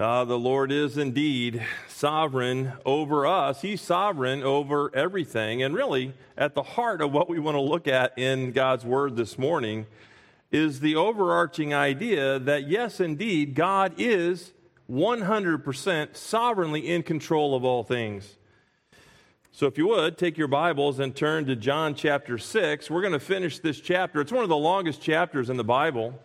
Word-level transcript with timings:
Uh, 0.00 0.24
the 0.24 0.38
Lord 0.38 0.72
is 0.72 0.96
indeed 0.96 1.62
sovereign 1.86 2.72
over 2.86 3.26
us. 3.26 3.60
He's 3.60 3.82
sovereign 3.82 4.42
over 4.42 4.90
everything. 4.96 5.62
And 5.62 5.74
really, 5.74 6.14
at 6.38 6.54
the 6.54 6.62
heart 6.62 7.02
of 7.02 7.12
what 7.12 7.28
we 7.28 7.38
want 7.38 7.56
to 7.56 7.60
look 7.60 7.86
at 7.86 8.18
in 8.18 8.52
God's 8.52 8.82
Word 8.82 9.14
this 9.14 9.38
morning 9.38 9.84
is 10.50 10.80
the 10.80 10.96
overarching 10.96 11.74
idea 11.74 12.38
that, 12.38 12.66
yes, 12.66 12.98
indeed, 12.98 13.54
God 13.54 13.92
is 13.98 14.54
100% 14.90 16.16
sovereignly 16.16 16.88
in 16.88 17.02
control 17.02 17.54
of 17.54 17.62
all 17.62 17.84
things. 17.84 18.38
So, 19.52 19.66
if 19.66 19.76
you 19.76 19.86
would, 19.88 20.16
take 20.16 20.38
your 20.38 20.48
Bibles 20.48 20.98
and 20.98 21.14
turn 21.14 21.44
to 21.44 21.56
John 21.56 21.94
chapter 21.94 22.38
6. 22.38 22.88
We're 22.88 23.02
going 23.02 23.12
to 23.12 23.20
finish 23.20 23.58
this 23.58 23.78
chapter. 23.78 24.22
It's 24.22 24.32
one 24.32 24.44
of 24.44 24.48
the 24.48 24.56
longest 24.56 25.02
chapters 25.02 25.50
in 25.50 25.58
the 25.58 25.62
Bible. 25.62 26.18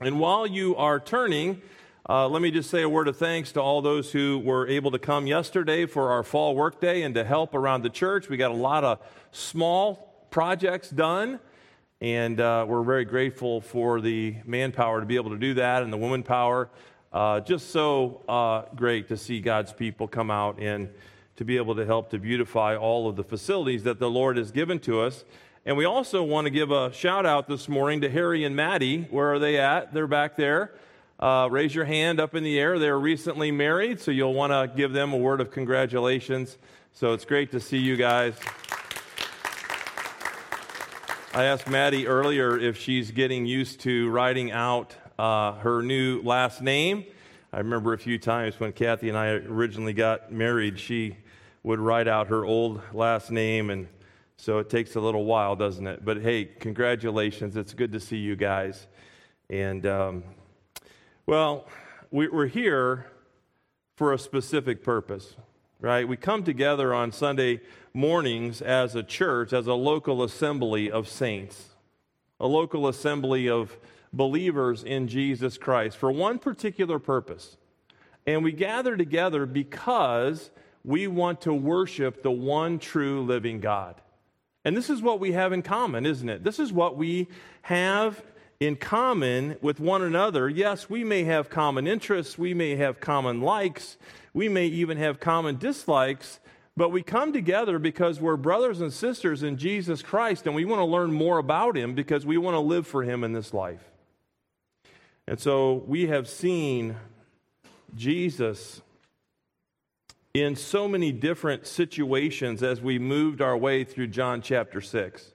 And 0.00 0.18
while 0.18 0.46
you 0.46 0.74
are 0.76 0.98
turning, 0.98 1.60
uh, 2.06 2.28
let 2.28 2.42
me 2.42 2.50
just 2.50 2.68
say 2.68 2.82
a 2.82 2.88
word 2.88 3.08
of 3.08 3.16
thanks 3.16 3.52
to 3.52 3.62
all 3.62 3.80
those 3.80 4.12
who 4.12 4.38
were 4.44 4.68
able 4.68 4.90
to 4.90 4.98
come 4.98 5.26
yesterday 5.26 5.86
for 5.86 6.10
our 6.10 6.22
fall 6.22 6.54
workday 6.54 7.00
and 7.00 7.14
to 7.14 7.24
help 7.24 7.54
around 7.54 7.80
the 7.80 7.88
church. 7.88 8.28
We 8.28 8.36
got 8.36 8.50
a 8.50 8.54
lot 8.54 8.84
of 8.84 8.98
small 9.32 10.26
projects 10.30 10.90
done, 10.90 11.40
and 12.02 12.38
uh, 12.40 12.66
we're 12.68 12.82
very 12.82 13.06
grateful 13.06 13.62
for 13.62 14.02
the 14.02 14.36
manpower 14.44 15.00
to 15.00 15.06
be 15.06 15.16
able 15.16 15.30
to 15.30 15.38
do 15.38 15.54
that 15.54 15.82
and 15.82 15.90
the 15.90 15.96
woman 15.96 16.22
power. 16.22 16.68
Uh, 17.10 17.40
just 17.40 17.70
so 17.70 18.20
uh, 18.28 18.64
great 18.74 19.08
to 19.08 19.16
see 19.16 19.40
God's 19.40 19.72
people 19.72 20.06
come 20.06 20.30
out 20.30 20.60
and 20.60 20.90
to 21.36 21.44
be 21.46 21.56
able 21.56 21.74
to 21.74 21.86
help 21.86 22.10
to 22.10 22.18
beautify 22.18 22.76
all 22.76 23.08
of 23.08 23.16
the 23.16 23.24
facilities 23.24 23.82
that 23.84 23.98
the 23.98 24.10
Lord 24.10 24.36
has 24.36 24.50
given 24.50 24.78
to 24.80 25.00
us. 25.00 25.24
And 25.64 25.74
we 25.74 25.86
also 25.86 26.22
want 26.22 26.44
to 26.44 26.50
give 26.50 26.70
a 26.70 26.92
shout 26.92 27.24
out 27.24 27.48
this 27.48 27.66
morning 27.66 28.02
to 28.02 28.10
Harry 28.10 28.44
and 28.44 28.54
Maddie. 28.54 29.06
Where 29.10 29.32
are 29.32 29.38
they 29.38 29.58
at? 29.58 29.94
They're 29.94 30.06
back 30.06 30.36
there. 30.36 30.74
Uh, 31.24 31.48
raise 31.50 31.74
your 31.74 31.86
hand 31.86 32.20
up 32.20 32.34
in 32.34 32.44
the 32.44 32.60
air. 32.60 32.78
They're 32.78 32.98
recently 32.98 33.50
married, 33.50 33.98
so 33.98 34.10
you'll 34.10 34.34
want 34.34 34.52
to 34.52 34.70
give 34.76 34.92
them 34.92 35.14
a 35.14 35.16
word 35.16 35.40
of 35.40 35.50
congratulations. 35.50 36.58
So 36.92 37.14
it's 37.14 37.24
great 37.24 37.50
to 37.52 37.60
see 37.60 37.78
you 37.78 37.96
guys. 37.96 38.34
I 41.32 41.44
asked 41.44 41.66
Maddie 41.66 42.06
earlier 42.06 42.58
if 42.58 42.76
she's 42.76 43.10
getting 43.10 43.46
used 43.46 43.80
to 43.80 44.10
writing 44.10 44.52
out 44.52 44.96
uh, 45.18 45.52
her 45.52 45.80
new 45.80 46.20
last 46.20 46.60
name. 46.60 47.06
I 47.54 47.56
remember 47.56 47.94
a 47.94 47.98
few 47.98 48.18
times 48.18 48.60
when 48.60 48.74
Kathy 48.74 49.08
and 49.08 49.16
I 49.16 49.28
originally 49.28 49.94
got 49.94 50.30
married, 50.30 50.78
she 50.78 51.16
would 51.62 51.80
write 51.80 52.06
out 52.06 52.26
her 52.26 52.44
old 52.44 52.82
last 52.92 53.30
name, 53.30 53.70
and 53.70 53.88
so 54.36 54.58
it 54.58 54.68
takes 54.68 54.94
a 54.94 55.00
little 55.00 55.24
while, 55.24 55.56
doesn't 55.56 55.86
it? 55.86 56.04
But 56.04 56.20
hey, 56.20 56.44
congratulations. 56.44 57.56
It's 57.56 57.72
good 57.72 57.92
to 57.92 58.00
see 58.00 58.18
you 58.18 58.36
guys. 58.36 58.88
And 59.48 59.86
um, 59.86 60.24
well, 61.26 61.66
we're 62.10 62.46
here 62.46 63.06
for 63.96 64.12
a 64.12 64.18
specific 64.18 64.82
purpose, 64.82 65.36
right? 65.80 66.06
We 66.06 66.16
come 66.16 66.44
together 66.44 66.92
on 66.92 67.12
Sunday 67.12 67.60
mornings 67.94 68.60
as 68.60 68.94
a 68.94 69.02
church, 69.02 69.52
as 69.52 69.66
a 69.66 69.74
local 69.74 70.22
assembly 70.22 70.90
of 70.90 71.08
saints, 71.08 71.70
a 72.38 72.46
local 72.46 72.88
assembly 72.88 73.48
of 73.48 73.78
believers 74.12 74.84
in 74.84 75.08
Jesus 75.08 75.56
Christ 75.56 75.96
for 75.96 76.12
one 76.12 76.38
particular 76.38 76.98
purpose. 76.98 77.56
And 78.26 78.44
we 78.44 78.52
gather 78.52 78.96
together 78.96 79.46
because 79.46 80.50
we 80.84 81.06
want 81.06 81.40
to 81.42 81.54
worship 81.54 82.22
the 82.22 82.30
one 82.30 82.78
true 82.78 83.22
living 83.22 83.60
God. 83.60 84.00
And 84.64 84.76
this 84.76 84.90
is 84.90 85.00
what 85.00 85.20
we 85.20 85.32
have 85.32 85.52
in 85.52 85.62
common, 85.62 86.04
isn't 86.04 86.28
it? 86.28 86.44
This 86.44 86.58
is 86.58 86.72
what 86.72 86.96
we 86.96 87.28
have 87.62 88.22
in 88.60 88.76
common 88.76 89.56
with 89.60 89.80
one 89.80 90.02
another. 90.02 90.48
Yes, 90.48 90.88
we 90.88 91.04
may 91.04 91.24
have 91.24 91.50
common 91.50 91.86
interests, 91.86 92.38
we 92.38 92.54
may 92.54 92.76
have 92.76 93.00
common 93.00 93.40
likes, 93.40 93.96
we 94.32 94.48
may 94.48 94.66
even 94.66 94.98
have 94.98 95.20
common 95.20 95.56
dislikes, 95.56 96.40
but 96.76 96.90
we 96.90 97.02
come 97.02 97.32
together 97.32 97.78
because 97.78 98.20
we're 98.20 98.36
brothers 98.36 98.80
and 98.80 98.92
sisters 98.92 99.42
in 99.42 99.56
Jesus 99.56 100.02
Christ 100.02 100.46
and 100.46 100.54
we 100.54 100.64
want 100.64 100.80
to 100.80 100.84
learn 100.84 101.12
more 101.12 101.38
about 101.38 101.76
Him 101.76 101.94
because 101.94 102.26
we 102.26 102.36
want 102.36 102.54
to 102.54 102.60
live 102.60 102.86
for 102.86 103.02
Him 103.02 103.22
in 103.22 103.32
this 103.32 103.54
life. 103.54 103.90
And 105.26 105.38
so 105.38 105.84
we 105.86 106.06
have 106.06 106.28
seen 106.28 106.96
Jesus 107.94 108.82
in 110.34 110.56
so 110.56 110.88
many 110.88 111.12
different 111.12 111.66
situations 111.66 112.62
as 112.62 112.80
we 112.80 112.98
moved 112.98 113.40
our 113.40 113.56
way 113.56 113.84
through 113.84 114.08
John 114.08 114.42
chapter 114.42 114.80
6. 114.80 115.33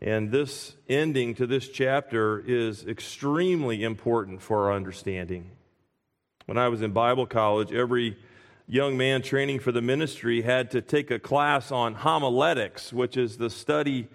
And 0.00 0.30
this 0.30 0.76
ending 0.88 1.34
to 1.36 1.46
this 1.46 1.68
chapter 1.68 2.38
is 2.46 2.86
extremely 2.86 3.82
important 3.82 4.40
for 4.40 4.66
our 4.66 4.72
understanding. 4.72 5.50
When 6.46 6.56
I 6.56 6.68
was 6.68 6.82
in 6.82 6.92
Bible 6.92 7.26
college, 7.26 7.72
every 7.72 8.16
young 8.68 8.96
man 8.96 9.22
training 9.22 9.58
for 9.58 9.72
the 9.72 9.82
ministry 9.82 10.42
had 10.42 10.70
to 10.70 10.80
take 10.80 11.10
a 11.10 11.18
class 11.18 11.72
on 11.72 11.94
homiletics, 11.94 12.92
which 12.92 13.16
is 13.16 13.38
the 13.38 13.50
study 13.50 14.08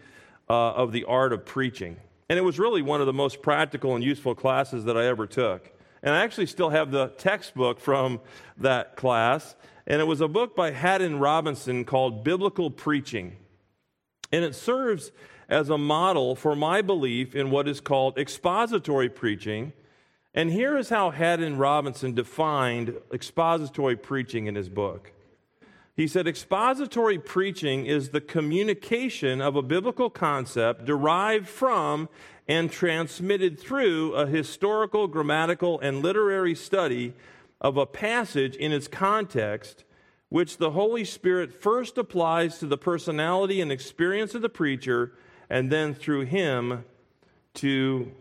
uh, 0.49 0.71
of 0.71 0.91
the 0.91 1.03
art 1.03 1.33
of 1.33 1.45
preaching. 1.45 1.97
And 2.29 2.39
it 2.39 2.43
was 2.43 2.59
really 2.59 2.81
one 2.81 3.01
of 3.01 3.07
the 3.07 3.13
most 3.13 3.41
practical 3.41 3.95
and 3.95 4.03
useful 4.03 4.35
classes 4.35 4.85
that 4.85 4.97
I 4.97 5.05
ever 5.07 5.27
took. 5.27 5.69
And 6.01 6.15
I 6.15 6.23
actually 6.23 6.45
still 6.45 6.69
have 6.69 6.91
the 6.91 7.07
textbook 7.17 7.79
from 7.79 8.21
that 8.57 8.95
class. 8.95 9.55
And 9.85 9.99
it 9.99 10.05
was 10.05 10.21
a 10.21 10.27
book 10.27 10.55
by 10.55 10.71
Haddon 10.71 11.19
Robinson 11.19 11.83
called 11.83 12.23
Biblical 12.23 12.71
Preaching. 12.71 13.35
And 14.31 14.45
it 14.45 14.55
serves 14.55 15.11
as 15.49 15.69
a 15.69 15.77
model 15.77 16.35
for 16.35 16.55
my 16.55 16.81
belief 16.81 17.35
in 17.35 17.51
what 17.51 17.67
is 17.67 17.79
called 17.79 18.17
expository 18.17 19.09
preaching. 19.09 19.73
And 20.33 20.51
here 20.51 20.77
is 20.77 20.89
how 20.89 21.11
Haddon 21.11 21.57
Robinson 21.57 22.13
defined 22.13 22.95
expository 23.13 23.95
preaching 23.95 24.47
in 24.47 24.55
his 24.55 24.69
book. 24.69 25.11
He 25.95 26.07
said, 26.07 26.27
Expository 26.27 27.19
preaching 27.19 27.85
is 27.85 28.09
the 28.09 28.21
communication 28.21 29.41
of 29.41 29.55
a 29.55 29.61
biblical 29.61 30.09
concept 30.09 30.85
derived 30.85 31.47
from 31.47 32.09
and 32.47 32.71
transmitted 32.71 33.59
through 33.59 34.13
a 34.13 34.25
historical, 34.25 35.07
grammatical, 35.07 35.79
and 35.79 36.01
literary 36.01 36.55
study 36.55 37.13
of 37.61 37.77
a 37.77 37.85
passage 37.85 38.55
in 38.55 38.71
its 38.71 38.87
context, 38.87 39.85
which 40.29 40.57
the 40.57 40.71
Holy 40.71 41.05
Spirit 41.05 41.53
first 41.53 41.97
applies 41.97 42.57
to 42.57 42.65
the 42.65 42.77
personality 42.77 43.61
and 43.61 43.71
experience 43.71 44.33
of 44.33 44.41
the 44.41 44.49
preacher 44.49 45.13
and 45.53 45.71
then 45.71 45.93
through 45.93 46.25
him 46.25 46.83
to 47.53 48.11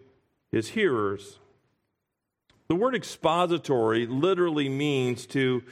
his 0.51 0.69
hearers. 0.69 1.39
The 2.69 2.75
word 2.75 2.95
expository 2.95 4.07
literally 4.07 4.69
means 4.69 5.25
to 5.29 5.63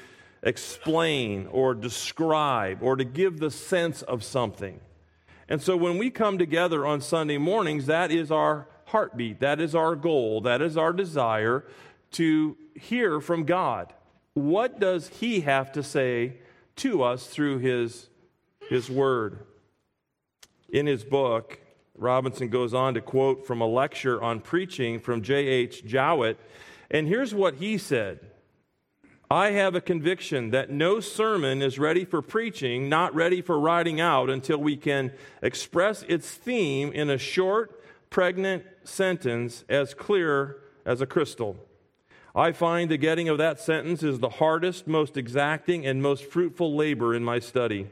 explain 0.42 1.46
or 1.52 1.74
describe 1.74 2.82
or 2.82 2.96
to 2.96 3.04
give 3.04 3.40
the 3.40 3.50
sense 3.50 4.00
of 4.00 4.24
something. 4.24 4.80
And 5.50 5.60
so 5.60 5.76
when 5.76 5.98
we 5.98 6.08
come 6.08 6.38
together 6.38 6.86
on 6.86 7.02
Sunday 7.02 7.36
mornings, 7.36 7.84
that 7.84 8.10
is 8.10 8.30
our 8.30 8.66
heartbeat, 8.86 9.40
that 9.40 9.60
is 9.60 9.74
our 9.74 9.94
goal, 9.94 10.40
that 10.40 10.62
is 10.62 10.78
our 10.78 10.94
desire 10.94 11.66
to 12.12 12.56
hear 12.74 13.20
from 13.20 13.44
God. 13.44 13.92
What 14.32 14.80
does 14.80 15.08
He 15.08 15.42
have 15.42 15.72
to 15.72 15.82
say 15.82 16.38
to 16.76 17.02
us 17.02 17.26
through 17.26 17.58
His, 17.58 18.08
his 18.70 18.88
Word? 18.88 19.40
In 20.72 20.86
his 20.86 21.04
book, 21.04 21.60
Robinson 21.96 22.48
goes 22.48 22.72
on 22.72 22.94
to 22.94 23.00
quote 23.00 23.46
from 23.46 23.60
a 23.60 23.66
lecture 23.66 24.22
on 24.22 24.40
preaching 24.40 25.00
from 25.00 25.22
J.H. 25.22 25.84
Jowett. 25.84 26.38
And 26.90 27.08
here's 27.08 27.34
what 27.34 27.56
he 27.56 27.76
said 27.76 28.20
I 29.30 29.50
have 29.50 29.74
a 29.74 29.80
conviction 29.80 30.50
that 30.50 30.70
no 30.70 31.00
sermon 31.00 31.60
is 31.60 31.78
ready 31.78 32.04
for 32.04 32.22
preaching, 32.22 32.88
not 32.88 33.14
ready 33.14 33.42
for 33.42 33.58
writing 33.58 34.00
out, 34.00 34.30
until 34.30 34.58
we 34.58 34.76
can 34.76 35.12
express 35.42 36.02
its 36.04 36.28
theme 36.34 36.92
in 36.92 37.10
a 37.10 37.18
short, 37.18 37.82
pregnant 38.08 38.64
sentence 38.84 39.64
as 39.68 39.94
clear 39.94 40.58
as 40.84 41.00
a 41.00 41.06
crystal. 41.06 41.56
I 42.34 42.52
find 42.52 42.90
the 42.90 42.96
getting 42.96 43.28
of 43.28 43.38
that 43.38 43.60
sentence 43.60 44.04
is 44.04 44.20
the 44.20 44.28
hardest, 44.28 44.86
most 44.86 45.16
exacting, 45.16 45.84
and 45.84 46.00
most 46.00 46.24
fruitful 46.24 46.76
labor 46.76 47.14
in 47.14 47.24
my 47.24 47.40
study 47.40 47.88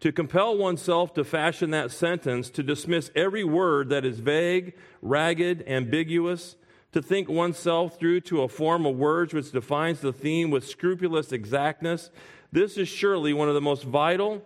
to 0.00 0.12
compel 0.12 0.56
oneself 0.56 1.12
to 1.14 1.24
fashion 1.24 1.70
that 1.70 1.90
sentence, 1.90 2.50
to 2.50 2.62
dismiss 2.62 3.10
every 3.16 3.44
word 3.44 3.88
that 3.88 4.04
is 4.04 4.20
vague, 4.20 4.74
ragged, 5.02 5.64
ambiguous, 5.66 6.56
to 6.92 7.02
think 7.02 7.28
oneself 7.28 7.98
through 7.98 8.20
to 8.20 8.42
a 8.42 8.48
form 8.48 8.86
of 8.86 8.96
words 8.96 9.34
which 9.34 9.52
defines 9.52 10.00
the 10.00 10.12
theme 10.12 10.50
with 10.50 10.66
scrupulous 10.66 11.32
exactness, 11.32 12.10
this 12.52 12.78
is 12.78 12.88
surely 12.88 13.32
one 13.32 13.48
of 13.48 13.54
the 13.54 13.60
most 13.60 13.84
vital 13.84 14.42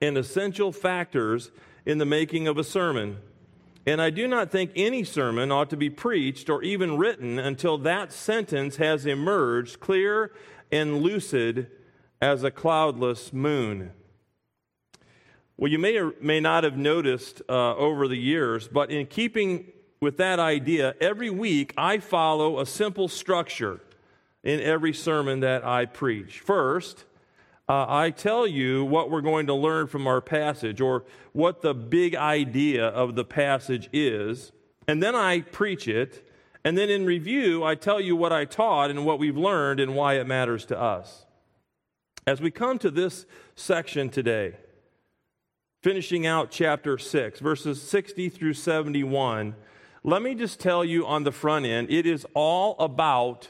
and 0.00 0.16
essential 0.16 0.72
factors 0.72 1.50
in 1.86 1.98
the 1.98 2.06
making 2.06 2.48
of 2.48 2.58
a 2.58 2.64
sermon. 2.64 3.18
And 3.86 4.00
I 4.00 4.10
do 4.10 4.26
not 4.26 4.50
think 4.50 4.72
any 4.76 5.04
sermon 5.04 5.52
ought 5.52 5.70
to 5.70 5.76
be 5.76 5.90
preached 5.90 6.50
or 6.50 6.62
even 6.62 6.96
written 6.96 7.38
until 7.38 7.78
that 7.78 8.12
sentence 8.12 8.76
has 8.76 9.06
emerged 9.06 9.80
clear 9.80 10.32
and 10.72 11.02
lucid 11.02 11.70
as 12.20 12.44
a 12.44 12.50
cloudless 12.50 13.32
moon. 13.32 13.92
Well, 15.60 15.70
you 15.70 15.78
may 15.78 15.98
or 15.98 16.14
may 16.22 16.40
not 16.40 16.64
have 16.64 16.78
noticed 16.78 17.42
uh, 17.46 17.76
over 17.76 18.08
the 18.08 18.16
years, 18.16 18.66
but 18.66 18.90
in 18.90 19.04
keeping 19.04 19.66
with 20.00 20.16
that 20.16 20.38
idea, 20.38 20.94
every 21.02 21.28
week 21.28 21.74
I 21.76 21.98
follow 21.98 22.60
a 22.60 22.64
simple 22.64 23.08
structure 23.08 23.78
in 24.42 24.58
every 24.60 24.94
sermon 24.94 25.40
that 25.40 25.62
I 25.62 25.84
preach. 25.84 26.40
First, 26.40 27.04
uh, 27.68 27.84
I 27.86 28.08
tell 28.08 28.46
you 28.46 28.86
what 28.86 29.10
we're 29.10 29.20
going 29.20 29.48
to 29.48 29.54
learn 29.54 29.86
from 29.86 30.06
our 30.06 30.22
passage 30.22 30.80
or 30.80 31.04
what 31.34 31.60
the 31.60 31.74
big 31.74 32.14
idea 32.14 32.86
of 32.86 33.14
the 33.14 33.26
passage 33.26 33.90
is, 33.92 34.52
and 34.88 35.02
then 35.02 35.14
I 35.14 35.42
preach 35.42 35.86
it. 35.86 36.26
And 36.64 36.78
then 36.78 36.88
in 36.88 37.04
review, 37.04 37.64
I 37.64 37.74
tell 37.74 38.00
you 38.00 38.16
what 38.16 38.32
I 38.32 38.46
taught 38.46 38.88
and 38.88 39.04
what 39.04 39.18
we've 39.18 39.36
learned 39.36 39.78
and 39.78 39.94
why 39.94 40.14
it 40.14 40.26
matters 40.26 40.64
to 40.66 40.80
us. 40.80 41.26
As 42.26 42.40
we 42.40 42.50
come 42.50 42.78
to 42.78 42.90
this 42.90 43.26
section 43.56 44.08
today, 44.08 44.54
finishing 45.80 46.26
out 46.26 46.50
chapter 46.50 46.98
6, 46.98 47.40
verses 47.40 47.80
60 47.82 48.28
through 48.28 48.54
71, 48.54 49.54
let 50.02 50.22
me 50.22 50.34
just 50.34 50.60
tell 50.60 50.84
you 50.84 51.06
on 51.06 51.24
the 51.24 51.32
front 51.32 51.66
end 51.66 51.90
it 51.90 52.06
is 52.06 52.26
all 52.34 52.76
about 52.78 53.48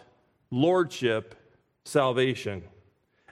lordship 0.51 1.35
salvation. 1.85 2.63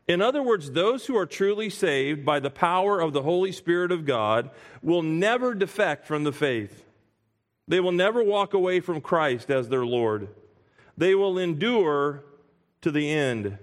In 0.06 0.22
other 0.22 0.42
words, 0.42 0.70
those 0.70 1.06
who 1.06 1.16
are 1.16 1.26
truly 1.26 1.68
saved 1.68 2.24
by 2.24 2.40
the 2.40 2.50
power 2.50 3.00
of 3.00 3.12
the 3.12 3.22
Holy 3.22 3.52
Spirit 3.52 3.92
of 3.92 4.06
God 4.06 4.50
will 4.82 5.02
never 5.02 5.54
defect 5.54 6.06
from 6.06 6.24
the 6.24 6.32
faith. 6.32 6.84
They 7.66 7.80
will 7.80 7.92
never 7.92 8.24
walk 8.24 8.54
away 8.54 8.80
from 8.80 9.02
Christ 9.02 9.50
as 9.50 9.68
their 9.68 9.84
Lord. 9.84 10.28
They 10.96 11.14
will 11.14 11.38
endure 11.38 12.24
to 12.80 12.90
the 12.90 13.10
end. 13.10 13.58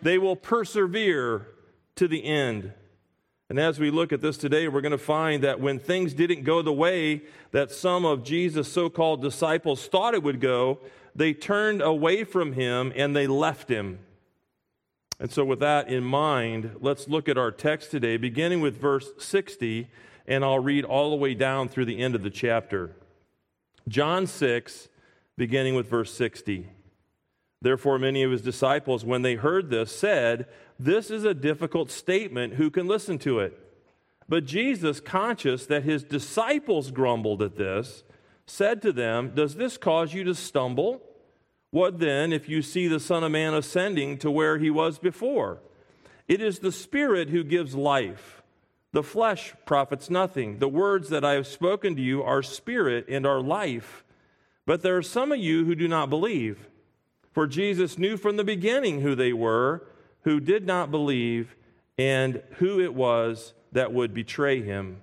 They 0.00 0.16
will 0.16 0.36
persevere 0.36 1.48
to 1.96 2.06
the 2.06 2.24
end. 2.24 2.72
And 3.50 3.58
as 3.58 3.80
we 3.80 3.90
look 3.90 4.12
at 4.12 4.20
this 4.20 4.36
today, 4.36 4.68
we're 4.68 4.80
going 4.80 4.92
to 4.92 4.98
find 4.98 5.42
that 5.42 5.58
when 5.60 5.80
things 5.80 6.14
didn't 6.14 6.44
go 6.44 6.62
the 6.62 6.72
way 6.72 7.22
that 7.50 7.72
some 7.72 8.04
of 8.04 8.22
Jesus' 8.22 8.72
so 8.72 8.88
called 8.88 9.22
disciples 9.22 9.88
thought 9.88 10.14
it 10.14 10.22
would 10.22 10.40
go, 10.40 10.78
they 11.16 11.34
turned 11.34 11.82
away 11.82 12.22
from 12.22 12.52
him 12.52 12.92
and 12.94 13.14
they 13.14 13.26
left 13.26 13.68
him. 13.68 13.98
And 15.18 15.32
so, 15.32 15.44
with 15.44 15.58
that 15.58 15.88
in 15.88 16.04
mind, 16.04 16.76
let's 16.80 17.08
look 17.08 17.28
at 17.28 17.36
our 17.36 17.50
text 17.50 17.90
today, 17.90 18.16
beginning 18.16 18.60
with 18.60 18.80
verse 18.80 19.10
60, 19.18 19.88
and 20.28 20.44
I'll 20.44 20.60
read 20.60 20.84
all 20.84 21.10
the 21.10 21.16
way 21.16 21.34
down 21.34 21.68
through 21.68 21.86
the 21.86 21.98
end 21.98 22.14
of 22.14 22.22
the 22.22 22.30
chapter. 22.30 22.92
John 23.88 24.28
6, 24.28 24.88
beginning 25.36 25.74
with 25.74 25.90
verse 25.90 26.14
60. 26.14 26.68
Therefore, 27.60 27.98
many 27.98 28.22
of 28.22 28.30
his 28.30 28.42
disciples, 28.42 29.04
when 29.04 29.22
they 29.22 29.34
heard 29.34 29.68
this, 29.68 29.94
said, 29.94 30.46
This 30.82 31.10
is 31.10 31.24
a 31.24 31.34
difficult 31.34 31.90
statement. 31.90 32.54
Who 32.54 32.70
can 32.70 32.86
listen 32.86 33.18
to 33.18 33.40
it? 33.40 33.54
But 34.26 34.46
Jesus, 34.46 34.98
conscious 34.98 35.66
that 35.66 35.82
his 35.82 36.02
disciples 36.02 36.90
grumbled 36.90 37.42
at 37.42 37.56
this, 37.56 38.02
said 38.46 38.80
to 38.80 38.90
them, 38.90 39.32
Does 39.34 39.56
this 39.56 39.76
cause 39.76 40.14
you 40.14 40.24
to 40.24 40.34
stumble? 40.34 41.02
What 41.70 41.98
then 41.98 42.32
if 42.32 42.48
you 42.48 42.62
see 42.62 42.88
the 42.88 42.98
Son 42.98 43.22
of 43.22 43.30
Man 43.30 43.52
ascending 43.52 44.16
to 44.18 44.30
where 44.30 44.56
he 44.56 44.70
was 44.70 44.98
before? 44.98 45.58
It 46.26 46.40
is 46.40 46.60
the 46.60 46.72
Spirit 46.72 47.28
who 47.28 47.44
gives 47.44 47.74
life. 47.74 48.42
The 48.92 49.02
flesh 49.02 49.52
profits 49.66 50.08
nothing. 50.08 50.60
The 50.60 50.68
words 50.68 51.10
that 51.10 51.26
I 51.26 51.34
have 51.34 51.46
spoken 51.46 51.94
to 51.94 52.02
you 52.02 52.22
are 52.22 52.42
spirit 52.42 53.04
and 53.06 53.26
are 53.26 53.42
life. 53.42 54.02
But 54.64 54.80
there 54.80 54.96
are 54.96 55.02
some 55.02 55.30
of 55.30 55.38
you 55.38 55.66
who 55.66 55.74
do 55.74 55.88
not 55.88 56.08
believe. 56.08 56.68
For 57.32 57.46
Jesus 57.46 57.98
knew 57.98 58.16
from 58.16 58.38
the 58.38 58.44
beginning 58.44 59.02
who 59.02 59.14
they 59.14 59.34
were 59.34 59.86
who 60.22 60.40
did 60.40 60.66
not 60.66 60.90
believe 60.90 61.54
and 61.98 62.42
who 62.58 62.80
it 62.80 62.94
was 62.94 63.54
that 63.72 63.92
would 63.92 64.14
betray 64.14 64.62
him. 64.62 65.00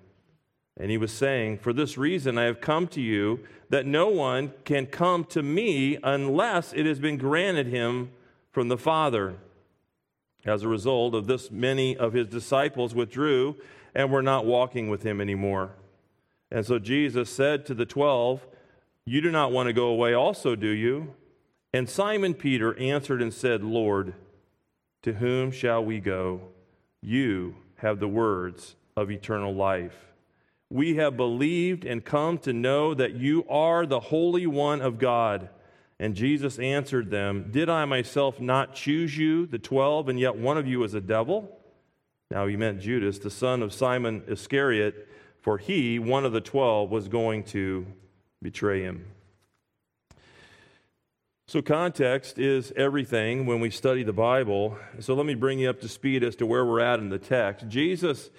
And 0.79 0.91
he 0.91 0.97
was 0.97 1.11
saying, 1.11 1.59
For 1.59 1.73
this 1.73 1.97
reason 1.97 2.37
I 2.37 2.43
have 2.43 2.61
come 2.61 2.87
to 2.89 3.01
you, 3.01 3.39
that 3.69 3.85
no 3.85 4.09
one 4.09 4.53
can 4.63 4.85
come 4.85 5.25
to 5.25 5.41
me 5.41 5.97
unless 6.03 6.73
it 6.73 6.85
has 6.85 6.99
been 6.99 7.17
granted 7.17 7.67
him 7.67 8.11
from 8.51 8.67
the 8.67 8.77
Father. 8.77 9.35
As 10.45 10.63
a 10.63 10.67
result 10.67 11.15
of 11.15 11.27
this, 11.27 11.51
many 11.51 11.97
of 11.97 12.13
his 12.13 12.27
disciples 12.27 12.95
withdrew 12.95 13.55
and 13.93 14.11
were 14.11 14.21
not 14.21 14.45
walking 14.45 14.89
with 14.89 15.03
him 15.03 15.19
anymore. 15.19 15.71
And 16.51 16.65
so 16.65 16.79
Jesus 16.79 17.29
said 17.29 17.65
to 17.65 17.73
the 17.73 17.85
twelve, 17.85 18.47
You 19.05 19.19
do 19.19 19.31
not 19.31 19.51
want 19.51 19.67
to 19.67 19.73
go 19.73 19.87
away 19.87 20.13
also, 20.13 20.55
do 20.55 20.69
you? 20.69 21.13
And 21.73 21.89
Simon 21.89 22.33
Peter 22.33 22.77
answered 22.79 23.21
and 23.21 23.33
said, 23.33 23.63
Lord, 23.63 24.13
to 25.07 25.13
whom 25.13 25.51
shall 25.51 25.85
we 25.85 26.01
go? 26.01 26.41
You 27.01 27.55
have 27.77 28.01
the 28.01 28.09
words 28.09 28.75
of 28.97 29.09
eternal 29.09 29.55
life. 29.55 29.95
We 30.69 30.97
have 30.97 31.15
believed 31.15 31.85
and 31.85 32.03
come 32.03 32.37
to 32.39 32.51
know 32.51 32.93
that 32.93 33.13
you 33.13 33.45
are 33.47 33.85
the 33.85 34.01
Holy 34.01 34.45
One 34.45 34.81
of 34.81 34.99
God. 34.99 35.47
And 35.97 36.13
Jesus 36.13 36.59
answered 36.59 37.09
them, 37.09 37.51
Did 37.51 37.69
I 37.69 37.85
myself 37.85 38.41
not 38.41 38.75
choose 38.75 39.17
you, 39.17 39.45
the 39.45 39.57
twelve, 39.57 40.09
and 40.09 40.19
yet 40.19 40.35
one 40.35 40.57
of 40.57 40.67
you 40.67 40.83
is 40.83 40.93
a 40.93 40.99
devil? 40.99 41.57
Now 42.29 42.45
he 42.47 42.57
meant 42.57 42.81
Judas, 42.81 43.17
the 43.17 43.31
son 43.31 43.63
of 43.63 43.71
Simon 43.71 44.23
Iscariot, 44.27 45.07
for 45.39 45.57
he, 45.57 45.99
one 45.99 46.25
of 46.25 46.33
the 46.33 46.41
twelve, 46.41 46.91
was 46.91 47.07
going 47.07 47.45
to 47.45 47.85
betray 48.41 48.81
him. 48.81 49.05
So, 51.49 51.61
context 51.61 52.39
is 52.39 52.73
everything 52.75 53.45
when 53.45 53.61
we 53.61 53.69
study 53.69 54.03
the 54.03 54.11
Bible. 54.11 54.77
So, 54.99 55.13
let 55.13 55.25
me 55.25 55.33
bring 55.33 55.59
you 55.59 55.69
up 55.69 55.79
to 55.79 55.87
speed 55.87 56.21
as 56.21 56.35
to 56.35 56.45
where 56.45 56.65
we're 56.65 56.81
at 56.81 56.99
in 56.99 57.07
the 57.07 57.17
text. 57.17 57.69
Jesus 57.69 58.29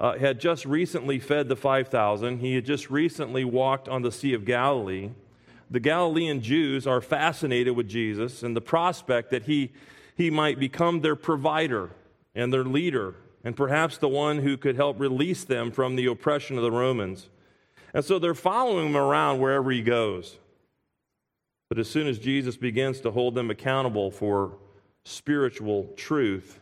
uh, 0.00 0.16
had 0.16 0.40
just 0.40 0.64
recently 0.64 1.18
fed 1.18 1.50
the 1.50 1.56
5,000, 1.56 2.38
he 2.38 2.54
had 2.54 2.64
just 2.64 2.88
recently 2.88 3.44
walked 3.44 3.86
on 3.86 4.00
the 4.00 4.10
Sea 4.10 4.32
of 4.32 4.46
Galilee. 4.46 5.10
The 5.70 5.78
Galilean 5.78 6.40
Jews 6.40 6.86
are 6.86 7.02
fascinated 7.02 7.76
with 7.76 7.86
Jesus 7.86 8.42
and 8.42 8.56
the 8.56 8.62
prospect 8.62 9.28
that 9.28 9.42
he, 9.42 9.70
he 10.16 10.30
might 10.30 10.58
become 10.58 11.02
their 11.02 11.16
provider 11.16 11.90
and 12.34 12.50
their 12.50 12.64
leader, 12.64 13.14
and 13.44 13.54
perhaps 13.54 13.98
the 13.98 14.08
one 14.08 14.38
who 14.38 14.56
could 14.56 14.76
help 14.76 14.98
release 14.98 15.44
them 15.44 15.70
from 15.70 15.96
the 15.96 16.06
oppression 16.06 16.56
of 16.56 16.62
the 16.62 16.72
Romans. 16.72 17.28
And 17.92 18.02
so 18.02 18.18
they're 18.18 18.32
following 18.32 18.86
him 18.86 18.96
around 18.96 19.38
wherever 19.38 19.70
he 19.70 19.82
goes. 19.82 20.38
But 21.68 21.78
as 21.78 21.88
soon 21.88 22.06
as 22.06 22.18
Jesus 22.18 22.56
begins 22.56 23.00
to 23.00 23.10
hold 23.10 23.34
them 23.34 23.50
accountable 23.50 24.10
for 24.10 24.58
spiritual 25.04 25.92
truth, 25.96 26.60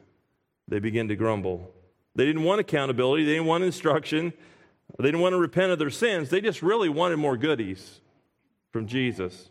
they 0.69 0.79
begin 0.79 1.09
to 1.09 1.17
grumble. 1.17 1.71
They 2.15 2.25
didn't 2.27 2.45
want 2.45 2.61
accountability, 2.61 3.25
they 3.25 3.33
didn't 3.33 3.47
want 3.47 3.65
instruction, 3.65 4.33
they 4.99 5.05
didn't 5.05 5.21
want 5.21 5.33
to 5.33 5.39
repent 5.39 5.73
of 5.73 5.79
their 5.79 5.91
sins. 5.91 6.31
They 6.31 6.41
just 6.41 6.63
really 6.63 6.89
wanted 6.89 7.17
more 7.17 7.37
goodies 7.37 8.01
from 8.73 8.87
Jesus. 8.87 9.49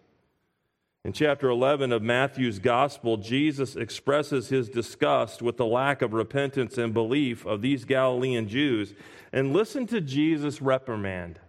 In 1.04 1.14
chapter 1.14 1.50
11 1.50 1.92
of 1.92 2.04
Matthew's 2.04 2.60
gospel, 2.60 3.18
Jesus 3.18 3.76
expresses 3.76 4.50
his 4.50 4.70
disgust 4.70 5.42
with 5.42 5.58
the 5.58 5.66
lack 5.66 6.04
of 6.04 6.14
repentance 6.14 6.78
and 6.78 6.94
belief 6.94 7.44
of 7.44 7.64
these 7.64 7.86
Galilean 7.86 8.48
Jews. 8.48 8.94
And 9.34 9.52
listen 9.52 9.88
to 9.88 10.00
Jesus' 10.00 10.62
reprimand. 10.62 11.40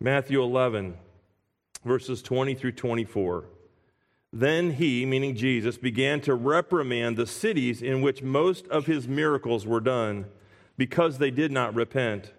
Matthew 0.00 0.42
11, 0.42 0.96
verses 1.86 2.20
20 2.22 2.54
through 2.54 2.72
24. 2.72 3.44
Then 4.32 4.72
he, 4.72 5.06
meaning 5.06 5.34
Jesus, 5.34 5.78
began 5.78 6.20
to 6.22 6.34
reprimand 6.34 7.16
the 7.16 7.26
cities 7.26 7.80
in 7.80 8.02
which 8.02 8.22
most 8.22 8.66
of 8.68 8.86
his 8.86 9.08
miracles 9.08 9.66
were 9.66 9.80
done 9.80 10.26
because 10.76 11.18
they 11.18 11.30
did 11.30 11.50
not 11.50 11.74
repent. 11.74 12.32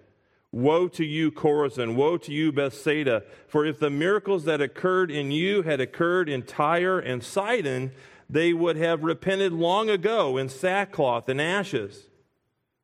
Woe 0.52 0.88
to 0.90 1.04
you, 1.04 1.32
Chorazin! 1.32 1.96
Woe 1.96 2.18
to 2.18 2.32
you, 2.32 2.52
Bethsaida! 2.52 3.24
For 3.48 3.66
if 3.66 3.80
the 3.80 3.90
miracles 3.90 4.46
that 4.46 4.62
occurred 4.62 5.10
in 5.10 5.32
you 5.32 5.64
had 5.64 5.82
occurred 5.82 6.30
in 6.30 6.44
Tyre 6.44 7.00
and 7.00 7.24
Sidon, 7.24 7.92
they 8.30 8.54
would 8.54 8.78
have 8.78 9.04
repented 9.04 9.54
long 9.54 9.90
ago 9.90 10.38
in 10.38 10.50
sackcloth 10.50 11.28
and 11.30 11.42
ashes. 11.42 12.08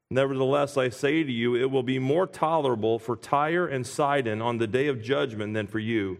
Nevertheless, 0.10 0.77
I 0.77 0.89
say 0.89 1.24
to 1.24 1.32
you, 1.32 1.55
it 1.55 1.72
will 1.72 1.84
be 1.84 2.00
more 2.00 2.27
tolerable 2.27 3.00
for 3.00 3.15
Tyre 3.15 3.67
and 3.67 3.86
Sidon 3.86 4.41
on 4.41 4.58
the 4.58 4.67
day 4.67 4.88
of 4.88 5.01
judgment 5.01 5.53
than 5.53 5.67
for 5.67 5.79
you. 5.79 6.20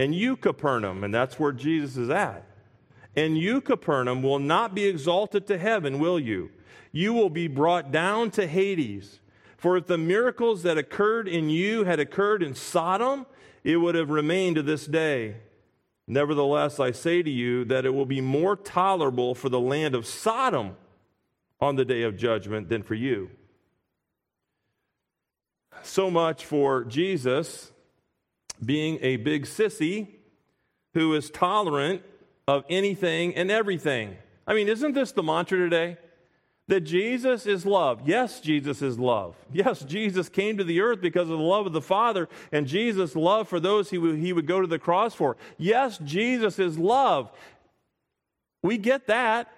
And 0.00 0.14
you, 0.14 0.34
Capernaum, 0.34 1.04
and 1.04 1.12
that's 1.12 1.38
where 1.38 1.52
Jesus 1.52 1.98
is 1.98 2.08
at. 2.08 2.46
And 3.14 3.36
you, 3.36 3.60
Capernaum, 3.60 4.22
will 4.22 4.38
not 4.38 4.74
be 4.74 4.86
exalted 4.86 5.46
to 5.48 5.58
heaven, 5.58 5.98
will 5.98 6.18
you? 6.18 6.48
You 6.90 7.12
will 7.12 7.28
be 7.28 7.48
brought 7.48 7.92
down 7.92 8.30
to 8.30 8.46
Hades. 8.46 9.20
For 9.58 9.76
if 9.76 9.86
the 9.86 9.98
miracles 9.98 10.62
that 10.62 10.78
occurred 10.78 11.28
in 11.28 11.50
you 11.50 11.84
had 11.84 12.00
occurred 12.00 12.42
in 12.42 12.54
Sodom, 12.54 13.26
it 13.62 13.76
would 13.76 13.94
have 13.94 14.08
remained 14.08 14.56
to 14.56 14.62
this 14.62 14.86
day. 14.86 15.36
Nevertheless, 16.06 16.80
I 16.80 16.92
say 16.92 17.22
to 17.22 17.30
you 17.30 17.66
that 17.66 17.84
it 17.84 17.92
will 17.92 18.06
be 18.06 18.22
more 18.22 18.56
tolerable 18.56 19.34
for 19.34 19.50
the 19.50 19.60
land 19.60 19.94
of 19.94 20.06
Sodom 20.06 20.76
on 21.60 21.76
the 21.76 21.84
day 21.84 22.04
of 22.04 22.16
judgment 22.16 22.70
than 22.70 22.82
for 22.82 22.94
you. 22.94 23.28
So 25.82 26.10
much 26.10 26.46
for 26.46 26.84
Jesus 26.84 27.70
being 28.64 28.98
a 29.02 29.16
big 29.16 29.46
sissy 29.46 30.08
who 30.94 31.14
is 31.14 31.30
tolerant 31.30 32.02
of 32.46 32.64
anything 32.68 33.34
and 33.34 33.50
everything. 33.50 34.16
I 34.46 34.54
mean, 34.54 34.68
isn't 34.68 34.94
this 34.94 35.12
the 35.12 35.22
mantra 35.22 35.58
today? 35.58 35.96
That 36.66 36.82
Jesus 36.82 37.46
is 37.46 37.66
love. 37.66 38.02
Yes, 38.04 38.40
Jesus 38.40 38.80
is 38.80 38.98
love. 38.98 39.34
Yes, 39.52 39.80
Jesus 39.80 40.28
came 40.28 40.56
to 40.58 40.64
the 40.64 40.80
earth 40.80 41.00
because 41.00 41.28
of 41.28 41.38
the 41.38 41.44
love 41.44 41.66
of 41.66 41.72
the 41.72 41.80
Father 41.80 42.28
and 42.52 42.66
Jesus' 42.66 43.16
love 43.16 43.48
for 43.48 43.58
those 43.58 43.90
he 43.90 43.98
would, 43.98 44.18
he 44.18 44.32
would 44.32 44.46
go 44.46 44.60
to 44.60 44.66
the 44.66 44.78
cross 44.78 45.14
for. 45.14 45.36
Yes, 45.58 45.98
Jesus 45.98 46.58
is 46.58 46.78
love. 46.78 47.30
We 48.62 48.78
get 48.78 49.06
that. 49.08 49.50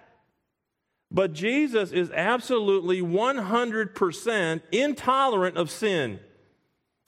But 1.11 1.33
Jesus 1.33 1.91
is 1.91 2.09
absolutely 2.09 3.01
100% 3.01 4.61
intolerant 4.71 5.57
of 5.57 5.69
sin. 5.69 6.19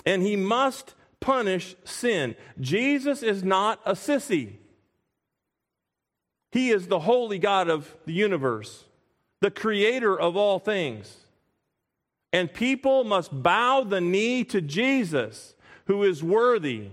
And 0.05 0.21
he 0.21 0.35
must 0.35 0.93
punish 1.25 1.75
sin. 1.83 2.35
Jesus 2.61 3.23
is 3.23 3.43
not 3.43 3.81
a 3.83 3.93
sissy. 3.93 4.57
He 6.51 6.69
is 6.69 6.87
the 6.87 6.99
holy 6.99 7.39
God 7.39 7.67
of 7.67 7.95
the 8.05 8.13
universe, 8.13 8.83
the 9.41 9.49
creator 9.49 10.17
of 10.17 10.37
all 10.37 10.59
things. 10.59 11.17
And 12.31 12.53
people 12.53 13.03
must 13.03 13.41
bow 13.41 13.83
the 13.83 13.99
knee 13.99 14.43
to 14.43 14.61
Jesus, 14.61 15.55
who 15.87 16.03
is 16.03 16.23
worthy. 16.23 16.89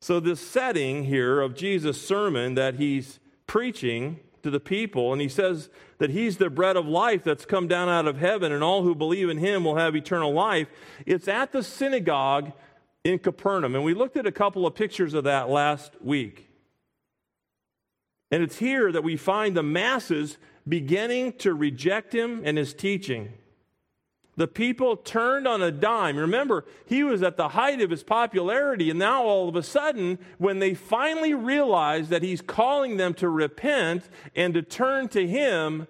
So, 0.00 0.20
this 0.20 0.40
setting 0.40 1.04
here 1.04 1.42
of 1.42 1.54
Jesus' 1.54 2.00
sermon 2.00 2.54
that 2.54 2.76
he's 2.76 3.20
preaching 3.46 4.20
to 4.46 4.50
the 4.50 4.60
people, 4.60 5.12
and 5.12 5.20
he 5.20 5.28
says 5.28 5.68
that 5.98 6.10
he's 6.10 6.36
the 6.36 6.48
bread 6.48 6.76
of 6.76 6.86
life 6.86 7.24
that's 7.24 7.44
come 7.44 7.66
down 7.66 7.88
out 7.88 8.06
of 8.06 8.18
heaven, 8.18 8.52
and 8.52 8.62
all 8.62 8.84
who 8.84 8.94
believe 8.94 9.28
in 9.28 9.38
him 9.38 9.64
will 9.64 9.74
have 9.74 9.96
eternal 9.96 10.32
life. 10.32 10.68
It's 11.04 11.26
at 11.26 11.50
the 11.50 11.64
synagogue 11.64 12.52
in 13.02 13.18
Capernaum. 13.18 13.74
And 13.74 13.82
we 13.82 13.92
looked 13.92 14.16
at 14.16 14.24
a 14.24 14.30
couple 14.30 14.64
of 14.64 14.76
pictures 14.76 15.14
of 15.14 15.24
that 15.24 15.48
last 15.48 16.00
week. 16.00 16.48
And 18.30 18.40
it's 18.44 18.58
here 18.58 18.92
that 18.92 19.02
we 19.02 19.16
find 19.16 19.56
the 19.56 19.64
masses 19.64 20.38
beginning 20.68 21.32
to 21.38 21.52
reject 21.52 22.14
him 22.14 22.42
and 22.44 22.56
his 22.56 22.72
teaching. 22.72 23.32
The 24.36 24.46
people 24.46 24.96
turned 24.96 25.48
on 25.48 25.62
a 25.62 25.70
dime. 25.70 26.16
Remember, 26.18 26.66
he 26.84 27.02
was 27.02 27.22
at 27.22 27.38
the 27.38 27.48
height 27.50 27.80
of 27.80 27.90
his 27.90 28.02
popularity, 28.02 28.90
and 28.90 28.98
now 28.98 29.22
all 29.22 29.48
of 29.48 29.56
a 29.56 29.62
sudden, 29.62 30.18
when 30.36 30.58
they 30.58 30.74
finally 30.74 31.32
realize 31.32 32.10
that 32.10 32.22
he's 32.22 32.42
calling 32.42 32.98
them 32.98 33.14
to 33.14 33.30
repent 33.30 34.10
and 34.34 34.52
to 34.52 34.60
turn 34.60 35.08
to 35.08 35.26
him, 35.26 35.88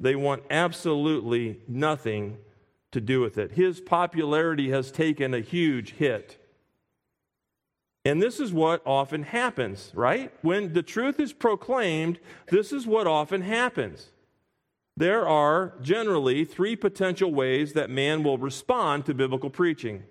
they 0.00 0.16
want 0.16 0.42
absolutely 0.50 1.60
nothing 1.68 2.38
to 2.90 3.00
do 3.00 3.20
with 3.20 3.38
it. 3.38 3.52
His 3.52 3.80
popularity 3.80 4.70
has 4.70 4.90
taken 4.90 5.32
a 5.32 5.40
huge 5.40 5.92
hit. 5.92 6.42
And 8.04 8.22
this 8.22 8.40
is 8.40 8.52
what 8.52 8.82
often 8.86 9.22
happens, 9.24 9.90
right? 9.94 10.32
When 10.42 10.72
the 10.72 10.82
truth 10.82 11.18
is 11.20 11.32
proclaimed, 11.32 12.18
this 12.48 12.72
is 12.72 12.86
what 12.86 13.06
often 13.06 13.42
happens. 13.42 14.10
There 14.96 15.28
are 15.28 15.74
generally 15.82 16.44
three 16.44 16.74
potential 16.74 17.32
ways 17.32 17.74
that 17.74 17.90
man 17.90 18.22
will 18.22 18.38
respond 18.38 19.04
to 19.06 19.14
biblical 19.14 19.50
preaching. 19.50 20.04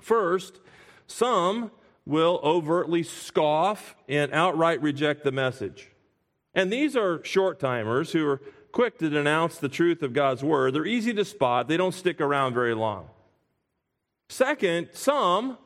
First, 0.00 0.60
some 1.06 1.70
will 2.04 2.40
overtly 2.42 3.04
scoff 3.04 3.94
and 4.08 4.32
outright 4.32 4.82
reject 4.82 5.22
the 5.22 5.30
message. 5.30 5.90
And 6.54 6.72
these 6.72 6.96
are 6.96 7.22
short 7.24 7.60
timers 7.60 8.10
who 8.10 8.26
are 8.26 8.42
quick 8.72 8.98
to 8.98 9.08
denounce 9.08 9.58
the 9.58 9.68
truth 9.68 10.02
of 10.02 10.12
God's 10.12 10.42
word. 10.42 10.74
They're 10.74 10.86
easy 10.86 11.12
to 11.14 11.24
spot, 11.24 11.68
they 11.68 11.76
don't 11.76 11.94
stick 11.94 12.20
around 12.20 12.54
very 12.54 12.74
long. 12.74 13.08
Second, 14.28 14.88
some 14.92 15.58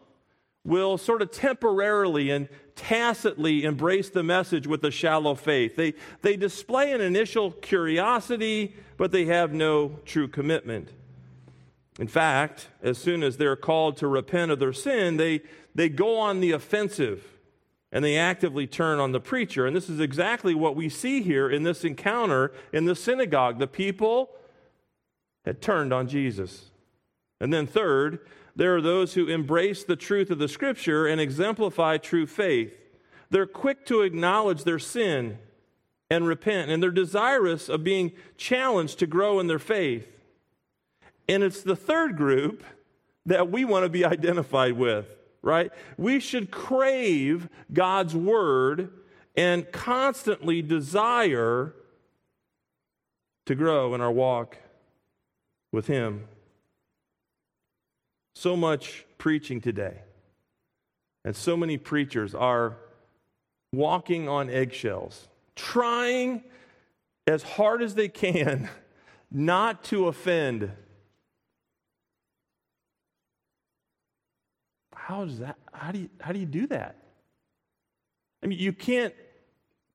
will 0.64 0.96
sort 0.98 1.22
of 1.22 1.30
temporarily 1.30 2.30
and 2.30 2.48
tacitly 2.76 3.64
embrace 3.64 4.10
the 4.10 4.22
message 4.22 4.66
with 4.66 4.84
a 4.84 4.90
shallow 4.90 5.34
faith. 5.34 5.76
They, 5.76 5.94
they 6.22 6.36
display 6.36 6.92
an 6.92 7.00
initial 7.00 7.52
curiosity, 7.52 8.74
but 8.96 9.12
they 9.12 9.26
have 9.26 9.52
no 9.52 10.00
true 10.04 10.28
commitment. 10.28 10.90
In 11.98 12.08
fact, 12.08 12.68
as 12.82 12.98
soon 12.98 13.22
as 13.22 13.36
they're 13.36 13.56
called 13.56 13.96
to 13.98 14.08
repent 14.08 14.50
of 14.50 14.58
their 14.58 14.72
sin, 14.72 15.16
they, 15.16 15.42
they 15.74 15.88
go 15.88 16.18
on 16.18 16.40
the 16.40 16.50
offensive 16.50 17.24
and 17.92 18.04
they 18.04 18.16
actively 18.16 18.66
turn 18.66 18.98
on 18.98 19.12
the 19.12 19.20
preacher. 19.20 19.66
And 19.66 19.76
this 19.76 19.88
is 19.88 20.00
exactly 20.00 20.54
what 20.54 20.74
we 20.74 20.88
see 20.88 21.22
here 21.22 21.48
in 21.48 21.62
this 21.62 21.84
encounter 21.84 22.52
in 22.72 22.86
the 22.86 22.96
synagogue. 22.96 23.60
The 23.60 23.68
people 23.68 24.30
had 25.44 25.62
turned 25.62 25.92
on 25.92 26.08
Jesus. 26.08 26.70
And 27.40 27.52
then, 27.52 27.68
third, 27.68 28.18
there 28.56 28.76
are 28.76 28.80
those 28.80 29.14
who 29.14 29.28
embrace 29.28 29.84
the 29.84 29.96
truth 29.96 30.30
of 30.30 30.38
the 30.38 30.48
scripture 30.48 31.06
and 31.06 31.20
exemplify 31.20 31.96
true 31.96 32.26
faith. 32.26 32.78
They're 33.30 33.46
quick 33.46 33.84
to 33.86 34.02
acknowledge 34.02 34.64
their 34.64 34.78
sin 34.78 35.38
and 36.10 36.26
repent, 36.26 36.70
and 36.70 36.82
they're 36.82 36.90
desirous 36.90 37.68
of 37.68 37.82
being 37.82 38.12
challenged 38.36 38.98
to 39.00 39.06
grow 39.06 39.40
in 39.40 39.48
their 39.48 39.58
faith. 39.58 40.06
And 41.28 41.42
it's 41.42 41.62
the 41.62 41.76
third 41.76 42.16
group 42.16 42.62
that 43.26 43.50
we 43.50 43.64
want 43.64 43.84
to 43.84 43.88
be 43.88 44.04
identified 44.04 44.74
with, 44.74 45.06
right? 45.42 45.72
We 45.96 46.20
should 46.20 46.50
crave 46.50 47.48
God's 47.72 48.14
word 48.14 48.90
and 49.34 49.70
constantly 49.72 50.62
desire 50.62 51.74
to 53.46 53.54
grow 53.54 53.94
in 53.94 54.00
our 54.00 54.12
walk 54.12 54.58
with 55.72 55.86
Him. 55.86 56.28
So 58.34 58.56
much 58.56 59.06
preaching 59.16 59.60
today, 59.60 59.98
and 61.24 61.34
so 61.34 61.56
many 61.56 61.78
preachers 61.78 62.34
are 62.34 62.76
walking 63.72 64.28
on 64.28 64.50
eggshells, 64.50 65.28
trying 65.56 66.42
as 67.26 67.42
hard 67.42 67.82
as 67.82 67.94
they 67.94 68.08
can 68.08 68.68
not 69.30 69.84
to 69.84 70.08
offend. 70.08 70.70
How 74.94 75.24
does 75.24 75.38
that 75.38 75.56
how 75.72 75.92
do 75.92 75.98
you 75.98 76.08
how 76.20 76.32
do 76.32 76.38
you 76.38 76.46
do 76.46 76.66
that? 76.68 76.96
I 78.42 78.46
mean, 78.46 78.58
you 78.58 78.72
can't 78.72 79.14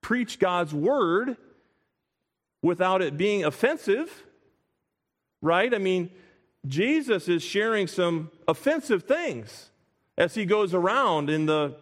preach 0.02 0.40
God's 0.40 0.74
word 0.74 1.38
without 2.62 3.02
it 3.02 3.18
being 3.18 3.46
offensive, 3.46 4.12
right? 5.42 5.74
I 5.74 5.78
mean, 5.78 6.10
Jesus 6.68 7.28
is 7.28 7.42
sharing 7.42 7.88
some 7.88 8.32
offensive 8.48 9.04
things 9.04 9.70
as 10.18 10.36
he 10.36 10.46
goes 10.46 10.74
around 10.74 11.30
in 11.30 11.46
the 11.46 11.76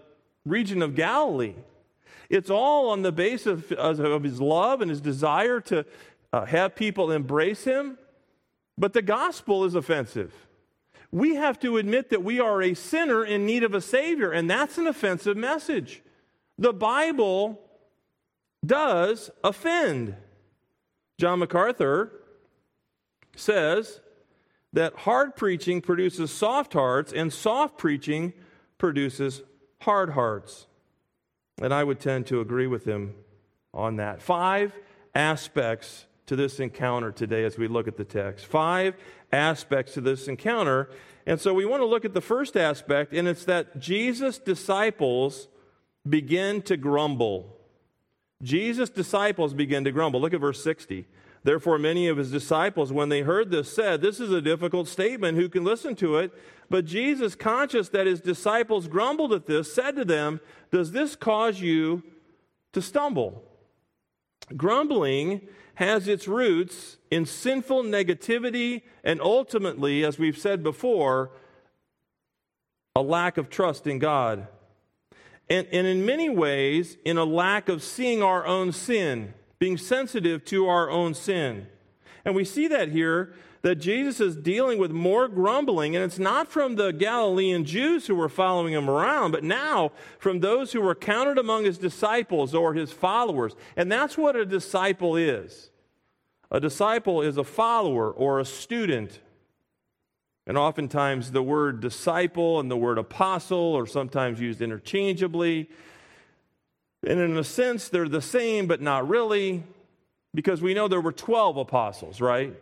region 0.45 0.81
of 0.81 0.95
Galilee. 0.95 1.55
It's 2.29 2.49
all 2.49 2.89
on 2.89 3.01
the 3.01 3.11
basis 3.11 3.71
of, 3.71 3.99
of 3.99 4.23
his 4.23 4.39
love 4.39 4.81
and 4.81 4.89
his 4.89 5.01
desire 5.01 5.59
to 5.61 5.85
uh, 6.31 6.45
have 6.45 6.75
people 6.75 7.11
embrace 7.11 7.63
him. 7.63 7.97
But 8.77 8.93
the 8.93 9.01
gospel 9.01 9.63
is 9.63 9.75
offensive. 9.75 10.33
We 11.11 11.35
have 11.35 11.59
to 11.61 11.77
admit 11.77 12.09
that 12.09 12.23
we 12.23 12.39
are 12.39 12.61
a 12.61 12.73
sinner 12.73 13.23
in 13.23 13.45
need 13.45 13.63
of 13.63 13.73
a 13.73 13.81
Savior, 13.81 14.31
and 14.31 14.49
that's 14.49 14.77
an 14.77 14.87
offensive 14.87 15.37
message. 15.37 16.03
The 16.59 16.73
Bible 16.73 17.59
does 18.65 19.31
offend. 19.43 20.15
John 21.17 21.39
MacArthur 21.39 22.11
says 23.35 24.01
that 24.73 24.93
hard 24.95 25.35
preaching 25.35 25.81
produces 25.81 26.31
soft 26.31 26.73
hearts, 26.73 27.13
and 27.13 27.31
soft 27.31 27.77
preaching 27.77 28.33
produces 28.77 29.41
hard 29.81 30.11
hearts. 30.11 30.67
And 31.61 31.73
I 31.73 31.83
would 31.83 31.99
tend 31.99 32.27
to 32.27 32.41
agree 32.41 32.67
with 32.67 32.85
him 32.85 33.15
on 33.73 33.95
that. 33.97 34.21
Five 34.21 34.73
aspects 35.15 36.05
to 36.27 36.35
this 36.35 36.59
encounter 36.59 37.11
today 37.11 37.43
as 37.45 37.57
we 37.57 37.67
look 37.67 37.87
at 37.87 37.97
the 37.97 38.03
text. 38.03 38.45
Five 38.45 38.95
aspects 39.31 39.93
to 39.93 40.01
this 40.01 40.27
encounter. 40.27 40.89
And 41.25 41.39
so 41.39 41.53
we 41.53 41.65
want 41.65 41.81
to 41.81 41.85
look 41.85 42.05
at 42.05 42.13
the 42.13 42.21
first 42.21 42.55
aspect, 42.55 43.13
and 43.13 43.27
it's 43.27 43.45
that 43.45 43.79
Jesus' 43.79 44.37
disciples 44.37 45.47
begin 46.07 46.61
to 46.63 46.77
grumble. 46.77 47.57
Jesus' 48.43 48.89
disciples 48.89 49.53
begin 49.53 49.83
to 49.85 49.91
grumble. 49.91 50.21
Look 50.21 50.33
at 50.33 50.39
verse 50.39 50.63
60. 50.63 51.05
Therefore, 51.47 51.79
many 51.79 52.09
of 52.09 52.17
his 52.17 52.29
disciples, 52.29 52.91
when 52.91 53.07
they 53.07 53.21
heard 53.21 53.51
this, 53.51 53.73
said, 53.73 54.01
This 54.01 54.19
is 54.19 54.33
a 54.33 54.41
difficult 54.41 54.85
statement. 54.85 55.37
Who 55.37 55.47
can 55.47 55.63
listen 55.63 55.95
to 55.95 56.17
it? 56.17 56.33
But 56.69 56.83
Jesus, 56.83 57.35
conscious 57.35 57.87
that 57.87 58.05
his 58.05 58.19
disciples 58.19 58.89
grumbled 58.89 59.31
at 59.31 59.45
this, 59.45 59.73
said 59.73 59.95
to 59.95 60.03
them, 60.03 60.41
Does 60.73 60.91
this 60.91 61.15
cause 61.15 61.61
you 61.61 62.03
to 62.73 62.81
stumble? 62.81 63.45
Grumbling 64.57 65.47
has 65.75 66.09
its 66.09 66.27
roots 66.27 66.97
in 67.09 67.25
sinful 67.25 67.83
negativity 67.83 68.81
and 69.05 69.21
ultimately, 69.21 70.03
as 70.03 70.19
we've 70.19 70.37
said 70.37 70.63
before, 70.63 71.31
a 72.93 73.01
lack 73.01 73.37
of 73.37 73.49
trust 73.49 73.87
in 73.87 73.99
God. 73.99 74.49
And, 75.49 75.65
and 75.71 75.87
in 75.87 76.05
many 76.05 76.27
ways, 76.27 76.97
in 77.05 77.17
a 77.17 77.23
lack 77.23 77.69
of 77.69 77.81
seeing 77.81 78.21
our 78.21 78.45
own 78.45 78.73
sin 78.73 79.33
being 79.59 79.77
sensitive 79.77 80.45
to 80.45 80.67
our 80.67 80.89
own 80.89 81.13
sin. 81.13 81.67
And 82.25 82.35
we 82.35 82.45
see 82.45 82.67
that 82.67 82.89
here 82.89 83.33
that 83.61 83.75
Jesus 83.75 84.19
is 84.19 84.35
dealing 84.35 84.77
with 84.77 84.91
more 84.91 85.27
grumbling, 85.27 85.95
and 85.95 86.05
it's 86.05 86.19
not 86.19 86.47
from 86.47 86.75
the 86.75 86.91
Galilean 86.91 87.65
Jews 87.65 88.07
who 88.07 88.15
were 88.15 88.29
following 88.29 88.73
him 88.73 88.89
around, 88.89 89.31
but 89.31 89.43
now 89.43 89.91
from 90.19 90.39
those 90.39 90.71
who 90.71 90.81
were 90.81 90.95
counted 90.95 91.37
among 91.37 91.65
his 91.65 91.77
disciples 91.77 92.53
or 92.53 92.73
his 92.73 92.91
followers. 92.91 93.55
And 93.75 93.91
that's 93.91 94.17
what 94.17 94.35
a 94.35 94.45
disciple 94.45 95.15
is. 95.15 95.71
A 96.51 96.59
disciple 96.59 97.21
is 97.21 97.37
a 97.37 97.43
follower 97.43 98.11
or 98.11 98.39
a 98.39 98.45
student. 98.45 99.19
And 100.45 100.57
oftentimes 100.57 101.31
the 101.31 101.43
word 101.43 101.81
disciple 101.81 102.59
and 102.59 102.71
the 102.71 102.77
word 102.77 102.97
apostle 102.97 103.77
are 103.77 103.85
sometimes 103.85 104.39
used 104.39 104.61
interchangeably. 104.61 105.69
And 107.05 107.19
in 107.19 107.37
a 107.37 107.43
sense, 107.43 107.89
they're 107.89 108.09
the 108.09 108.21
same, 108.21 108.67
but 108.67 108.81
not 108.81 109.07
really, 109.07 109.63
because 110.33 110.61
we 110.61 110.73
know 110.73 110.87
there 110.87 111.01
were 111.01 111.11
12 111.11 111.57
apostles, 111.57 112.21
right? 112.21 112.53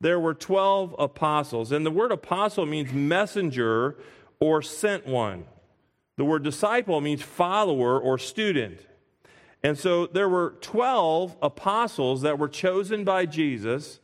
There 0.00 0.20
were 0.20 0.34
12 0.34 0.94
apostles. 0.98 1.72
And 1.72 1.84
the 1.84 1.90
word 1.90 2.12
apostle 2.12 2.66
means 2.66 2.92
messenger 2.92 3.96
or 4.38 4.62
sent 4.62 5.06
one. 5.06 5.44
The 6.16 6.24
word 6.24 6.42
disciple 6.42 7.00
means 7.00 7.22
follower 7.22 7.98
or 7.98 8.18
student. 8.18 8.80
And 9.62 9.78
so 9.78 10.06
there 10.06 10.28
were 10.28 10.54
12 10.60 11.36
apostles 11.42 12.22
that 12.22 12.38
were 12.38 12.48
chosen 12.48 13.04
by 13.04 13.26
Jesus 13.26 14.00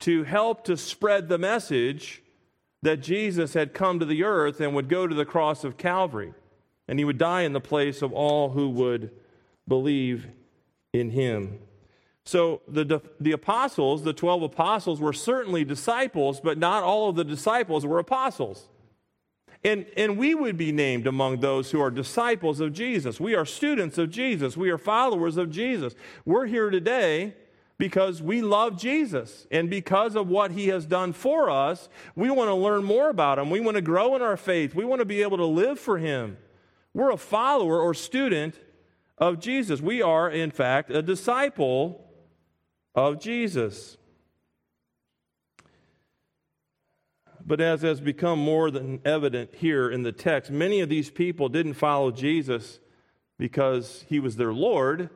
to 0.00 0.24
help 0.24 0.64
to 0.64 0.76
spread 0.76 1.28
the 1.28 1.38
message 1.38 2.22
that 2.82 2.98
Jesus 2.98 3.54
had 3.54 3.74
come 3.74 3.98
to 3.98 4.06
the 4.06 4.24
earth 4.24 4.60
and 4.60 4.74
would 4.74 4.88
go 4.88 5.06
to 5.06 5.14
the 5.14 5.24
cross 5.24 5.64
of 5.64 5.76
Calvary. 5.76 6.32
And 6.88 6.98
he 6.98 7.04
would 7.04 7.18
die 7.18 7.42
in 7.42 7.52
the 7.52 7.60
place 7.60 8.02
of 8.02 8.12
all 8.12 8.50
who 8.50 8.70
would 8.70 9.10
believe 9.70 10.26
in 10.92 11.10
him. 11.10 11.60
So 12.26 12.60
the, 12.68 13.00
the 13.18 13.32
apostles, 13.32 14.02
the 14.02 14.12
12 14.12 14.42
apostles, 14.42 15.00
were 15.00 15.14
certainly 15.14 15.64
disciples, 15.64 16.40
but 16.40 16.58
not 16.58 16.82
all 16.82 17.08
of 17.08 17.16
the 17.16 17.24
disciples 17.24 17.86
were 17.86 17.98
apostles. 17.98 18.68
And, 19.64 19.86
and 19.96 20.18
we 20.18 20.34
would 20.34 20.56
be 20.56 20.72
named 20.72 21.06
among 21.06 21.40
those 21.40 21.70
who 21.70 21.80
are 21.80 21.90
disciples 21.90 22.60
of 22.60 22.72
Jesus. 22.72 23.20
We 23.20 23.34
are 23.34 23.46
students 23.46 23.96
of 23.96 24.10
Jesus. 24.10 24.56
We 24.56 24.70
are 24.70 24.78
followers 24.78 25.36
of 25.36 25.50
Jesus. 25.50 25.94
We're 26.24 26.46
here 26.46 26.70
today 26.70 27.34
because 27.78 28.20
we 28.20 28.42
love 28.42 28.78
Jesus. 28.78 29.46
And 29.50 29.70
because 29.70 30.16
of 30.16 30.28
what 30.28 30.50
he 30.50 30.68
has 30.68 30.86
done 30.86 31.12
for 31.12 31.48
us, 31.48 31.88
we 32.16 32.30
want 32.30 32.48
to 32.48 32.54
learn 32.54 32.84
more 32.84 33.08
about 33.08 33.38
him. 33.38 33.50
We 33.50 33.60
want 33.60 33.76
to 33.76 33.82
grow 33.82 34.16
in 34.16 34.22
our 34.22 34.36
faith. 34.36 34.74
We 34.74 34.84
want 34.84 35.00
to 35.00 35.06
be 35.06 35.22
able 35.22 35.36
to 35.38 35.46
live 35.46 35.78
for 35.78 35.98
him. 35.98 36.38
We're 36.92 37.12
a 37.12 37.16
follower 37.16 37.80
or 37.80 37.94
student 37.94 38.58
of 39.20 39.38
Jesus. 39.38 39.80
We 39.80 40.00
are, 40.00 40.28
in 40.28 40.50
fact, 40.50 40.90
a 40.90 41.02
disciple 41.02 42.04
of 42.94 43.20
Jesus. 43.20 43.98
But 47.44 47.60
as 47.60 47.82
has 47.82 48.00
become 48.00 48.38
more 48.38 48.70
than 48.70 49.00
evident 49.04 49.54
here 49.56 49.90
in 49.90 50.02
the 50.02 50.12
text, 50.12 50.50
many 50.50 50.80
of 50.80 50.88
these 50.88 51.10
people 51.10 51.48
didn't 51.48 51.74
follow 51.74 52.10
Jesus 52.10 52.80
because 53.38 54.04
he 54.08 54.20
was 54.20 54.36
their 54.36 54.52
Lord. 54.52 55.10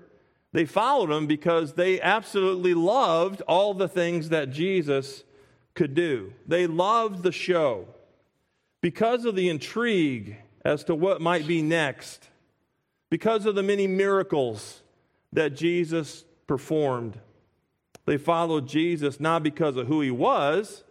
They 0.52 0.64
followed 0.64 1.10
him 1.10 1.26
because 1.26 1.74
they 1.74 2.00
absolutely 2.00 2.74
loved 2.74 3.40
all 3.42 3.74
the 3.74 3.88
things 3.88 4.28
that 4.28 4.50
Jesus 4.50 5.24
could 5.74 5.94
do. 5.94 6.32
They 6.46 6.66
loved 6.66 7.22
the 7.22 7.32
show. 7.32 7.86
Because 8.80 9.24
of 9.24 9.34
the 9.34 9.48
intrigue 9.48 10.36
as 10.64 10.84
to 10.84 10.94
what 10.94 11.20
might 11.20 11.46
be 11.46 11.62
next, 11.62 12.28
because 13.10 13.46
of 13.46 13.54
the 13.54 13.62
many 13.62 13.86
miracles 13.86 14.82
that 15.32 15.50
Jesus 15.50 16.24
performed, 16.46 17.18
they 18.06 18.16
followed 18.16 18.66
Jesus 18.66 19.20
not 19.20 19.42
because 19.42 19.76
of 19.76 19.86
who 19.86 20.00
he 20.00 20.10
was, 20.10 20.84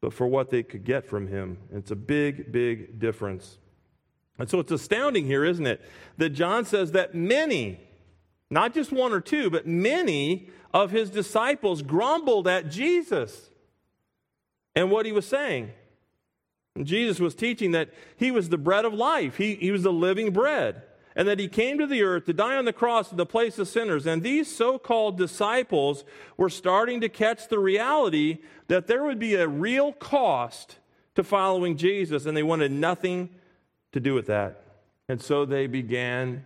but 0.00 0.12
for 0.12 0.26
what 0.26 0.50
they 0.50 0.62
could 0.62 0.84
get 0.84 1.06
from 1.06 1.28
him. 1.28 1.58
It's 1.72 1.90
a 1.90 1.96
big, 1.96 2.52
big 2.52 2.98
difference. 2.98 3.58
And 4.38 4.48
so 4.48 4.60
it's 4.60 4.70
astounding 4.70 5.26
here, 5.26 5.44
isn't 5.44 5.66
it? 5.66 5.80
That 6.18 6.30
John 6.30 6.64
says 6.64 6.92
that 6.92 7.14
many, 7.14 7.80
not 8.50 8.74
just 8.74 8.92
one 8.92 9.12
or 9.12 9.20
two, 9.20 9.50
but 9.50 9.66
many 9.66 10.50
of 10.74 10.90
his 10.90 11.10
disciples 11.10 11.82
grumbled 11.82 12.46
at 12.46 12.70
Jesus 12.70 13.50
and 14.74 14.90
what 14.90 15.06
he 15.06 15.12
was 15.12 15.26
saying. 15.26 15.70
And 16.74 16.86
Jesus 16.86 17.18
was 17.18 17.34
teaching 17.34 17.70
that 17.70 17.88
he 18.16 18.30
was 18.30 18.50
the 18.50 18.58
bread 18.58 18.84
of 18.84 18.92
life, 18.92 19.38
he, 19.38 19.54
he 19.54 19.70
was 19.70 19.82
the 19.82 19.92
living 19.92 20.32
bread 20.32 20.82
and 21.16 21.26
that 21.26 21.40
he 21.40 21.48
came 21.48 21.78
to 21.78 21.86
the 21.86 22.02
earth 22.02 22.26
to 22.26 22.34
die 22.34 22.56
on 22.56 22.66
the 22.66 22.72
cross 22.74 23.10
in 23.10 23.16
the 23.16 23.26
place 23.26 23.58
of 23.58 23.66
sinners. 23.66 24.06
And 24.06 24.22
these 24.22 24.54
so 24.54 24.78
called 24.78 25.16
disciples 25.16 26.04
were 26.36 26.50
starting 26.50 27.00
to 27.00 27.08
catch 27.08 27.48
the 27.48 27.58
reality 27.58 28.38
that 28.68 28.86
there 28.86 29.02
would 29.02 29.18
be 29.18 29.34
a 29.34 29.48
real 29.48 29.92
cost 29.92 30.78
to 31.14 31.24
following 31.24 31.78
Jesus, 31.78 32.26
and 32.26 32.36
they 32.36 32.42
wanted 32.42 32.70
nothing 32.70 33.30
to 33.92 34.00
do 34.00 34.12
with 34.12 34.26
that. 34.26 34.62
And 35.08 35.20
so 35.22 35.46
they 35.46 35.66
began 35.66 36.44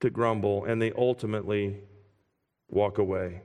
to 0.00 0.10
grumble, 0.10 0.64
and 0.64 0.82
they 0.82 0.90
ultimately 0.92 1.76
walk 2.68 2.98
away. 2.98 3.42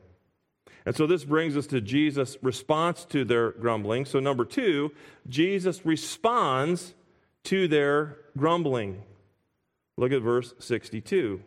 And 0.86 0.95
so 0.95 1.06
this 1.06 1.26
brings 1.26 1.56
us 1.56 1.67
to 1.67 1.80
Jesus' 1.80 2.38
response 2.41 3.06
to 3.06 3.24
their 3.24 3.52
grumbling. 3.52 4.06
So, 4.06 4.19
number 4.19 4.45
two, 4.45 4.91
Jesus 5.28 5.86
responds 5.86 6.95
to 7.43 7.67
their 7.67 8.17
grumbling. 8.36 9.04
Look 10.00 10.14
at 10.14 10.22
verse 10.22 10.54
62. 10.60 11.42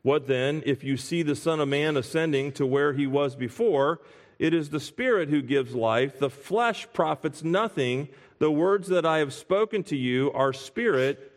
What 0.00 0.26
then, 0.26 0.62
if 0.64 0.82
you 0.82 0.96
see 0.96 1.22
the 1.22 1.36
Son 1.36 1.60
of 1.60 1.68
Man 1.68 1.98
ascending 1.98 2.52
to 2.52 2.64
where 2.64 2.94
he 2.94 3.06
was 3.06 3.36
before? 3.36 4.00
It 4.38 4.54
is 4.54 4.70
the 4.70 4.80
Spirit 4.80 5.28
who 5.28 5.42
gives 5.42 5.74
life. 5.74 6.18
The 6.18 6.30
flesh 6.30 6.88
profits 6.94 7.44
nothing. 7.44 8.08
The 8.38 8.50
words 8.50 8.88
that 8.88 9.04
I 9.04 9.18
have 9.18 9.34
spoken 9.34 9.82
to 9.84 9.96
you 9.96 10.32
are 10.32 10.54
spirit 10.54 11.30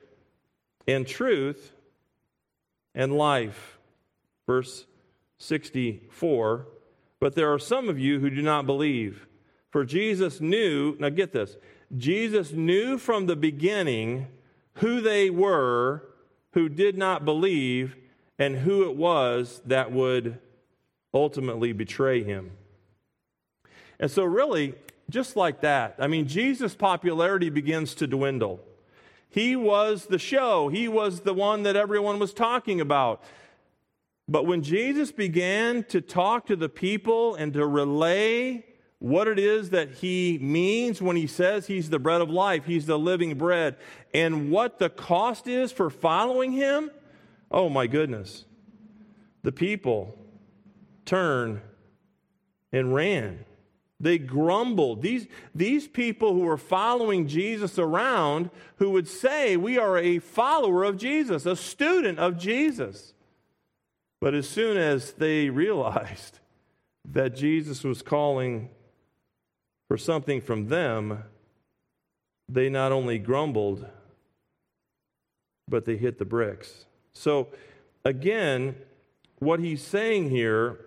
and 0.87 1.05
truth 1.05 1.73
and 2.95 3.17
life. 3.17 3.77
Verse 4.47 4.85
64. 5.39 6.67
But 7.19 7.35
there 7.35 7.51
are 7.51 7.59
some 7.59 7.89
of 7.89 7.99
you 7.99 8.21
who 8.21 8.29
do 8.29 8.41
not 8.41 8.65
believe. 8.65 9.27
For 9.71 9.83
Jesus 9.83 10.39
knew, 10.39 10.95
now 10.99 11.09
get 11.09 11.33
this, 11.33 11.57
Jesus 11.97 12.53
knew 12.53 12.97
from 12.97 13.25
the 13.25 13.35
beginning 13.35 14.27
who 14.75 15.01
they 15.01 15.29
were 15.29 16.03
who 16.55 16.69
did 16.69 16.97
not 16.97 17.25
believe 17.25 17.97
and 18.39 18.55
who 18.55 18.89
it 18.89 18.95
was 18.95 19.61
that 19.65 19.91
would 19.91 20.39
ultimately 21.13 21.73
betray 21.73 22.23
him. 22.23 22.51
And 23.99 24.09
so, 24.09 24.23
really, 24.23 24.73
just 25.09 25.35
like 25.35 25.61
that, 25.61 25.95
I 25.99 26.07
mean, 26.07 26.27
Jesus' 26.27 26.73
popularity 26.73 27.49
begins 27.49 27.93
to 27.95 28.07
dwindle. 28.07 28.61
He 29.29 29.57
was 29.57 30.05
the 30.05 30.17
show, 30.17 30.69
he 30.69 30.87
was 30.87 31.21
the 31.21 31.33
one 31.33 31.63
that 31.63 31.75
everyone 31.75 32.19
was 32.19 32.33
talking 32.33 32.79
about. 32.79 33.21
But 34.27 34.45
when 34.45 34.63
Jesus 34.63 35.11
began 35.11 35.83
to 35.85 35.99
talk 36.01 36.47
to 36.47 36.55
the 36.55 36.69
people 36.69 37.35
and 37.35 37.53
to 37.53 37.65
relay 37.67 38.65
what 39.05 39.27
it 39.27 39.37
is 39.37 39.69
that 39.69 39.91
he 39.91 40.39
means 40.41 40.99
when 40.99 41.15
he 41.15 41.27
says 41.27 41.67
he's 41.67 41.91
the 41.91 41.99
bread 41.99 42.21
of 42.21 42.29
life, 42.31 42.65
he's 42.65 42.87
the 42.87 42.97
living 42.97 43.37
bread, 43.37 43.75
and 44.15 44.49
what 44.49 44.79
the 44.79 44.89
cost 44.89 45.45
is 45.45 45.71
for 45.71 45.91
following 45.91 46.51
him, 46.51 46.89
oh 47.51 47.69
my 47.69 47.85
goodness. 47.85 48.45
The 49.43 49.51
people 49.51 50.17
turned 51.05 51.61
and 52.71 52.95
ran. 52.95 53.45
They 53.99 54.17
grumbled. 54.17 55.03
These, 55.03 55.27
these 55.53 55.87
people 55.87 56.33
who 56.33 56.39
were 56.39 56.57
following 56.57 57.27
Jesus 57.27 57.77
around, 57.77 58.49
who 58.77 58.89
would 58.89 59.07
say, 59.07 59.55
We 59.55 59.77
are 59.77 59.99
a 59.99 60.17
follower 60.17 60.83
of 60.83 60.97
Jesus, 60.97 61.45
a 61.45 61.55
student 61.55 62.17
of 62.17 62.39
Jesus. 62.39 63.13
But 64.19 64.33
as 64.33 64.49
soon 64.49 64.77
as 64.77 65.11
they 65.11 65.49
realized 65.51 66.39
that 67.07 67.35
Jesus 67.35 67.83
was 67.83 68.01
calling 68.01 68.69
for 69.87 69.97
something 69.97 70.41
from 70.41 70.67
them, 70.67 71.23
they 72.49 72.69
not 72.69 72.91
only 72.91 73.17
grumbled, 73.17 73.85
but 75.67 75.85
they 75.85 75.97
hit 75.97 76.19
the 76.19 76.25
bricks. 76.25 76.85
So, 77.13 77.47
again, 78.03 78.75
what 79.39 79.59
he's 79.59 79.81
saying 79.81 80.29
here, 80.29 80.85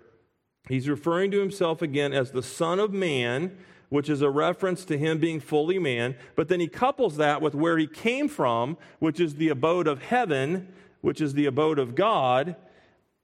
he's 0.67 0.87
referring 0.87 1.31
to 1.31 1.39
himself 1.39 1.81
again 1.81 2.13
as 2.13 2.31
the 2.31 2.43
Son 2.43 2.79
of 2.79 2.93
Man, 2.93 3.57
which 3.89 4.09
is 4.09 4.21
a 4.21 4.29
reference 4.29 4.85
to 4.85 4.97
him 4.97 5.17
being 5.17 5.39
fully 5.39 5.79
man. 5.79 6.15
But 6.35 6.47
then 6.47 6.59
he 6.59 6.67
couples 6.67 7.17
that 7.17 7.41
with 7.41 7.55
where 7.55 7.77
he 7.77 7.87
came 7.87 8.29
from, 8.29 8.77
which 8.99 9.19
is 9.19 9.35
the 9.35 9.49
abode 9.49 9.87
of 9.87 10.03
heaven, 10.03 10.71
which 11.01 11.19
is 11.21 11.33
the 11.33 11.47
abode 11.47 11.79
of 11.79 11.95
God. 11.95 12.55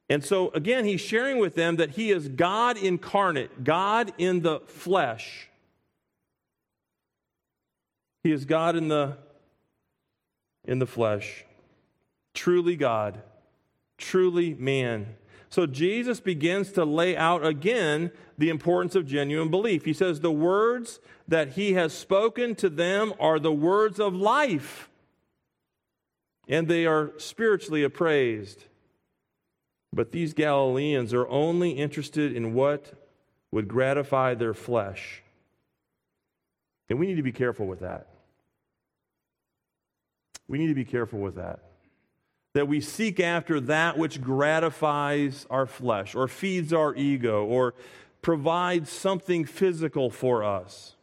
And 0.10 0.24
so, 0.24 0.50
again, 0.50 0.86
he's 0.86 1.02
sharing 1.02 1.38
with 1.38 1.56
them 1.56 1.78
that 1.78 1.92
he 1.92 2.12
is 2.12 2.28
God 2.28 2.78
incarnate, 2.78 3.64
God 3.64 4.14
in 4.18 4.42
the 4.42 4.60
flesh. 4.62 5.50
He 8.26 8.32
is 8.32 8.44
God 8.44 8.76
in 8.76 8.88
the, 8.88 9.18
in 10.64 10.80
the 10.80 10.88
flesh, 10.88 11.46
truly 12.34 12.76
God, 12.76 13.22
truly 14.00 14.56
man. 14.56 15.18
So 15.52 15.68
Jesus 15.68 16.20
begins 16.20 16.72
to 16.72 16.86
lay 16.86 17.16
out 17.16 17.46
again 17.46 18.10
the 18.36 18.50
importance 18.50 18.96
of 18.96 19.06
genuine 19.06 19.52
belief. 19.52 19.86
He 19.86 19.94
says, 19.94 20.22
The 20.22 20.32
words 20.32 21.00
that 21.28 21.50
he 21.50 21.74
has 21.74 21.94
spoken 21.94 22.56
to 22.56 22.68
them 22.68 23.14
are 23.20 23.38
the 23.38 23.52
words 23.52 24.00
of 24.00 24.16
life, 24.16 24.90
and 26.48 26.68
they 26.68 26.88
are 26.88 27.12
spiritually 27.20 27.84
appraised. 27.84 28.64
But 29.94 30.12
these 30.12 30.34
Galileans 30.34 31.14
are 31.14 31.28
only 31.28 31.74
interested 31.74 32.36
in 32.36 32.56
what 32.56 32.92
would 33.52 33.68
gratify 33.68 34.34
their 34.34 34.56
flesh. 34.56 35.22
And 36.90 36.98
we 36.98 37.06
need 37.06 37.18
to 37.18 37.22
be 37.22 37.32
careful 37.32 37.68
with 37.68 37.82
that. 37.82 38.08
We 40.48 40.58
need 40.58 40.68
to 40.68 40.76
be 40.76 40.86
careful 40.86 41.20
with 41.20 41.36
that. 41.36 41.60
that 42.56 42.70
we 42.70 42.80
seek 42.80 43.20
after 43.20 43.60
that 43.60 43.98
which 43.98 44.22
gratifies 44.22 45.46
our 45.50 45.66
flesh 45.66 46.16
or 46.16 46.26
feeds 46.26 46.72
our 46.72 46.96
ego 46.96 47.44
or 47.44 47.74
provides 48.22 48.90
something 48.90 49.44
physical 49.44 50.10
for 50.10 50.42
us. 50.42 50.96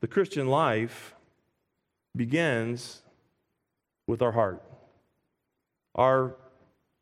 The 0.00 0.06
Christian 0.06 0.46
life 0.46 1.14
begins 2.16 3.02
with 4.06 4.22
our 4.22 4.32
heart, 4.32 4.62
our 5.96 6.36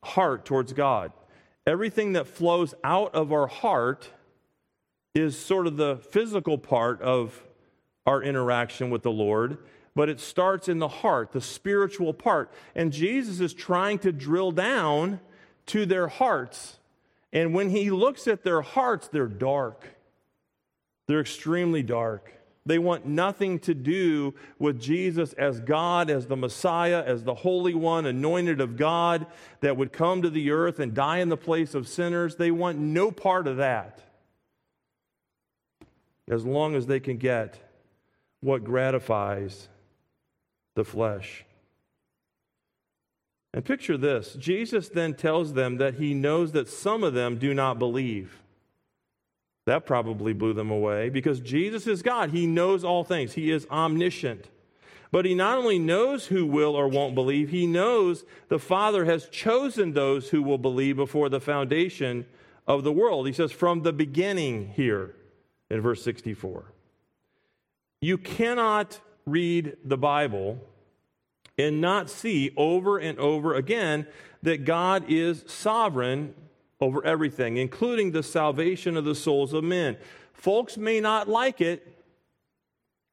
heart 0.03 0.47
towards 0.47 0.73
God. 0.73 1.13
Everything 1.67 2.15
that 2.15 2.27
flows 2.27 2.75
out 2.83 3.15
of 3.15 3.33
our 3.33 3.49
heart 3.49 4.09
is 5.15 5.39
sort 5.39 5.67
of 5.67 5.77
the 5.77 5.97
physical 5.97 6.57
part 6.57 7.03
of 7.03 7.45
our 8.07 8.23
interaction 8.23 8.89
with 8.89 9.03
the 9.03 9.11
Lord 9.11 9.59
but 9.99 10.09
it 10.09 10.21
starts 10.21 10.69
in 10.69 10.79
the 10.79 10.87
heart, 10.87 11.33
the 11.33 11.41
spiritual 11.41 12.15
part. 12.15 12.53
And 12.77 12.93
Jesus 12.93 13.41
is 13.41 13.53
trying 13.53 13.99
to 13.99 14.13
drill 14.13 14.53
down 14.53 15.19
to 15.67 15.87
their 15.87 16.07
hearts. 16.07 16.79
And 17.33 17.53
when 17.53 17.71
he 17.71 17.91
looks 17.91 18.29
at 18.29 18.45
their 18.45 18.63
hearts, 18.63 19.09
they're 19.09 19.27
dark. 19.27 19.89
They're 21.09 21.19
extremely 21.19 21.83
dark. 21.83 22.33
They 22.65 22.79
want 22.79 23.07
nothing 23.07 23.59
to 23.59 23.75
do 23.75 24.35
with 24.61 24.81
Jesus 24.81 25.33
as 25.33 25.59
God, 25.59 26.11
as 26.11 26.29
the 26.29 26.37
Messiah, 26.37 27.03
as 27.05 27.25
the 27.25 27.35
Holy 27.35 27.75
One, 27.75 28.07
anointed 28.07 28.61
of 28.61 28.77
God, 28.77 29.27
that 29.63 29.77
would 29.77 29.93
come 29.93 30.23
to 30.23 30.31
the 30.31 30.53
earth 30.53 30.79
and 30.79 30.95
die 30.95 31.19
in 31.19 31.29
the 31.29 31.37
place 31.37 31.75
of 31.75 31.89
sinners. 31.89 32.37
They 32.37 32.53
want 32.53 32.79
no 32.79 33.11
part 33.11 33.49
of 33.49 33.57
that. 33.57 34.01
As 36.29 36.45
long 36.45 36.77
as 36.77 36.87
they 36.87 37.01
can 37.01 37.17
get 37.17 37.59
what 38.39 38.63
gratifies 38.63 39.69
the 40.79 40.85
flesh. 40.85 41.45
And 43.53 43.65
picture 43.65 43.99
this 43.99 44.35
Jesus 44.35 44.89
then 44.89 45.15
tells 45.15 45.53
them 45.53 45.79
that 45.79 45.95
he 45.95 46.15
knows 46.15 46.53
that 46.53 46.69
some 46.69 47.03
of 47.03 47.15
them 47.15 47.37
do 47.37 47.53
not 47.53 47.79
believe. 47.79 48.39
That 49.67 49.85
probably 49.85 50.33
blew 50.33 50.55
them 50.55 50.71
away 50.71 51.11
because 51.11 51.41
Jesus 51.41 51.87
is 51.87 52.01
God. 52.01 52.31
He 52.31 52.47
knows 52.47 52.85
all 52.85 53.05
things, 53.05 53.35
He 53.35 53.51
is 53.51 53.67
omniscient. 53.71 54.49
But 55.11 55.25
He 55.25 55.35
not 55.35 55.59
only 55.59 55.79
knows 55.79 56.27
who 56.27 56.47
will 56.47 56.77
or 56.77 56.87
won't 56.87 57.15
believe, 57.15 57.51
He 57.51 57.67
knows 57.67 58.25
the 58.49 58.59
Father 58.59 59.05
has 59.05 59.29
chosen 59.29 59.93
those 59.93 60.31
who 60.31 60.43
will 60.43 60.59
believe 60.59 60.97
before 60.97 61.29
the 61.29 61.41
foundation 61.41 62.25
of 62.67 62.85
the 62.85 62.93
world. 62.93 63.27
He 63.27 63.33
says, 63.33 63.51
from 63.53 63.83
the 63.83 63.93
beginning 63.93 64.69
here 64.69 65.15
in 65.71 65.81
verse 65.81 66.03
64. 66.03 66.73
You 68.01 68.17
cannot 68.17 69.01
read 69.31 69.77
the 69.85 69.99
Bible 69.99 70.59
and 71.57 71.81
not 71.81 72.09
see 72.09 72.53
over 72.57 72.99
and 72.99 73.19
over 73.19 73.55
again 73.55 74.07
that 74.43 74.65
God 74.65 75.05
is 75.09 75.45
sovereign 75.47 76.35
over 76.81 77.05
everything, 77.05 77.57
including 77.57 78.13
the 78.13 78.23
salvation 78.23 78.97
of 78.97 79.05
the 79.05 79.15
souls 79.15 79.53
of 79.53 79.65
men. 79.65 79.97
Folks 80.33 80.77
may 80.77 81.01
not 81.01 81.29
like 81.29 81.61
it. 81.61 81.97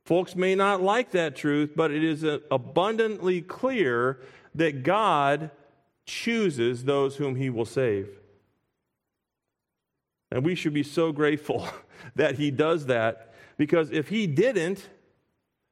Folks 0.06 0.36
may 0.36 0.54
not 0.54 0.84
like 0.84 1.12
that 1.12 1.36
truth, 1.36 1.72
but 1.76 1.90
it 1.90 2.04
is 2.04 2.24
abundantly 2.52 3.42
clear 3.42 4.20
that 4.54 4.84
God 4.84 5.50
chooses 6.06 6.84
those 6.84 7.16
whom 7.16 7.36
he 7.36 7.50
will 7.50 7.66
save. 7.66 8.08
And 10.32 10.46
we 10.46 10.54
should 10.54 10.74
be 10.74 10.84
so 10.84 11.12
grateful 11.12 11.68
that 12.16 12.36
he 12.36 12.52
does 12.52 12.86
that 12.86 13.34
because 13.58 13.90
if 13.90 14.10
he 14.10 14.28
didn't, 14.28 14.90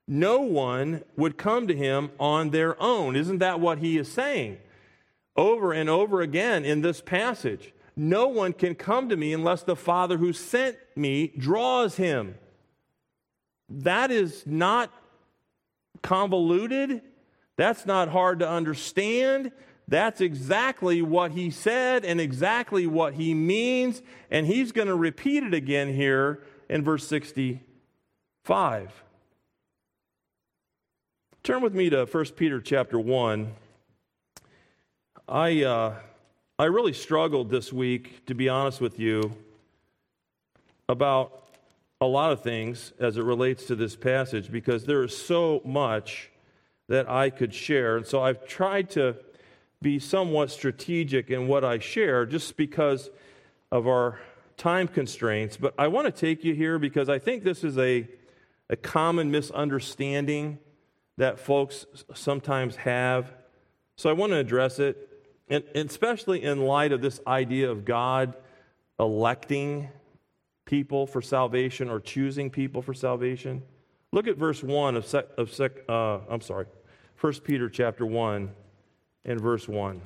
no 0.07 0.39
one 0.39 1.03
would 1.15 1.37
come 1.37 1.67
to 1.67 1.75
him 1.75 2.11
on 2.19 2.49
their 2.49 2.81
own. 2.81 3.15
Isn't 3.15 3.39
that 3.39 3.59
what 3.59 3.79
he 3.79 3.97
is 3.97 4.11
saying? 4.11 4.57
Over 5.35 5.71
and 5.73 5.89
over 5.89 6.21
again 6.21 6.65
in 6.65 6.81
this 6.81 7.01
passage. 7.01 7.73
No 7.95 8.27
one 8.27 8.53
can 8.53 8.75
come 8.75 9.09
to 9.09 9.15
me 9.15 9.33
unless 9.33 9.63
the 9.63 9.75
Father 9.75 10.17
who 10.17 10.33
sent 10.33 10.77
me 10.95 11.27
draws 11.37 11.95
him. 11.95 12.35
That 13.69 14.11
is 14.11 14.43
not 14.45 14.91
convoluted. 16.01 17.01
That's 17.55 17.85
not 17.85 18.09
hard 18.09 18.39
to 18.39 18.49
understand. 18.49 19.51
That's 19.87 20.21
exactly 20.21 21.01
what 21.01 21.31
he 21.31 21.49
said 21.49 22.03
and 22.03 22.19
exactly 22.19 22.87
what 22.87 23.13
he 23.13 23.33
means. 23.33 24.01
And 24.31 24.47
he's 24.47 24.71
going 24.71 24.87
to 24.87 24.95
repeat 24.95 25.43
it 25.43 25.53
again 25.53 25.93
here 25.93 26.43
in 26.69 26.83
verse 26.83 27.07
65. 27.07 29.02
Turn 31.43 31.61
with 31.61 31.73
me 31.73 31.89
to 31.89 32.05
1 32.05 32.25
Peter 32.37 32.61
chapter 32.61 32.97
1. 32.97 33.51
I, 35.27 35.63
uh, 35.63 35.95
I 36.57 36.63
really 36.63 36.93
struggled 36.93 37.49
this 37.49 37.73
week, 37.73 38.25
to 38.27 38.33
be 38.33 38.47
honest 38.47 38.79
with 38.79 38.97
you, 38.97 39.35
about 40.87 41.49
a 41.99 42.05
lot 42.05 42.31
of 42.31 42.41
things 42.41 42.93
as 42.97 43.17
it 43.17 43.23
relates 43.25 43.65
to 43.65 43.75
this 43.75 43.93
passage 43.93 44.53
because 44.53 44.85
there 44.85 45.03
is 45.03 45.17
so 45.17 45.61
much 45.65 46.31
that 46.87 47.09
I 47.09 47.29
could 47.29 47.53
share. 47.53 47.97
And 47.97 48.07
so 48.07 48.21
I've 48.21 48.47
tried 48.47 48.89
to 48.91 49.17
be 49.81 49.99
somewhat 49.99 50.49
strategic 50.49 51.29
in 51.29 51.49
what 51.49 51.65
I 51.65 51.77
share 51.79 52.25
just 52.25 52.55
because 52.55 53.09
of 53.69 53.85
our 53.85 54.17
time 54.55 54.87
constraints. 54.87 55.57
But 55.57 55.73
I 55.77 55.89
want 55.89 56.05
to 56.05 56.11
take 56.13 56.45
you 56.45 56.55
here 56.55 56.79
because 56.79 57.09
I 57.09 57.19
think 57.19 57.43
this 57.43 57.65
is 57.65 57.77
a, 57.77 58.07
a 58.69 58.77
common 58.77 59.29
misunderstanding 59.29 60.59
that 61.17 61.39
folks 61.39 61.85
sometimes 62.13 62.75
have. 62.77 63.33
So 63.97 64.09
I 64.09 64.13
want 64.13 64.31
to 64.31 64.37
address 64.37 64.79
it, 64.79 65.09
and 65.49 65.63
especially 65.75 66.43
in 66.43 66.65
light 66.65 66.91
of 66.91 67.01
this 67.01 67.19
idea 67.27 67.69
of 67.69 67.85
God 67.85 68.35
electing 68.99 69.89
people 70.65 71.05
for 71.05 71.21
salvation 71.21 71.89
or 71.89 71.99
choosing 71.99 72.49
people 72.49 72.81
for 72.81 72.93
salvation. 72.93 73.61
Look 74.11 74.27
at 74.27 74.37
verse 74.37 74.63
1 74.63 74.95
of, 74.95 75.05
sec, 75.05 75.25
of 75.37 75.51
sec, 75.51 75.71
uh, 75.89 76.19
I'm 76.29 76.41
sorry, 76.41 76.65
1 77.19 77.33
Peter 77.43 77.69
chapter 77.69 78.05
1 78.05 78.49
and 79.25 79.41
verse 79.41 79.67
1. 79.67 80.01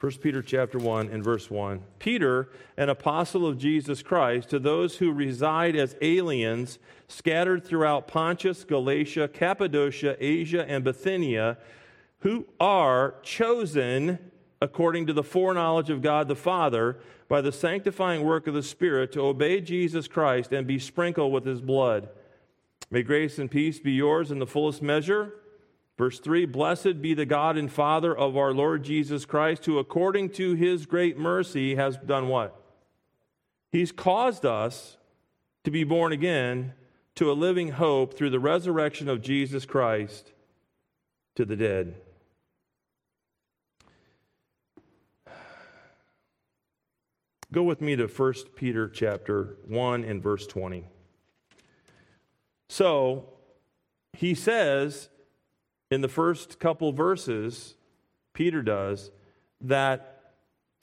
1 0.00 0.12
Peter 0.12 0.40
chapter 0.40 0.78
1 0.78 1.10
and 1.10 1.22
verse 1.22 1.50
1. 1.50 1.82
Peter, 1.98 2.48
an 2.78 2.88
apostle 2.88 3.46
of 3.46 3.58
Jesus 3.58 4.02
Christ, 4.02 4.48
to 4.48 4.58
those 4.58 4.96
who 4.96 5.12
reside 5.12 5.76
as 5.76 5.94
aliens 6.00 6.78
scattered 7.06 7.66
throughout 7.66 8.08
Pontus, 8.08 8.64
Galatia, 8.64 9.28
Cappadocia, 9.28 10.16
Asia, 10.18 10.64
and 10.66 10.82
Bithynia, 10.82 11.58
who 12.20 12.46
are 12.58 13.16
chosen 13.22 14.18
according 14.62 15.06
to 15.06 15.12
the 15.12 15.22
foreknowledge 15.22 15.90
of 15.90 16.00
God 16.00 16.28
the 16.28 16.36
Father 16.36 16.98
by 17.28 17.42
the 17.42 17.52
sanctifying 17.52 18.24
work 18.24 18.46
of 18.46 18.54
the 18.54 18.62
Spirit 18.62 19.12
to 19.12 19.20
obey 19.20 19.60
Jesus 19.60 20.08
Christ 20.08 20.50
and 20.50 20.66
be 20.66 20.78
sprinkled 20.78 21.30
with 21.30 21.44
his 21.44 21.60
blood. 21.60 22.08
May 22.90 23.02
grace 23.02 23.38
and 23.38 23.50
peace 23.50 23.78
be 23.78 23.92
yours 23.92 24.30
in 24.30 24.38
the 24.38 24.46
fullest 24.46 24.80
measure. 24.80 25.34
Verse 26.00 26.18
3 26.18 26.46
Blessed 26.46 27.02
be 27.02 27.12
the 27.12 27.26
God 27.26 27.58
and 27.58 27.70
Father 27.70 28.16
of 28.16 28.34
our 28.34 28.54
Lord 28.54 28.84
Jesus 28.84 29.26
Christ, 29.26 29.66
who 29.66 29.78
according 29.78 30.30
to 30.30 30.54
his 30.54 30.86
great 30.86 31.18
mercy 31.18 31.74
has 31.74 31.98
done 31.98 32.28
what? 32.28 32.58
He's 33.70 33.92
caused 33.92 34.46
us 34.46 34.96
to 35.64 35.70
be 35.70 35.84
born 35.84 36.14
again 36.14 36.72
to 37.16 37.30
a 37.30 37.34
living 37.34 37.72
hope 37.72 38.16
through 38.16 38.30
the 38.30 38.40
resurrection 38.40 39.10
of 39.10 39.20
Jesus 39.20 39.66
Christ 39.66 40.32
to 41.36 41.44
the 41.44 41.54
dead. 41.54 41.96
Go 47.52 47.62
with 47.62 47.82
me 47.82 47.94
to 47.96 48.06
1 48.06 48.34
Peter 48.56 48.88
chapter 48.88 49.58
1 49.66 50.04
and 50.04 50.22
verse 50.22 50.46
20. 50.46 50.86
So, 52.70 53.26
he 54.14 54.34
says 54.34 55.10
in 55.90 56.00
the 56.00 56.08
first 56.08 56.58
couple 56.58 56.92
verses, 56.92 57.74
Peter 58.32 58.62
does, 58.62 59.10
that 59.60 60.32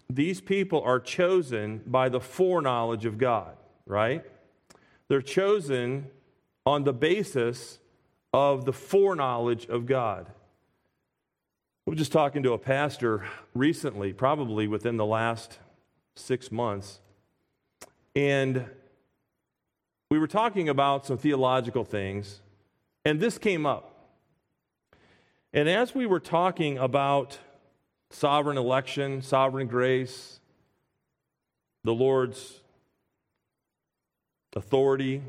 these 0.09 0.41
people 0.41 0.81
are 0.81 0.99
chosen 0.99 1.81
by 1.85 2.09
the 2.09 2.19
foreknowledge 2.19 3.05
of 3.05 3.17
God, 3.17 3.55
right? 3.85 4.23
They're 5.07 5.21
chosen 5.21 6.07
on 6.65 6.83
the 6.83 6.93
basis 6.93 7.79
of 8.33 8.65
the 8.65 8.73
foreknowledge 8.73 9.65
of 9.67 9.85
God. 9.85 10.27
I 10.29 11.89
was 11.89 11.97
just 11.97 12.11
talking 12.11 12.43
to 12.43 12.51
a 12.51 12.57
pastor 12.57 13.25
recently, 13.53 14.11
probably 14.11 14.67
within 14.67 14.97
the 14.97 15.05
last 15.05 15.59
six 16.15 16.51
months, 16.51 16.99
and 18.15 18.65
we 20.09 20.19
were 20.19 20.27
talking 20.27 20.67
about 20.67 21.05
some 21.05 21.17
theological 21.17 21.85
things, 21.85 22.41
and 23.05 23.19
this 23.19 23.37
came 23.37 23.65
up. 23.65 23.86
And 25.57 25.67
as 25.67 25.95
we 25.95 26.05
were 26.05 26.19
talking 26.19 26.77
about 26.77 27.39
sovereign 28.11 28.59
election, 28.59 29.23
sovereign 29.23 29.65
grace, 29.65 30.39
the 31.83 31.95
Lord's 31.95 32.61
authority 34.55 35.23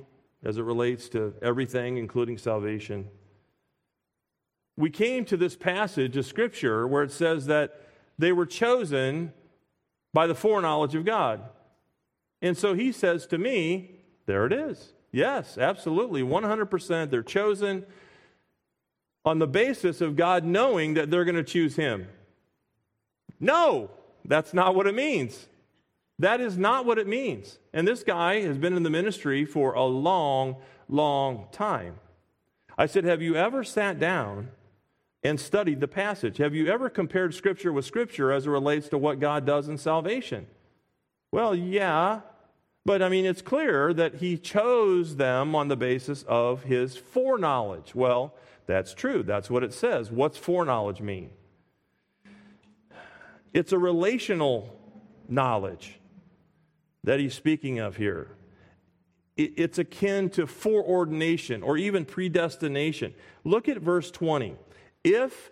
as 0.44 0.58
it 0.58 0.64
relates 0.64 1.08
to 1.08 1.32
everything, 1.40 1.96
including 1.96 2.36
salvation, 2.36 3.08
we 4.76 4.90
came 4.90 5.24
to 5.24 5.38
this 5.38 5.56
passage 5.56 6.14
of 6.18 6.26
Scripture 6.26 6.86
where 6.86 7.04
it 7.04 7.10
says 7.10 7.46
that 7.46 7.80
they 8.18 8.30
were 8.30 8.44
chosen 8.44 9.32
by 10.12 10.26
the 10.26 10.34
foreknowledge 10.34 10.94
of 10.94 11.06
God. 11.06 11.40
And 12.42 12.54
so 12.54 12.74
he 12.74 12.92
says 12.92 13.26
to 13.28 13.38
me, 13.38 14.02
there 14.26 14.44
it 14.44 14.52
is. 14.52 14.92
Yes, 15.10 15.56
absolutely. 15.56 16.20
100%. 16.20 17.08
They're 17.08 17.22
chosen 17.22 17.86
on 19.24 19.38
the 19.38 19.46
basis 19.46 20.00
of 20.00 20.16
God 20.16 20.44
knowing 20.44 20.94
that 20.94 21.10
they're 21.10 21.24
going 21.24 21.34
to 21.36 21.42
choose 21.42 21.76
him. 21.76 22.08
No, 23.40 23.90
that's 24.24 24.52
not 24.52 24.74
what 24.74 24.86
it 24.86 24.94
means. 24.94 25.46
That 26.18 26.40
is 26.40 26.58
not 26.58 26.84
what 26.84 26.98
it 26.98 27.06
means. 27.06 27.58
And 27.72 27.86
this 27.86 28.02
guy 28.02 28.40
has 28.40 28.58
been 28.58 28.76
in 28.76 28.82
the 28.82 28.90
ministry 28.90 29.44
for 29.44 29.74
a 29.74 29.84
long, 29.84 30.56
long 30.88 31.46
time. 31.52 31.96
I 32.76 32.86
said, 32.86 33.04
Have 33.04 33.22
you 33.22 33.36
ever 33.36 33.62
sat 33.62 33.98
down 33.98 34.50
and 35.22 35.38
studied 35.38 35.80
the 35.80 35.88
passage? 35.88 36.38
Have 36.38 36.54
you 36.54 36.68
ever 36.68 36.90
compared 36.90 37.34
Scripture 37.34 37.72
with 37.72 37.84
Scripture 37.84 38.32
as 38.32 38.46
it 38.46 38.50
relates 38.50 38.88
to 38.88 38.98
what 38.98 39.20
God 39.20 39.46
does 39.46 39.68
in 39.68 39.78
salvation? 39.78 40.46
Well, 41.30 41.54
yeah, 41.54 42.20
but 42.84 43.02
I 43.02 43.08
mean, 43.08 43.26
it's 43.26 43.42
clear 43.42 43.92
that 43.92 44.14
he 44.14 44.38
chose 44.38 45.16
them 45.16 45.54
on 45.54 45.68
the 45.68 45.76
basis 45.76 46.22
of 46.24 46.62
his 46.64 46.96
foreknowledge. 46.96 47.94
Well, 47.94 48.34
that's 48.68 48.92
true. 48.92 49.22
That's 49.22 49.48
what 49.48 49.64
it 49.64 49.72
says. 49.72 50.12
What's 50.12 50.36
foreknowledge 50.36 51.00
mean? 51.00 51.30
It's 53.54 53.72
a 53.72 53.78
relational 53.78 54.78
knowledge 55.26 55.98
that 57.02 57.18
he's 57.18 57.32
speaking 57.32 57.78
of 57.78 57.96
here. 57.96 58.28
It's 59.38 59.78
akin 59.78 60.30
to 60.30 60.46
foreordination 60.46 61.62
or 61.62 61.78
even 61.78 62.04
predestination. 62.04 63.14
Look 63.42 63.68
at 63.68 63.78
verse 63.78 64.10
20. 64.10 64.56
If, 65.02 65.50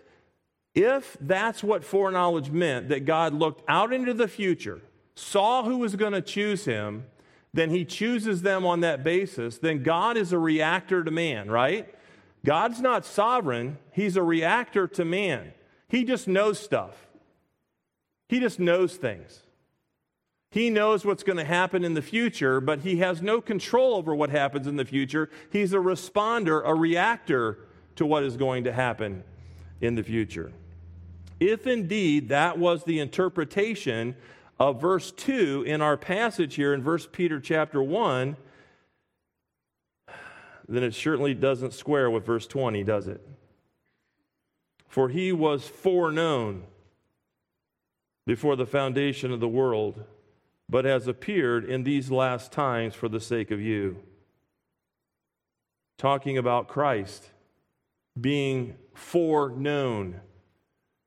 if 0.75 1.17
that's 1.19 1.63
what 1.63 1.83
foreknowledge 1.83 2.51
meant, 2.51 2.89
that 2.89 3.05
God 3.05 3.33
looked 3.33 3.63
out 3.67 3.93
into 3.93 4.13
the 4.13 4.27
future, 4.27 4.81
saw 5.15 5.63
who 5.63 5.77
was 5.77 5.95
going 5.95 6.13
to 6.13 6.21
choose 6.21 6.65
him, 6.65 7.05
then 7.51 7.71
he 7.71 7.83
chooses 7.83 8.43
them 8.43 8.63
on 8.65 8.81
that 8.81 9.03
basis, 9.03 9.57
then 9.57 9.81
God 9.81 10.17
is 10.17 10.33
a 10.33 10.37
reactor 10.37 11.03
to 11.03 11.09
man, 11.09 11.49
right? 11.49 11.91
God's 12.47 12.79
not 12.79 13.03
sovereign, 13.03 13.77
he's 13.91 14.15
a 14.15 14.23
reactor 14.23 14.87
to 14.87 15.03
man. 15.03 15.51
He 15.89 16.05
just 16.05 16.29
knows 16.29 16.57
stuff, 16.57 16.95
he 18.29 18.39
just 18.39 18.57
knows 18.57 18.95
things. 18.95 19.41
He 20.49 20.69
knows 20.69 21.03
what's 21.03 21.23
going 21.23 21.37
to 21.37 21.43
happen 21.43 21.83
in 21.83 21.93
the 21.93 22.01
future, 22.01 22.61
but 22.61 22.79
he 22.79 22.99
has 22.99 23.21
no 23.21 23.41
control 23.41 23.95
over 23.95 24.15
what 24.15 24.29
happens 24.29 24.65
in 24.65 24.77
the 24.77 24.85
future. 24.85 25.29
He's 25.51 25.73
a 25.73 25.77
responder, 25.77 26.61
a 26.65 26.73
reactor 26.73 27.59
to 27.97 28.05
what 28.05 28.23
is 28.23 28.37
going 28.37 28.63
to 28.63 28.71
happen 28.71 29.25
in 29.81 29.95
the 29.95 30.03
future. 30.03 30.53
If 31.41 31.67
indeed 31.67 32.29
that 32.29 32.57
was 32.57 32.85
the 32.85 33.01
interpretation 33.01 34.15
of 34.57 34.79
verse 34.79 35.11
2 35.11 35.65
in 35.67 35.81
our 35.81 35.97
passage 35.97 36.55
here 36.55 36.73
in 36.73 36.81
verse 36.81 37.09
Peter 37.11 37.41
chapter 37.41 37.83
1, 37.83 38.37
then 40.67 40.83
it 40.83 40.93
certainly 40.93 41.33
doesn't 41.33 41.73
square 41.73 42.09
with 42.09 42.25
verse 42.25 42.45
20, 42.45 42.83
does 42.83 43.07
it? 43.07 43.25
For 44.87 45.09
he 45.09 45.31
was 45.31 45.67
foreknown 45.67 46.63
before 48.25 48.55
the 48.55 48.65
foundation 48.65 49.31
of 49.31 49.39
the 49.39 49.47
world, 49.47 50.03
but 50.69 50.85
has 50.85 51.07
appeared 51.07 51.63
in 51.63 51.83
these 51.83 52.11
last 52.11 52.51
times 52.51 52.93
for 52.93 53.07
the 53.07 53.19
sake 53.19 53.51
of 53.51 53.61
you. 53.61 53.97
Talking 55.97 56.37
about 56.37 56.67
Christ 56.67 57.31
being 58.19 58.75
foreknown. 58.93 60.19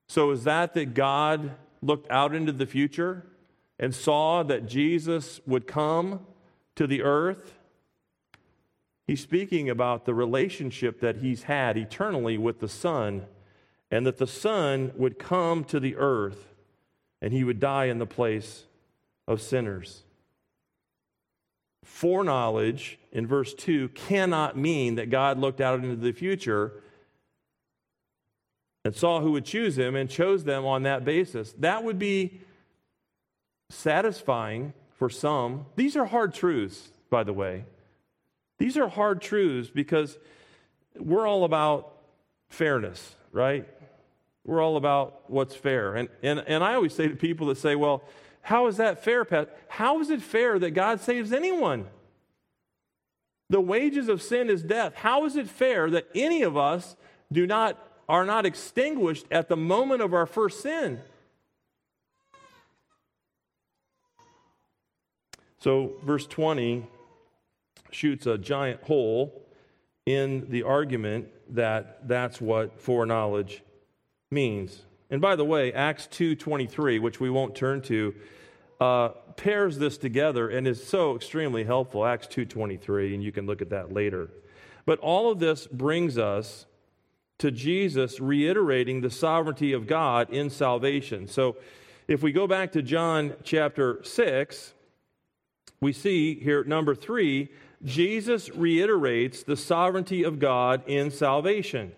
So, 0.09 0.31
is 0.31 0.43
that 0.45 0.73
that 0.73 0.93
God 0.93 1.51
looked 1.81 2.09
out 2.09 2.33
into 2.33 2.51
the 2.51 2.65
future 2.65 3.25
and 3.79 3.93
saw 3.93 4.43
that 4.43 4.67
Jesus 4.67 5.39
would 5.45 5.67
come 5.67 6.25
to 6.75 6.87
the 6.87 7.01
earth, 7.01 7.57
he's 9.11 9.19
speaking 9.19 9.69
about 9.69 10.05
the 10.05 10.13
relationship 10.13 11.01
that 11.01 11.17
he's 11.17 11.43
had 11.43 11.75
eternally 11.75 12.37
with 12.37 12.61
the 12.61 12.67
Son, 12.69 13.25
and 13.91 14.05
that 14.05 14.17
the 14.17 14.25
Son 14.25 14.89
would 14.95 15.19
come 15.19 15.65
to 15.65 15.81
the 15.81 15.97
earth 15.97 16.53
and 17.21 17.33
he 17.33 17.43
would 17.43 17.59
die 17.59 17.85
in 17.85 17.99
the 17.99 18.05
place 18.05 18.63
of 19.27 19.41
sinners. 19.41 20.03
Foreknowledge 21.83 22.99
in 23.11 23.27
verse 23.27 23.53
2 23.53 23.89
cannot 23.89 24.55
mean 24.55 24.95
that 24.95 25.09
God 25.09 25.37
looked 25.37 25.59
out 25.59 25.83
into 25.83 25.97
the 25.97 26.13
future 26.13 26.71
and 28.85 28.95
saw 28.95 29.19
who 29.19 29.33
would 29.33 29.43
choose 29.43 29.77
him 29.77 29.93
and 29.93 30.09
chose 30.09 30.45
them 30.45 30.65
on 30.65 30.83
that 30.83 31.03
basis. 31.03 31.53
That 31.59 31.83
would 31.83 31.99
be 31.99 32.39
satisfying 33.69 34.71
for 34.93 35.09
some. 35.09 35.65
These 35.75 35.97
are 35.97 36.05
hard 36.05 36.33
truths, 36.33 36.91
by 37.09 37.25
the 37.25 37.33
way. 37.33 37.65
These 38.61 38.77
are 38.77 38.87
hard 38.87 39.23
truths 39.23 39.71
because 39.73 40.19
we're 40.95 41.25
all 41.25 41.45
about 41.45 41.93
fairness, 42.49 43.15
right? 43.31 43.67
We're 44.45 44.61
all 44.61 44.77
about 44.77 45.23
what's 45.31 45.55
fair. 45.55 45.95
And, 45.95 46.09
and, 46.21 46.43
and 46.45 46.63
I 46.63 46.75
always 46.75 46.93
say 46.93 47.07
to 47.07 47.15
people 47.15 47.47
that 47.47 47.57
say, 47.57 47.75
well, 47.75 48.03
how 48.43 48.67
is 48.67 48.77
that 48.77 49.03
fair, 49.03 49.25
Pat? 49.25 49.57
How 49.67 49.99
is 49.99 50.11
it 50.11 50.21
fair 50.21 50.59
that 50.59 50.71
God 50.71 51.01
saves 51.01 51.33
anyone? 51.33 51.87
The 53.49 53.59
wages 53.59 54.07
of 54.07 54.21
sin 54.21 54.47
is 54.47 54.61
death. 54.61 54.93
How 54.93 55.25
is 55.25 55.35
it 55.35 55.49
fair 55.49 55.89
that 55.89 56.07
any 56.13 56.43
of 56.43 56.55
us 56.55 56.95
do 57.31 57.47
not, 57.47 57.79
are 58.07 58.25
not 58.25 58.45
extinguished 58.45 59.25
at 59.31 59.49
the 59.49 59.57
moment 59.57 60.03
of 60.03 60.13
our 60.13 60.27
first 60.27 60.61
sin? 60.61 61.01
So, 65.57 65.93
verse 66.03 66.27
20 66.27 66.85
shoots 67.91 68.25
a 68.25 68.37
giant 68.37 68.81
hole 68.83 69.45
in 70.05 70.49
the 70.49 70.63
argument 70.63 71.27
that 71.49 72.07
that's 72.07 72.41
what 72.41 72.79
foreknowledge 72.79 73.63
means. 74.31 74.83
And 75.09 75.21
by 75.21 75.35
the 75.35 75.45
way, 75.45 75.73
Acts 75.73 76.07
2:23, 76.07 76.97
which 76.99 77.19
we 77.19 77.29
won't 77.29 77.55
turn 77.55 77.81
to, 77.81 78.15
uh, 78.79 79.09
pairs 79.35 79.77
this 79.77 79.97
together 79.97 80.49
and 80.49 80.67
is 80.67 80.83
so 80.83 81.15
extremely 81.15 81.65
helpful. 81.65 82.05
Acts 82.05 82.27
2:23, 82.27 83.13
and 83.13 83.23
you 83.23 83.31
can 83.31 83.45
look 83.45 83.61
at 83.61 83.69
that 83.69 83.93
later. 83.93 84.29
But 84.85 84.99
all 84.99 85.31
of 85.31 85.39
this 85.39 85.67
brings 85.67 86.17
us 86.17 86.65
to 87.37 87.51
Jesus 87.51 88.19
reiterating 88.19 89.01
the 89.01 89.09
sovereignty 89.09 89.73
of 89.73 89.87
God 89.87 90.29
in 90.29 90.49
salvation. 90.49 91.27
So, 91.27 91.57
if 92.07 92.23
we 92.23 92.31
go 92.31 92.47
back 92.47 92.71
to 92.73 92.81
John 92.81 93.33
chapter 93.43 94.03
6, 94.03 94.73
we 95.79 95.93
see 95.93 96.35
here, 96.35 96.63
number 96.63 96.93
three, 96.93 97.49
Jesus 97.83 98.49
reiterates 98.49 99.43
the 99.43 99.57
sovereignty 99.57 100.23
of 100.23 100.39
God 100.39 100.83
in 100.87 101.11
salvation. 101.11 101.93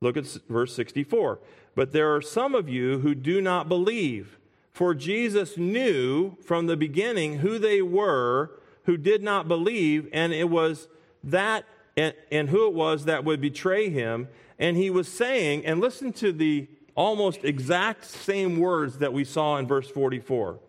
Look 0.00 0.16
at 0.16 0.26
verse 0.48 0.74
64. 0.74 1.38
But 1.74 1.92
there 1.92 2.14
are 2.14 2.22
some 2.22 2.54
of 2.54 2.68
you 2.68 3.00
who 3.00 3.14
do 3.14 3.40
not 3.40 3.68
believe, 3.68 4.38
for 4.72 4.94
Jesus 4.94 5.56
knew 5.56 6.36
from 6.42 6.66
the 6.66 6.76
beginning 6.76 7.38
who 7.38 7.58
they 7.58 7.82
were 7.82 8.50
who 8.86 8.96
did 8.96 9.22
not 9.22 9.48
believe, 9.48 10.08
and 10.12 10.32
it 10.32 10.48
was 10.48 10.88
that 11.24 11.64
and, 11.96 12.14
and 12.30 12.48
who 12.48 12.66
it 12.66 12.72
was 12.72 13.04
that 13.04 13.24
would 13.24 13.40
betray 13.40 13.90
him. 13.90 14.28
And 14.58 14.76
he 14.76 14.90
was 14.90 15.08
saying, 15.08 15.66
and 15.66 15.80
listen 15.80 16.12
to 16.14 16.32
the 16.32 16.68
almost 16.94 17.44
exact 17.44 18.04
same 18.04 18.58
words 18.58 18.98
that 18.98 19.12
we 19.12 19.24
saw 19.24 19.56
in 19.58 19.66
verse 19.66 19.88
44. 19.88 20.60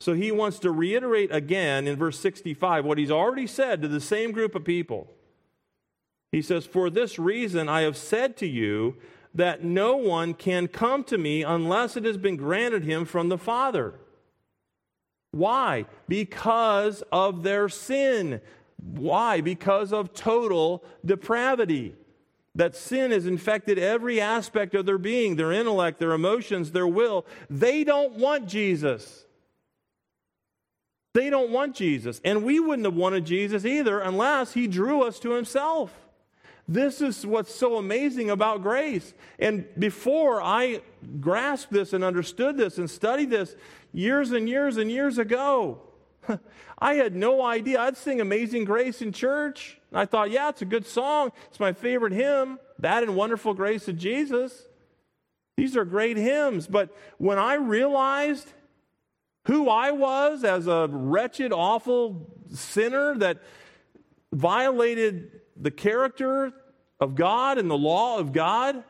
So 0.00 0.14
he 0.14 0.32
wants 0.32 0.58
to 0.60 0.70
reiterate 0.70 1.30
again 1.30 1.86
in 1.86 1.96
verse 1.96 2.18
65 2.18 2.84
what 2.86 2.96
he's 2.96 3.10
already 3.10 3.46
said 3.46 3.82
to 3.82 3.88
the 3.88 4.00
same 4.00 4.32
group 4.32 4.54
of 4.54 4.64
people. 4.64 5.12
He 6.32 6.40
says, 6.40 6.64
For 6.64 6.88
this 6.88 7.18
reason 7.18 7.68
I 7.68 7.82
have 7.82 7.96
said 7.96 8.36
to 8.38 8.46
you 8.46 8.96
that 9.34 9.62
no 9.62 9.96
one 9.96 10.34
can 10.34 10.68
come 10.68 11.04
to 11.04 11.18
me 11.18 11.42
unless 11.42 11.96
it 11.96 12.04
has 12.04 12.16
been 12.16 12.36
granted 12.36 12.84
him 12.84 13.04
from 13.04 13.28
the 13.28 13.38
Father. 13.38 13.94
Why? 15.32 15.86
Because 16.08 17.02
of 17.12 17.42
their 17.42 17.68
sin. 17.68 18.40
Why? 18.78 19.40
Because 19.40 19.92
of 19.92 20.14
total 20.14 20.82
depravity. 21.04 21.94
That 22.54 22.74
sin 22.74 23.12
has 23.12 23.26
infected 23.26 23.78
every 23.78 24.20
aspect 24.20 24.74
of 24.74 24.86
their 24.86 24.98
being, 24.98 25.36
their 25.36 25.52
intellect, 25.52 26.00
their 26.00 26.12
emotions, 26.12 26.72
their 26.72 26.88
will. 26.88 27.26
They 27.48 27.84
don't 27.84 28.14
want 28.14 28.48
Jesus. 28.48 29.26
They 31.12 31.30
don't 31.30 31.50
want 31.50 31.74
Jesus. 31.74 32.20
And 32.24 32.44
we 32.44 32.60
wouldn't 32.60 32.86
have 32.86 32.94
wanted 32.94 33.24
Jesus 33.24 33.64
either 33.64 34.00
unless 34.00 34.54
he 34.54 34.66
drew 34.66 35.02
us 35.02 35.18
to 35.20 35.32
himself. 35.32 35.92
This 36.68 37.00
is 37.00 37.26
what's 37.26 37.52
so 37.52 37.78
amazing 37.78 38.30
about 38.30 38.62
grace. 38.62 39.12
And 39.40 39.66
before 39.76 40.40
I 40.40 40.82
grasped 41.20 41.72
this 41.72 41.92
and 41.92 42.04
understood 42.04 42.56
this 42.56 42.78
and 42.78 42.88
studied 42.88 43.30
this 43.30 43.56
years 43.92 44.30
and 44.30 44.48
years 44.48 44.76
and 44.76 44.88
years 44.88 45.18
ago, 45.18 45.80
I 46.78 46.94
had 46.94 47.16
no 47.16 47.42
idea. 47.42 47.80
I'd 47.80 47.96
sing 47.96 48.20
Amazing 48.20 48.66
Grace 48.66 49.02
in 49.02 49.10
church. 49.10 49.80
I 49.92 50.06
thought, 50.06 50.30
yeah, 50.30 50.48
it's 50.48 50.62
a 50.62 50.66
good 50.66 50.86
song. 50.86 51.32
It's 51.48 51.58
my 51.58 51.72
favorite 51.72 52.12
hymn. 52.12 52.60
That 52.78 53.02
and 53.02 53.16
Wonderful 53.16 53.54
Grace 53.54 53.88
of 53.88 53.98
Jesus. 53.98 54.68
These 55.56 55.76
are 55.76 55.84
great 55.84 56.16
hymns. 56.16 56.68
But 56.68 56.96
when 57.18 57.38
I 57.38 57.54
realized 57.54 58.46
who 59.44 59.68
I 59.68 59.90
was 59.90 60.44
as 60.44 60.66
a 60.66 60.88
wretched, 60.90 61.52
awful 61.52 62.30
sinner 62.52 63.16
that 63.18 63.38
violated 64.32 65.40
the 65.56 65.70
character 65.70 66.52
of 67.00 67.14
God 67.14 67.58
and 67.58 67.70
the 67.70 67.78
law 67.78 68.18
of 68.18 68.32
God, 68.32 68.84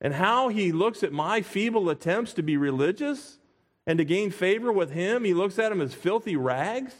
and 0.00 0.14
how 0.14 0.48
he 0.48 0.72
looks 0.72 1.02
at 1.02 1.12
my 1.12 1.42
feeble 1.42 1.90
attempts 1.90 2.32
to 2.34 2.42
be 2.42 2.56
religious 2.56 3.38
and 3.86 3.98
to 3.98 4.04
gain 4.04 4.30
favor 4.30 4.72
with 4.72 4.92
him, 4.92 5.24
he 5.24 5.34
looks 5.34 5.58
at 5.58 5.72
him 5.72 5.80
as 5.80 5.92
filthy 5.92 6.36
rags. 6.36 6.94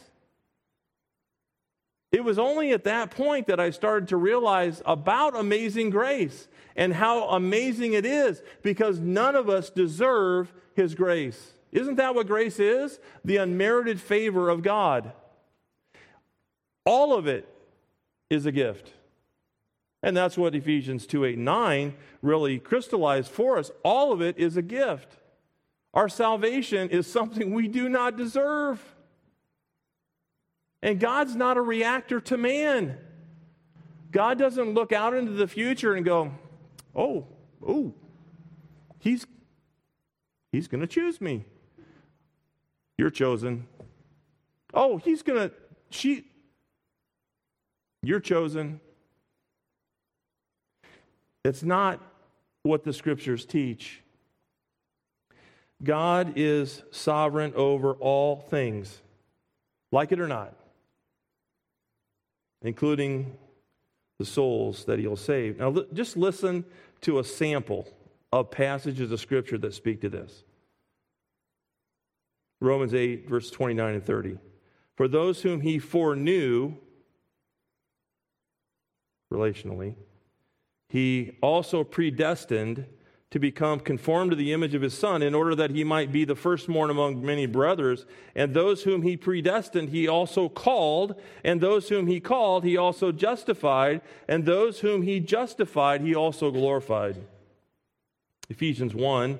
It 2.11 2.23
was 2.23 2.37
only 2.37 2.73
at 2.73 2.83
that 2.83 3.11
point 3.11 3.47
that 3.47 3.59
I 3.59 3.69
started 3.69 4.09
to 4.09 4.17
realize 4.17 4.81
about 4.85 5.35
amazing 5.35 5.91
grace 5.91 6.49
and 6.75 6.93
how 6.93 7.29
amazing 7.29 7.93
it 7.93 8.05
is 8.05 8.41
because 8.61 8.99
none 8.99 9.35
of 9.35 9.49
us 9.49 9.69
deserve 9.69 10.53
his 10.75 10.93
grace. 10.93 11.53
Isn't 11.71 11.95
that 11.95 12.15
what 12.15 12.27
grace 12.27 12.59
is? 12.59 12.99
The 13.23 13.37
unmerited 13.37 14.01
favor 14.01 14.49
of 14.49 14.61
God. 14.61 15.13
All 16.85 17.15
of 17.15 17.27
it 17.27 17.47
is 18.29 18.45
a 18.45 18.51
gift. 18.51 18.93
And 20.03 20.17
that's 20.17 20.37
what 20.37 20.55
Ephesians 20.55 21.05
2 21.05 21.25
8 21.25 21.37
9 21.37 21.93
really 22.21 22.59
crystallized 22.59 23.31
for 23.31 23.57
us. 23.57 23.71
All 23.83 24.11
of 24.11 24.21
it 24.21 24.37
is 24.37 24.57
a 24.57 24.61
gift. 24.61 25.17
Our 25.93 26.09
salvation 26.09 26.89
is 26.89 27.05
something 27.05 27.53
we 27.53 27.67
do 27.67 27.89
not 27.89 28.17
deserve. 28.17 28.95
And 30.81 30.99
God's 30.99 31.35
not 31.35 31.57
a 31.57 31.61
reactor 31.61 32.19
to 32.21 32.37
man. 32.37 32.97
God 34.11 34.39
doesn't 34.39 34.73
look 34.73 34.91
out 34.91 35.13
into 35.13 35.33
the 35.33 35.47
future 35.47 35.93
and 35.93 36.03
go, 36.03 36.31
oh, 36.95 37.27
oh, 37.65 37.93
he's, 38.99 39.25
he's 40.51 40.67
going 40.67 40.81
to 40.81 40.87
choose 40.87 41.21
me. 41.21 41.45
You're 43.01 43.09
chosen. 43.09 43.65
Oh, 44.75 44.97
he's 44.97 45.23
going 45.23 45.49
to, 45.49 45.55
she, 45.89 46.23
you're 48.03 48.19
chosen. 48.19 48.79
It's 51.43 51.63
not 51.63 51.99
what 52.61 52.83
the 52.83 52.93
scriptures 52.93 53.43
teach. 53.43 54.03
God 55.81 56.33
is 56.35 56.83
sovereign 56.91 57.53
over 57.55 57.93
all 57.93 58.35
things, 58.35 59.01
like 59.91 60.11
it 60.11 60.19
or 60.19 60.27
not, 60.27 60.53
including 62.61 63.35
the 64.19 64.25
souls 64.25 64.85
that 64.85 64.99
he'll 64.99 65.15
save. 65.15 65.57
Now, 65.57 65.75
just 65.91 66.17
listen 66.17 66.65
to 67.01 67.17
a 67.17 67.23
sample 67.23 67.87
of 68.31 68.51
passages 68.51 69.11
of 69.11 69.19
scripture 69.19 69.57
that 69.57 69.73
speak 69.73 70.01
to 70.01 70.09
this. 70.09 70.43
Romans 72.61 72.93
8, 72.93 73.27
verse 73.27 73.49
29 73.51 73.95
and 73.95 74.05
30. 74.05 74.37
For 74.95 75.07
those 75.07 75.41
whom 75.41 75.61
he 75.61 75.79
foreknew, 75.79 76.75
relationally, 79.33 79.95
he 80.87 81.37
also 81.41 81.83
predestined 81.83 82.85
to 83.31 83.39
become 83.39 83.79
conformed 83.79 84.31
to 84.31 84.35
the 84.35 84.51
image 84.51 84.75
of 84.75 84.81
his 84.81 84.95
son 84.95 85.21
in 85.21 85.33
order 85.33 85.55
that 85.55 85.71
he 85.71 85.85
might 85.85 86.11
be 86.11 86.25
the 86.25 86.35
firstborn 86.35 86.89
among 86.89 87.25
many 87.25 87.45
brothers. 87.45 88.05
And 88.35 88.53
those 88.53 88.83
whom 88.83 89.01
he 89.03 89.15
predestined 89.15 89.89
he 89.89 90.07
also 90.07 90.49
called. 90.49 91.19
And 91.43 91.61
those 91.61 91.87
whom 91.87 92.07
he 92.07 92.19
called 92.19 92.65
he 92.65 92.75
also 92.75 93.13
justified. 93.13 94.01
And 94.27 94.45
those 94.45 94.81
whom 94.81 95.01
he 95.01 95.21
justified 95.21 96.01
he 96.01 96.13
also 96.13 96.51
glorified. 96.51 97.23
Ephesians 98.49 98.93
1 98.93 99.39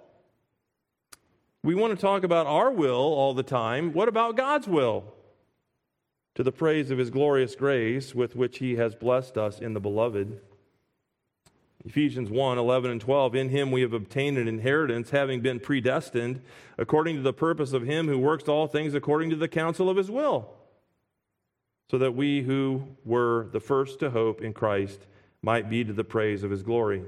We 1.63 1.75
want 1.75 1.95
to 1.95 2.01
talk 2.01 2.23
about 2.23 2.47
our 2.47 2.71
will 2.71 2.95
all 2.95 3.35
the 3.35 3.43
time. 3.43 3.93
What 3.93 4.07
about 4.07 4.35
God's 4.35 4.67
will? 4.67 5.13
To 6.35 6.43
the 6.43 6.51
praise 6.51 6.89
of 6.89 6.97
his 6.97 7.11
glorious 7.11 7.55
grace 7.55 8.15
with 8.15 8.35
which 8.35 8.57
he 8.57 8.77
has 8.77 8.95
blessed 8.95 9.37
us 9.37 9.59
in 9.59 9.73
the 9.73 9.79
beloved. 9.79 10.41
Ephesians 11.85 12.31
1 12.31 12.57
11 12.57 12.89
and 12.91 13.01
12. 13.01 13.35
In 13.35 13.49
him 13.49 13.71
we 13.71 13.81
have 13.81 13.93
obtained 13.93 14.39
an 14.39 14.47
inheritance, 14.47 15.11
having 15.11 15.41
been 15.41 15.59
predestined 15.59 16.41
according 16.79 17.15
to 17.17 17.21
the 17.21 17.33
purpose 17.33 17.73
of 17.73 17.83
him 17.83 18.07
who 18.07 18.17
works 18.17 18.47
all 18.47 18.65
things 18.65 18.95
according 18.95 19.29
to 19.29 19.35
the 19.35 19.47
counsel 19.47 19.89
of 19.89 19.97
his 19.97 20.09
will, 20.09 20.49
so 21.91 21.97
that 21.99 22.15
we 22.15 22.41
who 22.41 22.87
were 23.05 23.47
the 23.51 23.59
first 23.59 23.99
to 23.99 24.09
hope 24.09 24.41
in 24.41 24.53
Christ 24.53 25.05
might 25.43 25.69
be 25.69 25.83
to 25.83 25.93
the 25.93 26.03
praise 26.03 26.43
of 26.43 26.51
his 26.51 26.63
glory. 26.63 27.03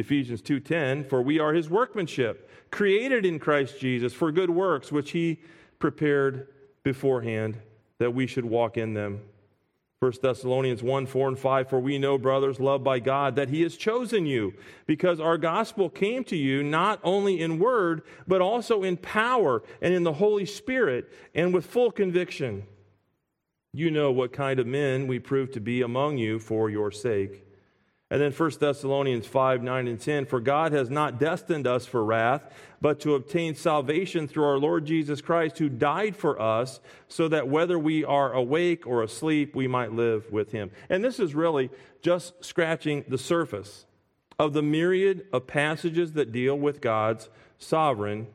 Ephesians 0.00 0.42
2:10 0.42 1.08
For 1.08 1.22
we 1.22 1.38
are 1.38 1.52
his 1.52 1.70
workmanship 1.70 2.50
created 2.70 3.24
in 3.24 3.38
Christ 3.38 3.80
Jesus 3.80 4.12
for 4.12 4.32
good 4.32 4.50
works 4.50 4.90
which 4.90 5.12
he 5.12 5.40
prepared 5.78 6.48
beforehand 6.82 7.58
that 7.98 8.14
we 8.14 8.26
should 8.26 8.44
walk 8.44 8.76
in 8.76 8.94
them 8.94 9.20
1 10.00 10.12
Thessalonians 10.22 10.82
1 10.82 11.04
4 11.04 11.28
and 11.28 11.38
5 11.38 11.68
For 11.68 11.78
we 11.78 11.98
know, 11.98 12.16
brothers, 12.16 12.58
loved 12.58 12.82
by 12.82 13.00
God, 13.00 13.36
that 13.36 13.50
He 13.50 13.60
has 13.60 13.76
chosen 13.76 14.24
you, 14.24 14.54
because 14.86 15.20
our 15.20 15.36
gospel 15.36 15.90
came 15.90 16.24
to 16.24 16.36
you 16.36 16.62
not 16.62 17.00
only 17.04 17.38
in 17.38 17.58
word, 17.58 18.00
but 18.26 18.40
also 18.40 18.82
in 18.82 18.96
power 18.96 19.62
and 19.82 19.92
in 19.92 20.02
the 20.02 20.14
Holy 20.14 20.46
Spirit 20.46 21.12
and 21.34 21.52
with 21.52 21.66
full 21.66 21.90
conviction. 21.90 22.62
You 23.74 23.90
know 23.90 24.10
what 24.10 24.32
kind 24.32 24.58
of 24.58 24.66
men 24.66 25.06
we 25.06 25.18
proved 25.18 25.52
to 25.52 25.60
be 25.60 25.82
among 25.82 26.16
you 26.16 26.38
for 26.38 26.70
your 26.70 26.90
sake. 26.90 27.44
And 28.10 28.20
then 28.20 28.32
1 28.32 28.50
Thessalonians 28.58 29.26
5 29.26 29.62
9 29.62 29.86
and 29.86 30.00
10 30.00 30.26
For 30.26 30.40
God 30.40 30.72
has 30.72 30.90
not 30.90 31.20
destined 31.20 31.66
us 31.66 31.86
for 31.86 32.04
wrath, 32.04 32.42
but 32.80 32.98
to 33.00 33.14
obtain 33.14 33.54
salvation 33.54 34.26
through 34.26 34.44
our 34.44 34.58
Lord 34.58 34.84
Jesus 34.84 35.20
Christ, 35.20 35.58
who 35.58 35.68
died 35.68 36.16
for 36.16 36.40
us, 36.40 36.80
so 37.08 37.28
that 37.28 37.48
whether 37.48 37.78
we 37.78 38.04
are 38.04 38.32
awake 38.32 38.86
or 38.86 39.02
asleep, 39.02 39.54
we 39.54 39.68
might 39.68 39.92
live 39.92 40.30
with 40.32 40.50
him. 40.50 40.72
And 40.88 41.04
this 41.04 41.20
is 41.20 41.34
really 41.34 41.70
just 42.02 42.44
scratching 42.44 43.04
the 43.06 43.18
surface 43.18 43.86
of 44.40 44.54
the 44.54 44.62
myriad 44.62 45.26
of 45.32 45.46
passages 45.46 46.14
that 46.14 46.32
deal 46.32 46.56
with 46.58 46.80
God's 46.80 47.28
sovereign 47.58 48.26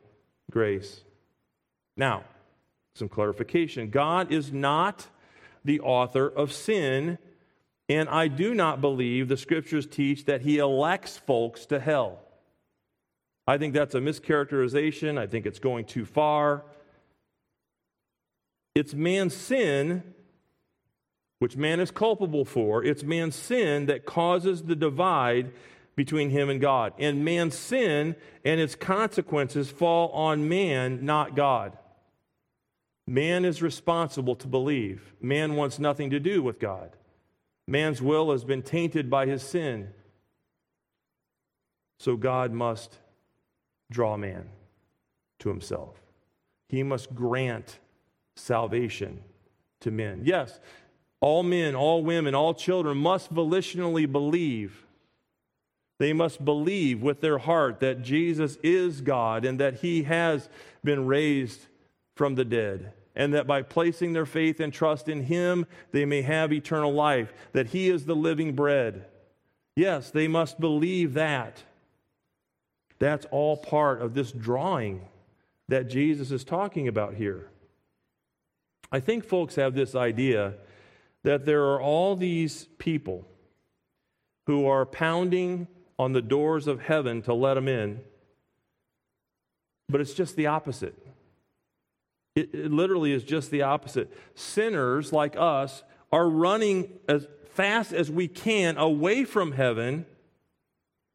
grace. 0.50 1.02
Now, 1.96 2.24
some 2.94 3.08
clarification 3.10 3.90
God 3.90 4.32
is 4.32 4.52
not 4.52 5.08
the 5.64 5.80
author 5.80 6.28
of 6.28 6.52
sin 6.52 7.18
and 7.88 8.08
I 8.08 8.28
do 8.28 8.54
not 8.54 8.80
believe 8.80 9.28
the 9.28 9.36
scriptures 9.36 9.86
teach 9.86 10.24
that 10.24 10.42
he 10.42 10.58
elects 10.58 11.16
folks 11.16 11.66
to 11.66 11.78
hell. 11.78 12.20
I 13.46 13.58
think 13.58 13.74
that's 13.74 13.94
a 13.94 14.00
mischaracterization. 14.00 15.18
I 15.18 15.26
think 15.26 15.46
it's 15.46 15.60
going 15.60 15.84
too 15.84 16.04
far. 16.04 16.64
It's 18.74 18.92
man's 18.92 19.34
sin, 19.34 20.02
which 21.38 21.56
man 21.56 21.78
is 21.78 21.92
culpable 21.92 22.44
for. 22.44 22.82
It's 22.84 23.04
man's 23.04 23.36
sin 23.36 23.86
that 23.86 24.04
causes 24.04 24.64
the 24.64 24.74
divide 24.74 25.52
between 25.94 26.30
him 26.30 26.50
and 26.50 26.60
God. 26.60 26.92
And 26.98 27.24
man's 27.24 27.56
sin 27.56 28.16
and 28.44 28.60
its 28.60 28.74
consequences 28.74 29.70
fall 29.70 30.10
on 30.10 30.48
man, 30.48 31.04
not 31.04 31.36
God. 31.36 31.78
Man 33.06 33.44
is 33.44 33.62
responsible 33.62 34.34
to 34.36 34.48
believe. 34.48 35.14
Man 35.20 35.54
wants 35.54 35.78
nothing 35.78 36.10
to 36.10 36.18
do 36.18 36.42
with 36.42 36.58
God. 36.58 36.90
Man's 37.68 38.00
will 38.00 38.30
has 38.30 38.44
been 38.44 38.62
tainted 38.62 39.10
by 39.10 39.26
his 39.26 39.42
sin. 39.42 39.88
So 41.98 42.16
God 42.16 42.52
must 42.52 42.98
draw 43.90 44.16
man 44.16 44.48
to 45.40 45.48
himself. 45.48 46.00
He 46.68 46.82
must 46.82 47.14
grant 47.14 47.78
salvation 48.36 49.22
to 49.80 49.90
men. 49.90 50.22
Yes, 50.24 50.60
all 51.20 51.42
men, 51.42 51.74
all 51.74 52.04
women, 52.04 52.34
all 52.34 52.54
children 52.54 52.98
must 52.98 53.32
volitionally 53.32 54.10
believe. 54.10 54.84
They 55.98 56.12
must 56.12 56.44
believe 56.44 57.02
with 57.02 57.20
their 57.20 57.38
heart 57.38 57.80
that 57.80 58.02
Jesus 58.02 58.58
is 58.62 59.00
God 59.00 59.44
and 59.44 59.58
that 59.58 59.76
he 59.76 60.02
has 60.02 60.48
been 60.84 61.06
raised 61.06 61.66
from 62.14 62.34
the 62.34 62.44
dead 62.44 62.92
and 63.16 63.32
that 63.32 63.46
by 63.46 63.62
placing 63.62 64.12
their 64.12 64.26
faith 64.26 64.60
and 64.60 64.72
trust 64.72 65.08
in 65.08 65.22
Him, 65.22 65.66
they 65.90 66.04
may 66.04 66.22
have 66.22 66.52
eternal 66.52 66.92
life, 66.92 67.32
that 67.52 67.68
He 67.68 67.88
is 67.88 68.04
the 68.04 68.14
living 68.14 68.54
bread. 68.54 69.06
Yes, 69.74 70.10
they 70.10 70.28
must 70.28 70.60
believe 70.60 71.14
that. 71.14 71.62
That's 72.98 73.26
all 73.30 73.56
part 73.56 74.00
of 74.00 74.14
this 74.14 74.30
drawing 74.32 75.08
that 75.68 75.88
Jesus 75.88 76.30
is 76.30 76.44
talking 76.44 76.88
about 76.88 77.14
here. 77.14 77.48
I 78.92 79.00
think 79.00 79.24
folks 79.24 79.56
have 79.56 79.74
this 79.74 79.94
idea 79.94 80.54
that 81.24 81.44
there 81.44 81.64
are 81.64 81.80
all 81.80 82.14
these 82.14 82.68
people 82.78 83.26
who 84.46 84.66
are 84.66 84.86
pounding 84.86 85.66
on 85.98 86.12
the 86.12 86.22
doors 86.22 86.66
of 86.68 86.80
heaven 86.80 87.22
to 87.22 87.34
let 87.34 87.54
them 87.54 87.66
in, 87.66 88.00
but 89.88 90.00
it's 90.00 90.14
just 90.14 90.36
the 90.36 90.46
opposite. 90.46 91.05
It, 92.36 92.54
it, 92.54 92.70
literally 92.70 93.12
is 93.12 93.24
just 93.24 93.50
the 93.50 93.62
opposite. 93.62 94.12
Sinners 94.34 95.10
like 95.12 95.34
us 95.36 95.82
are 96.12 96.28
running 96.28 96.90
as 97.08 97.26
fast 97.54 97.94
as 97.94 98.10
we 98.10 98.28
can 98.28 98.76
away 98.76 99.24
from 99.24 99.52
heaven, 99.52 100.04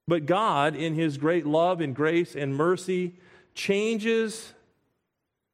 but 0.07 0.25
God, 0.25 0.75
in 0.75 0.95
His 0.95 1.17
great 1.17 1.45
love 1.45 1.79
and 1.79 1.95
grace 1.95 2.35
and 2.35 2.55
mercy, 2.55 3.13
changes 3.53 4.53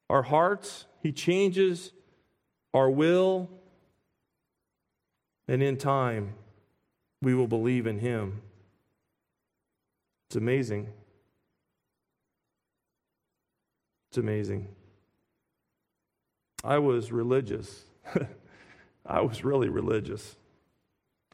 our 0.09 0.23
hearts, 0.23 0.85
He 1.03 1.11
changes 1.11 1.91
our 2.73 2.89
will, 2.89 3.49
and 5.49 5.61
in 5.61 5.75
time, 5.75 6.33
we 7.21 7.33
will 7.33 7.47
believe 7.47 7.85
in 7.85 7.99
Him. 7.99 8.41
It's 10.29 10.37
amazing. 10.37 10.87
It's 14.09 14.17
amazing. 14.17 14.69
I 16.63 16.79
was 16.79 17.11
religious. 17.11 17.83
I 19.05 19.21
was 19.21 19.43
really 19.43 19.69
religious. 19.69 20.35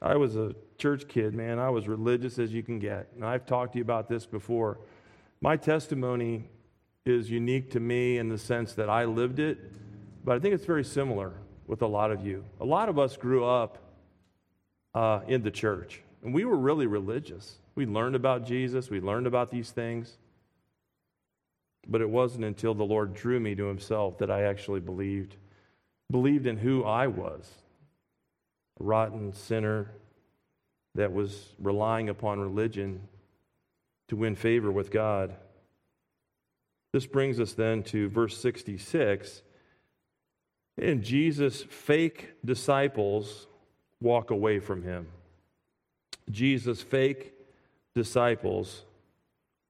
I 0.01 0.15
was 0.15 0.36
a 0.36 0.53
church 0.78 1.07
kid, 1.07 1.34
man. 1.34 1.59
I 1.59 1.69
was 1.69 1.88
religious 1.88 2.38
as 2.38 2.53
you 2.53 2.61
can 2.61 2.78
get. 2.78 3.07
And 3.15 3.26
I've 3.26 3.45
talked 3.45 3.74
to 3.74 3.80
you 3.80 3.84
about 3.84 4.09
this 4.09 4.26
before. 4.26 4.80
My 5.41 5.57
testimony 5.57 6.49
is 7.05 7.30
unique 7.30 7.71
to 7.71 7.80
me 7.80 8.17
in 8.17 8.30
the 8.30 8.38
sense 8.38 8.74
that 8.74 8.89
I 8.89 9.05
lived 9.05 9.39
it, 9.39 9.59
but 10.24 10.36
I 10.36 10.39
think 10.39 10.53
it's 10.53 10.65
very 10.65 10.84
similar 10.84 11.34
with 11.67 11.82
a 11.82 11.88
lot 11.88 12.11
of 12.11 12.26
you. 12.26 12.43
A 12.59 12.65
lot 12.65 12.89
of 12.89 12.99
us 12.99 13.17
grew 13.17 13.45
up 13.45 13.78
uh, 14.93 15.21
in 15.28 15.41
the 15.41 15.51
church, 15.51 16.01
and 16.24 16.34
we 16.34 16.45
were 16.45 16.55
really 16.55 16.88
religious. 16.88 17.57
We 17.76 17.86
learned 17.86 18.15
about 18.15 18.45
Jesus, 18.45 18.89
we 18.89 18.99
learned 18.99 19.28
about 19.28 19.51
these 19.51 19.71
things. 19.71 20.17
But 21.88 22.01
it 22.01 22.09
wasn't 22.09 22.45
until 22.45 22.73
the 22.73 22.84
Lord 22.84 23.13
drew 23.13 23.39
me 23.39 23.55
to 23.55 23.65
Himself 23.65 24.17
that 24.19 24.31
I 24.31 24.43
actually 24.43 24.79
believed, 24.79 25.36
believed 26.09 26.47
in 26.47 26.57
who 26.57 26.84
I 26.84 27.07
was 27.07 27.49
a 28.79 28.84
rotten 28.84 29.34
sinner 29.34 29.91
that 30.95 31.11
was 31.11 31.53
relying 31.59 32.09
upon 32.09 32.39
religion 32.39 33.01
to 34.07 34.15
win 34.15 34.36
favor 34.36 34.71
with 34.71 34.91
God. 34.91 35.36
This 36.91 37.05
brings 37.05 37.39
us 37.39 37.53
then 37.53 37.84
to 37.84 38.09
verse 38.09 38.38
66. 38.38 39.41
And 40.77 41.03
Jesus' 41.03 41.63
fake 41.63 42.34
disciples 42.45 43.47
walk 44.01 44.31
away 44.31 44.59
from 44.59 44.84
him. 44.84 45.07
Jesus' 46.29 46.81
fake 46.81 47.34
disciples 47.95 48.84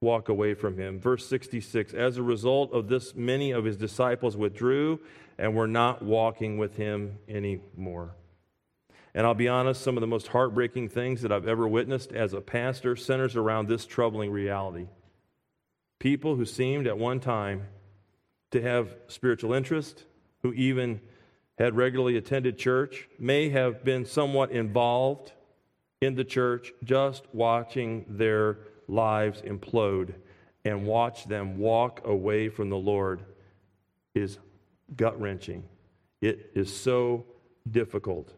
walk 0.04 0.28
away 0.28 0.54
from 0.54 0.78
him. 0.78 1.00
Verse 1.00 1.26
66 1.26 1.94
As 1.94 2.16
a 2.16 2.22
result 2.22 2.72
of 2.72 2.88
this, 2.88 3.14
many 3.14 3.50
of 3.50 3.64
his 3.64 3.76
disciples 3.76 4.36
withdrew 4.36 5.00
and 5.38 5.56
were 5.56 5.66
not 5.66 6.02
walking 6.02 6.58
with 6.58 6.76
him 6.76 7.18
anymore. 7.28 8.14
And 9.14 9.26
I'll 9.26 9.34
be 9.34 9.48
honest, 9.48 9.80
some 9.80 9.96
of 9.96 10.00
the 10.00 10.06
most 10.06 10.28
heartbreaking 10.28 10.88
things 10.88 11.22
that 11.22 11.32
I've 11.32 11.48
ever 11.48 11.66
witnessed 11.66 12.12
as 12.12 12.32
a 12.32 12.40
pastor 12.40 12.96
centers 12.96 13.36
around 13.36 13.68
this 13.68 13.86
troubling 13.86 14.30
reality. 14.30 14.88
People 16.00 16.36
who 16.36 16.44
seemed 16.44 16.86
at 16.86 16.98
one 16.98 17.20
time 17.20 17.68
to 18.50 18.60
have 18.60 18.96
spiritual 19.06 19.52
interest, 19.52 20.04
who 20.42 20.52
even 20.52 21.00
had 21.58 21.76
regularly 21.76 22.16
attended 22.16 22.58
church, 22.58 23.08
may 23.18 23.48
have 23.48 23.84
been 23.84 24.04
somewhat 24.04 24.50
involved 24.50 25.32
in 26.00 26.16
the 26.16 26.24
church, 26.24 26.72
just 26.82 27.24
watching 27.32 28.04
their 28.08 28.58
lives 28.88 29.42
implode 29.42 30.14
and 30.64 30.86
watch 30.86 31.26
them 31.26 31.58
walk 31.58 32.00
away 32.04 32.48
from 32.48 32.70
the 32.70 32.76
Lord 32.76 33.24
is 34.14 34.38
gut 34.96 35.20
wrenching. 35.20 35.64
It 36.20 36.50
is 36.54 36.74
so 36.74 37.26
difficult. 37.70 38.32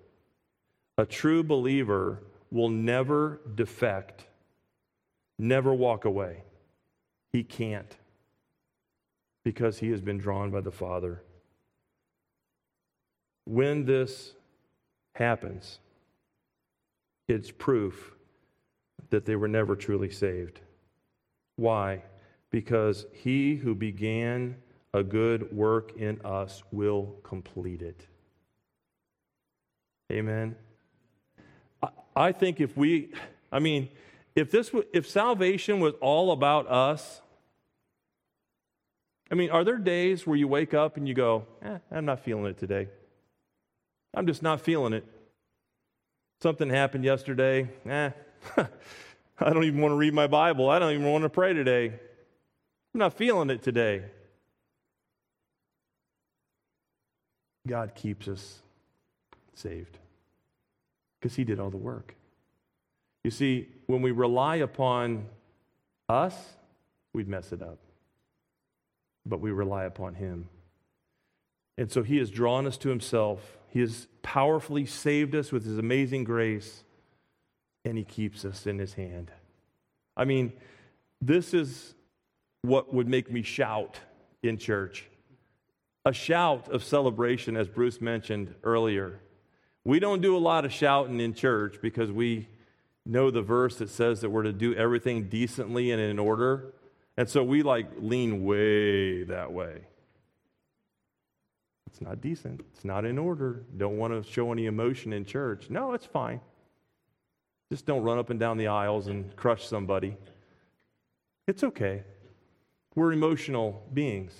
A 0.99 1.07
true 1.07 1.43
believer 1.43 2.23
will 2.51 2.69
never 2.69 3.41
defect, 3.55 4.27
never 5.39 5.75
walk 5.75 6.05
away. 6.05 6.43
He 7.33 7.45
can't 7.45 7.97
because 9.45 9.79
he 9.79 9.91
has 9.91 10.01
been 10.01 10.19
drawn 10.19 10.51
by 10.51 10.61
the 10.61 10.73
Father. 10.73 11.23
When 13.45 13.85
this 13.85 14.33
happens, 15.15 15.79
it's 17.29 17.51
proof 17.51 18.16
that 19.11 19.25
they 19.25 19.37
were 19.37 19.49
never 19.49 19.77
truly 19.77 20.11
saved. 20.11 20.61
Why? 21.57 22.03
Because 22.51 23.07
he 23.13 23.57
who 23.57 23.75
began 23.75 24.57
a 24.93 25.03
good 25.03 25.53
work 25.53 25.93
in 25.97 26.21
us 26.25 26.63
will 26.73 27.17
complete 27.23 27.83
it. 27.83 28.07
Amen. 30.11 30.57
I 32.15 32.33
think 32.33 32.61
if 32.61 32.77
we, 32.77 33.13
I 33.53 33.59
mean, 33.59 33.89
if 34.35 34.51
this, 34.51 34.71
if 34.93 35.09
salvation 35.09 35.81
was 35.81 35.95
all 36.01 36.33
about 36.33 36.67
us, 36.69 37.21
I 39.31 39.35
mean, 39.35 39.51
are 39.51 39.65
there 39.65 39.77
days 39.77 40.27
where 40.27 40.37
you 40.37 40.47
wake 40.49 40.73
up 40.73 40.97
and 40.97 41.09
you 41.09 41.15
go, 41.15 41.47
eh, 41.63 41.79
I'm 41.91 42.05
not 42.05 42.21
feeling 42.21 42.47
it 42.47 42.59
today? 42.59 42.89
I'm 44.15 44.27
just 44.27 44.43
not 44.43 44.61
feeling 44.61 44.93
it. 44.93 45.05
Something 46.41 46.71
happened 46.71 47.05
yesterday. 47.05 47.69
Eh, 47.87 48.11
I 49.39 49.53
don't 49.53 49.65
even 49.65 49.81
want 49.81 49.93
to 49.93 49.97
read 49.97 50.15
my 50.15 50.27
Bible. 50.27 50.71
I 50.71 50.79
don't 50.79 50.93
even 50.93 51.11
want 51.11 51.23
to 51.23 51.29
pray 51.29 51.53
today. 51.53 51.87
I'm 51.89 53.01
not 53.01 53.15
feeling 53.15 53.51
it 53.51 53.63
today. 53.63 54.05
God 57.67 57.95
keeps 57.95 58.29
us 58.29 58.63
saved 59.55 59.99
because 61.21 61.37
He 61.37 61.45
did 61.45 61.61
all 61.61 61.71
the 61.71 61.77
work. 61.77 62.15
You 63.25 63.31
see, 63.31 63.69
when 63.87 64.03
we 64.03 64.13
rely 64.13 64.57
upon 64.57 65.27
us, 66.09 66.35
we'd 67.13 67.29
mess 67.29 67.53
it 67.53 67.61
up. 67.61 67.79
But 69.27 69.41
we 69.41 69.51
rely 69.51 69.85
upon 69.85 70.15
Him. 70.15 70.49
And 71.77 71.91
so 71.91 72.03
He 72.03 72.19
has 72.19 72.31
drawn 72.31 72.67
us 72.67 72.79
to 72.79 72.89
Himself. 72.89 73.59
He 73.69 73.81
has 73.81 74.07
powerfully 74.23 74.87
saved 74.87 75.35
us 75.35 75.53
with 75.53 75.65
His 75.65 75.77
amazing 75.77 76.25
grace 76.25 76.85
and 77.87 77.97
he 77.97 78.05
keeps 78.05 78.45
us 78.45 78.67
in 78.67 78.79
his 78.79 78.95
hand. 78.95 79.31
I 80.17 80.25
mean, 80.25 80.53
this 81.21 81.55
is 81.55 81.95
what 82.63 82.93
would 82.93 83.09
make 83.09 83.31
me 83.31 83.43
shout 83.43 84.01
in 84.43 84.59
church 84.59 85.09
a 86.07 86.13
shout 86.13 86.69
of 86.69 86.85
celebration, 86.85 87.57
as 87.57 87.67
Bruce 87.67 88.01
mentioned 88.01 88.55
earlier. 88.63 89.19
We 89.85 89.99
don't 89.99 90.23
do 90.23 90.37
a 90.37 90.39
lot 90.39 90.65
of 90.65 90.73
shouting 90.73 91.19
in 91.19 91.35
church 91.35 91.79
because 91.83 92.13
we 92.13 92.47
know 93.05 93.33
the 93.33 93.43
verse 93.43 93.79
that 93.79 93.91
says 93.91 94.21
that 94.21 94.31
we're 94.31 94.45
to 94.45 94.53
do 94.53 94.73
everything 94.75 95.29
decently 95.29 95.91
and 95.91 96.01
in 96.01 96.21
order. 96.21 96.75
And 97.17 97.29
so 97.29 97.43
we 97.43 97.65
like 97.65 97.89
lean 97.99 98.45
way 98.45 99.25
that 99.25 99.53
way. 99.53 99.81
It's 101.89 102.01
not 102.01 102.21
decent. 102.21 102.61
It's 102.73 102.85
not 102.85 103.05
in 103.05 103.19
order. 103.19 103.65
Don't 103.77 103.99
want 103.99 104.13
to 104.13 104.31
show 104.31 104.53
any 104.53 104.67
emotion 104.67 105.13
in 105.13 105.25
church. 105.25 105.71
No, 105.71 105.93
it's 105.93 106.07
fine. 106.07 106.41
Just 107.71 107.87
don't 107.87 108.03
run 108.03 108.19
up 108.19 108.31
and 108.31 108.39
down 108.39 108.59
the 108.59 108.69
aisles 108.69 109.09
and 109.09 109.35
crush 109.37 109.67
somebody. 109.67 110.17
It's 111.47 111.65
okay. 111.65 112.03
We're 112.95 113.13
emotional 113.13 113.83
beings. 113.93 114.33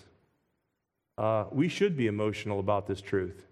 Uh, 1.19 1.45
we 1.51 1.69
should 1.69 1.97
be 1.97 2.07
emotional 2.07 2.61
about 2.61 2.87
this 2.87 3.01
truth. 3.01 3.47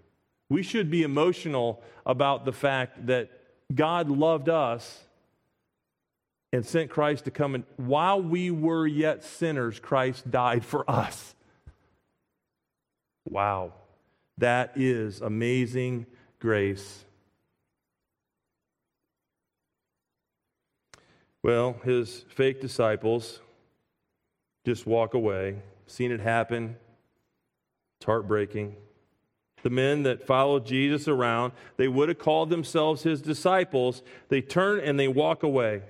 We 0.49 0.63
should 0.63 0.91
be 0.91 1.03
emotional 1.03 1.83
about 2.07 2.45
the 2.45 2.53
fact 2.53 3.07
that 3.07 3.31
God 3.75 4.09
loved 4.11 4.49
us 4.49 5.05
and 6.53 6.65
sent 6.65 6.91
Christ 6.91 7.25
to 7.25 7.31
come 7.31 7.55
and 7.55 7.65
while 7.77 8.23
we 8.23 8.51
were 8.51 8.87
yet 8.87 9.25
sinners, 9.25 9.81
Christ 9.81 10.31
died 10.31 10.65
for 10.65 10.89
us. 10.89 11.35
Wow. 13.29 13.73
That 14.39 14.73
is 14.77 15.21
amazing 15.21 16.07
grace. 16.39 17.05
Well, 21.45 21.77
his 21.85 22.25
fake 22.31 22.63
disciples 22.63 23.41
just 24.65 24.87
walk 24.87 25.13
away. 25.13 25.59
Seen 25.87 26.11
it 26.11 26.21
happen. 26.21 26.77
It's 27.99 28.07
heartbreaking. 28.07 28.77
The 29.63 29.69
men 29.69 30.05
that 30.05 30.27
followed 30.27 30.65
Jesus 30.65 31.07
around, 31.07 31.53
they 31.77 31.87
would 31.87 32.09
have 32.09 32.19
called 32.19 32.49
themselves 32.49 33.03
his 33.03 33.21
disciples. 33.21 34.03
They 34.31 34.41
turn 34.41 34.81
and 34.81 34.99
they 34.99 35.07
walk 35.07 35.43
away. 35.43 35.83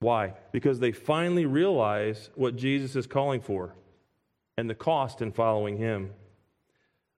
Why? 0.00 0.32
Because 0.50 0.80
they 0.80 0.92
finally 0.92 1.44
realize 1.44 2.30
what 2.36 2.56
Jesus 2.56 2.96
is 2.96 3.06
calling 3.06 3.42
for 3.42 3.74
and 4.56 4.70
the 4.70 4.74
cost 4.74 5.20
in 5.20 5.30
following 5.30 5.76
him. 5.76 6.14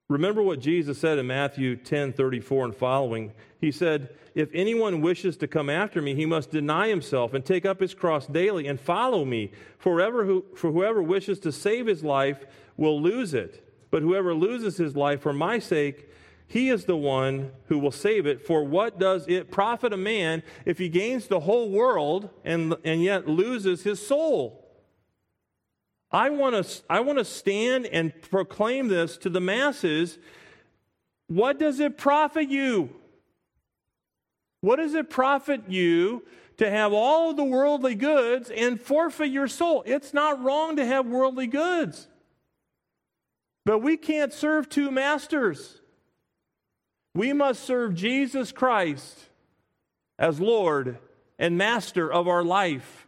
Remember 0.09 0.41
what 0.41 0.61
Jesus 0.61 0.97
said 0.97 1.17
in 1.17 1.27
Matthew 1.27 1.75
10 1.75 2.13
34 2.13 2.65
and 2.65 2.75
following. 2.75 3.33
He 3.59 3.71
said, 3.71 4.15
If 4.35 4.49
anyone 4.53 5.01
wishes 5.01 5.35
to 5.37 5.47
come 5.47 5.69
after 5.69 6.01
me, 6.01 6.15
he 6.15 6.25
must 6.25 6.49
deny 6.49 6.87
himself 6.87 7.33
and 7.33 7.43
take 7.43 7.65
up 7.65 7.81
his 7.81 7.93
cross 7.93 8.25
daily 8.25 8.67
and 8.67 8.79
follow 8.79 9.25
me. 9.25 9.51
For 9.79 9.95
whoever, 9.95 10.23
who, 10.25 10.45
for 10.55 10.71
whoever 10.71 11.03
wishes 11.03 11.39
to 11.39 11.51
save 11.51 11.87
his 11.87 12.03
life 12.05 12.45
will 12.77 13.01
lose 13.01 13.33
it. 13.33 13.67
But 13.91 14.01
whoever 14.01 14.33
loses 14.33 14.77
his 14.77 14.95
life 14.95 15.21
for 15.21 15.33
my 15.33 15.59
sake, 15.59 16.09
he 16.47 16.69
is 16.69 16.85
the 16.85 16.95
one 16.95 17.51
who 17.65 17.77
will 17.77 17.91
save 17.91 18.25
it. 18.25 18.45
For 18.45 18.63
what 18.63 18.99
does 18.99 19.27
it 19.27 19.51
profit 19.51 19.91
a 19.91 19.97
man 19.97 20.41
if 20.65 20.77
he 20.77 20.87
gains 20.87 21.27
the 21.27 21.41
whole 21.41 21.69
world 21.69 22.29
and, 22.45 22.75
and 22.85 23.03
yet 23.03 23.27
loses 23.27 23.83
his 23.83 24.05
soul? 24.05 24.66
I 26.11 26.29
want 26.29 26.65
to 26.65 26.81
I 26.89 27.01
want 27.01 27.19
to 27.19 27.25
stand 27.25 27.85
and 27.87 28.13
proclaim 28.21 28.87
this 28.87 29.17
to 29.17 29.29
the 29.29 29.41
masses. 29.41 30.17
What 31.27 31.59
does 31.59 31.79
it 31.79 31.97
profit 31.97 32.49
you? 32.49 32.89
What 34.61 34.77
does 34.77 34.93
it 34.93 35.09
profit 35.09 35.63
you 35.67 36.23
to 36.57 36.69
have 36.69 36.93
all 36.93 37.33
the 37.33 37.43
worldly 37.43 37.95
goods 37.95 38.49
and 38.49 38.79
forfeit 38.79 39.29
your 39.29 39.47
soul? 39.47 39.83
It's 39.85 40.13
not 40.13 40.41
wrong 40.41 40.77
to 40.77 40.85
have 40.85 41.05
worldly 41.05 41.47
goods. 41.47 42.07
But 43.65 43.79
we 43.79 43.97
can't 43.97 44.31
serve 44.31 44.69
two 44.69 44.89
masters. 44.89 45.81
We 47.13 47.33
must 47.33 47.63
serve 47.63 47.95
Jesus 47.95 48.51
Christ 48.51 49.27
as 50.17 50.39
Lord 50.39 50.99
and 51.37 51.57
Master 51.57 52.11
of 52.11 52.27
our 52.27 52.43
life 52.43 53.06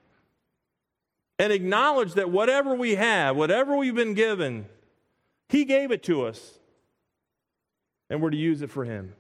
and 1.40 1.54
acknowledge 1.54 2.14
that 2.14 2.30
whatever 2.30 2.76
we 2.76 2.96
have, 2.96 3.36
whatever 3.36 3.76
we've 3.78 3.96
been 3.96 4.14
given, 4.14 4.66
He 5.48 5.64
gave 5.64 5.90
it 5.90 6.04
to 6.04 6.26
us. 6.26 6.60
And 8.10 8.22
we're 8.22 8.32
to 8.32 8.38
use 8.38 8.62
it 8.62 8.70
for 8.70 8.84
Him. 8.84 9.14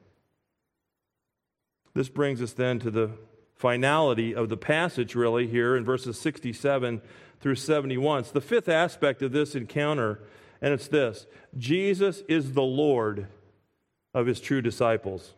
This 1.94 2.10
brings 2.10 2.42
us 2.42 2.54
then 2.54 2.80
to 2.80 2.92
the 2.92 3.12
finality 3.56 4.36
of 4.36 4.50
the 4.50 4.58
passage, 4.58 5.16
really, 5.16 5.48
here 5.48 5.76
in 5.76 5.86
verses 5.86 6.20
67 6.20 7.02
through 7.40 7.56
71. 7.56 8.20
It's 8.20 8.32
the 8.32 8.42
fifth 8.42 8.70
aspect 8.70 9.22
of 9.22 9.32
this 9.32 9.56
encounter, 9.56 10.20
and 10.62 10.74
it's 10.74 10.90
this 10.90 11.26
Jesus 11.58 12.22
is 12.28 12.52
the 12.54 12.62
Lord 12.62 13.28
of 14.14 14.28
His 14.28 14.42
true 14.42 14.62
disciples. 14.62 15.34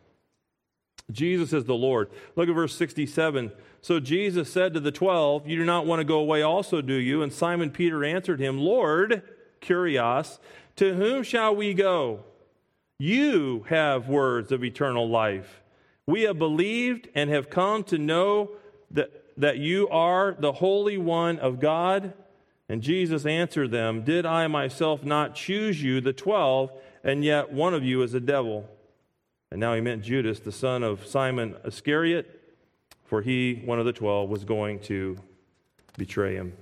Jesus 1.11 1.53
is 1.53 1.65
the 1.65 1.75
Lord. 1.75 2.09
Look 2.35 2.49
at 2.49 2.55
verse 2.55 2.75
67. 2.75 3.51
So 3.81 3.99
Jesus 3.99 4.51
said 4.51 4.73
to 4.73 4.79
the 4.79 4.91
twelve, 4.91 5.47
You 5.47 5.57
do 5.57 5.65
not 5.65 5.85
want 5.85 5.99
to 5.99 6.05
go 6.05 6.19
away 6.19 6.41
also, 6.41 6.81
do 6.81 6.93
you? 6.93 7.23
And 7.23 7.33
Simon 7.33 7.71
Peter 7.71 8.03
answered 8.03 8.39
him, 8.39 8.59
Lord, 8.59 9.23
Kurios, 9.61 10.39
to 10.75 10.93
whom 10.93 11.23
shall 11.23 11.55
we 11.55 11.73
go? 11.73 12.23
You 12.97 13.65
have 13.69 14.07
words 14.07 14.51
of 14.51 14.63
eternal 14.63 15.09
life. 15.09 15.61
We 16.05 16.23
have 16.23 16.37
believed 16.37 17.09
and 17.15 17.29
have 17.29 17.49
come 17.49 17.83
to 17.85 17.97
know 17.97 18.51
that, 18.91 19.09
that 19.37 19.57
you 19.57 19.89
are 19.89 20.35
the 20.37 20.51
Holy 20.53 20.97
One 20.97 21.39
of 21.39 21.59
God. 21.59 22.13
And 22.69 22.81
Jesus 22.81 23.25
answered 23.25 23.71
them, 23.71 24.03
Did 24.03 24.25
I 24.25 24.45
myself 24.47 25.03
not 25.03 25.35
choose 25.35 25.81
you, 25.81 25.99
the 25.99 26.13
twelve, 26.13 26.71
and 27.03 27.25
yet 27.25 27.51
one 27.51 27.73
of 27.73 27.83
you 27.83 28.03
is 28.03 28.13
a 28.13 28.19
devil? 28.19 28.69
And 29.51 29.59
now 29.59 29.73
he 29.73 29.81
meant 29.81 30.03
Judas, 30.03 30.39
the 30.39 30.51
son 30.51 30.81
of 30.81 31.05
Simon 31.05 31.55
Iscariot, 31.65 32.39
for 33.03 33.21
he, 33.21 33.61
one 33.65 33.79
of 33.79 33.85
the 33.85 33.93
twelve, 33.93 34.29
was 34.29 34.45
going 34.45 34.79
to 34.81 35.17
betray 35.97 36.35
him. 36.35 36.53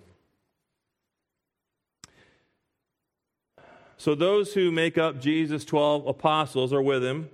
So 3.97 4.15
those 4.15 4.53
who 4.53 4.71
make 4.71 4.97
up 4.97 5.19
Jesus' 5.19 5.65
12 5.65 6.07
apostles 6.07 6.71
are 6.71 6.81
with 6.81 7.03
him. 7.03 7.29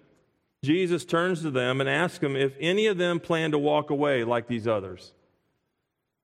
Jesus 0.63 1.05
turns 1.05 1.43
to 1.43 1.51
them 1.51 1.79
and 1.79 1.87
asks 1.87 2.17
them 2.17 2.35
if 2.35 2.55
any 2.59 2.87
of 2.87 2.97
them 2.97 3.19
plan 3.19 3.51
to 3.51 3.59
walk 3.59 3.91
away 3.91 4.23
like 4.23 4.47
these 4.47 4.67
others. 4.67 5.13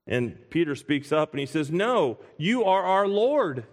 And 0.06 0.36
Peter 0.50 0.74
speaks 0.74 1.12
up 1.12 1.30
and 1.30 1.38
he 1.38 1.46
says, 1.46 1.70
No, 1.70 2.18
you 2.36 2.64
are 2.64 2.82
our 2.82 3.06
Lord. 3.06 3.64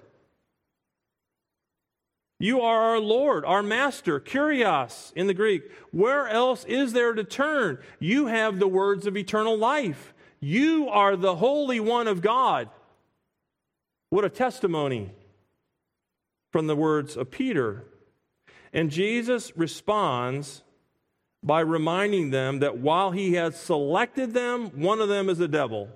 You 2.39 2.61
are 2.61 2.91
our 2.91 2.99
Lord, 2.99 3.43
our 3.43 3.61
Master, 3.61 4.19
Kurios 4.19 5.11
in 5.13 5.27
the 5.27 5.33
Greek. 5.33 5.69
Where 5.91 6.27
else 6.27 6.63
is 6.63 6.93
there 6.93 7.13
to 7.13 7.23
turn? 7.25 7.79
You 7.99 8.27
have 8.27 8.59
the 8.59 8.67
words 8.67 9.05
of 9.05 9.17
eternal 9.17 9.57
life. 9.57 10.13
You 10.39 10.87
are 10.87 11.17
the 11.17 11.35
Holy 11.35 11.81
One 11.81 12.07
of 12.07 12.21
God. 12.21 12.69
What 14.09 14.23
a 14.23 14.29
testimony 14.29 15.11
from 16.51 16.67
the 16.67 16.77
words 16.77 17.17
of 17.17 17.29
Peter. 17.29 17.83
And 18.71 18.89
Jesus 18.89 19.55
responds 19.57 20.63
by 21.43 21.59
reminding 21.59 22.31
them 22.31 22.59
that 22.59 22.77
while 22.77 23.11
he 23.11 23.33
has 23.33 23.59
selected 23.59 24.33
them, 24.33 24.67
one 24.81 25.01
of 25.01 25.09
them 25.09 25.29
is 25.29 25.41
a 25.41 25.47
devil, 25.47 25.89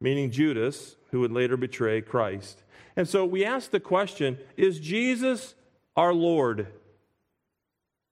meaning 0.00 0.30
Judas, 0.30 0.96
who 1.10 1.20
would 1.20 1.32
later 1.32 1.56
betray 1.56 2.00
Christ. 2.00 2.62
And 2.96 3.06
so 3.06 3.24
we 3.24 3.44
ask 3.44 3.70
the 3.70 3.80
question 3.80 4.38
is 4.56 4.80
Jesus 4.80 5.54
our 5.98 6.14
Lord? 6.14 6.68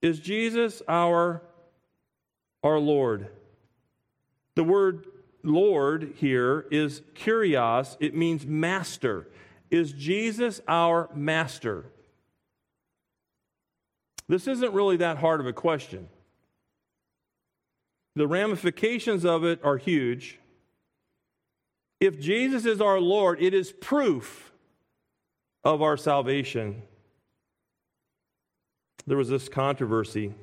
Is 0.03 0.19
Jesus 0.19 0.83
our, 0.89 1.41
our 2.65 2.81
Lord? 2.81 3.29
The 4.57 4.65
word 4.65 5.07
Lord 5.45 6.15
here 6.17 6.67
is 6.73 7.03
kurios, 7.15 7.97
it 8.01 8.13
means 8.13 8.45
master. 8.45 9.29
Is 9.71 9.93
Jesus 9.93 10.61
our 10.67 11.09
master? 11.15 11.85
This 14.29 14.49
isn't 14.49 14.75
really 14.75 14.97
that 14.97 15.19
hard 15.19 15.39
of 15.39 15.47
a 15.47 15.53
question. 15.53 16.09
The 18.17 18.27
ramifications 18.27 19.25
of 19.25 19.45
it 19.45 19.61
are 19.63 19.77
huge. 19.77 20.41
If 22.01 22.19
Jesus 22.19 22.67
is 22.67 22.81
our 22.81 22.99
Lord, 22.99 23.41
it 23.41 23.55
is 23.55 23.71
proof 23.71 24.53
of 25.63 25.83
our 25.83 25.97
salvation 25.97 26.83
there 29.07 29.17
was 29.17 29.29
this 29.29 29.49
controversy 29.49 30.35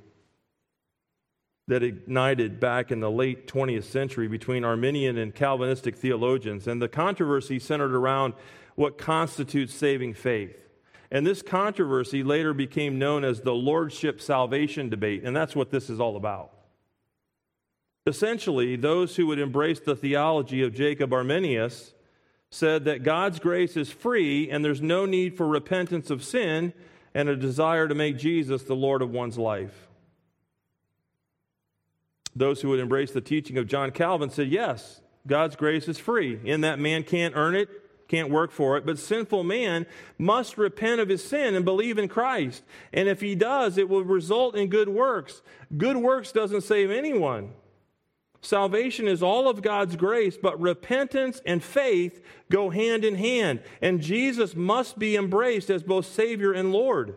that 1.68 1.84
ignited 1.84 2.60
back 2.60 2.92
in 2.92 3.00
the 3.00 3.12
late 3.12 3.48
20th 3.48 3.86
century 3.86 4.28
between 4.28 4.66
Arminian 4.66 5.18
and 5.18 5.34
Calvinistic 5.34 5.96
theologians. 5.96 6.68
And 6.68 6.82
the 6.82 6.90
controversy 6.90 7.60
centered 7.60 7.94
around 7.94 8.34
what 8.76 8.98
constitutes 8.98 9.74
saving 9.74 10.14
faith. 10.14 10.58
And 11.10 11.26
this 11.26 11.42
controversy 11.42 12.24
later 12.24 12.54
became 12.54 13.00
known 13.00 13.24
as 13.24 13.42
the 13.42 13.54
Lordship 13.54 14.20
Salvation 14.20 14.90
debate. 14.90 15.24
And 15.24 15.36
that's 15.36 15.56
what 15.56 15.70
this 15.70 15.90
is 15.90 16.00
all 16.00 16.18
about. 16.18 16.52
Essentially, 18.06 18.76
those 18.76 19.16
who 19.16 19.28
would 19.28 19.40
embrace 19.40 19.80
the 19.80 19.96
theology 19.96 20.64
of 20.64 20.74
Jacob 20.74 21.14
Arminius 21.14 21.94
said 22.52 22.86
that 22.86 23.04
God's 23.04 23.40
grace 23.40 23.78
is 23.78 23.90
free 23.90 24.50
and 24.50 24.66
there's 24.66 24.82
no 24.82 25.06
need 25.06 25.38
for 25.38 25.48
repentance 25.48 26.10
of 26.10 26.24
sin 26.24 26.74
and 27.14 27.30
a 27.30 27.36
desire 27.36 27.88
to 27.88 27.96
make 27.96 28.18
Jesus 28.18 28.64
the 28.64 28.76
Lord 28.76 29.02
of 29.02 29.12
one's 29.12 29.38
life. 29.38 29.88
Those 32.36 32.62
who 32.62 32.70
would 32.70 32.80
embrace 32.80 33.12
the 33.12 33.22
teaching 33.22 33.58
of 33.58 33.68
John 33.68 33.92
Calvin 33.92 34.30
said, 34.30 34.50
yes, 34.50 35.02
God's 35.28 35.56
grace 35.56 35.88
is 35.88 36.00
free, 36.00 36.40
in 36.44 36.62
that 36.62 36.80
man 36.80 37.04
can't 37.04 37.36
earn 37.36 37.56
it, 37.56 37.70
can't 38.08 38.30
work 38.30 38.52
for 38.52 38.78
it, 38.78 38.86
but 38.86 39.00
sinful 39.00 39.44
man 39.44 39.86
must 40.18 40.58
repent 40.58 41.00
of 41.00 41.10
his 41.10 41.24
sin 41.24 41.56
and 41.56 41.64
believe 41.64 41.98
in 41.98 42.08
Christ. 42.08 42.64
And 42.92 43.08
if 43.08 43.22
he 43.22 43.36
does, 43.36 43.78
it 43.78 43.88
will 43.88 44.04
result 44.04 44.56
in 44.56 44.68
good 44.68 44.90
works. 44.90 45.42
Good 45.78 45.98
works 45.98 46.32
doesn't 46.32 46.62
save 46.62 46.92
anyone. 46.92 47.52
Salvation 48.44 49.08
is 49.08 49.24
all 49.24 49.48
of 49.48 49.62
God's 49.62 49.96
grace, 49.96 50.38
but 50.38 50.60
repentance 50.60 51.42
and 51.46 51.64
faith 51.64 52.22
go 52.52 52.70
hand 52.70 53.06
in 53.06 53.16
hand, 53.16 53.62
and 53.82 54.02
Jesus 54.02 54.54
must 54.54 55.00
be 55.00 55.16
embraced 55.16 55.70
as 55.70 55.82
both 55.82 56.06
Savior 56.06 56.52
and 56.52 56.74
Lord. 56.74 57.16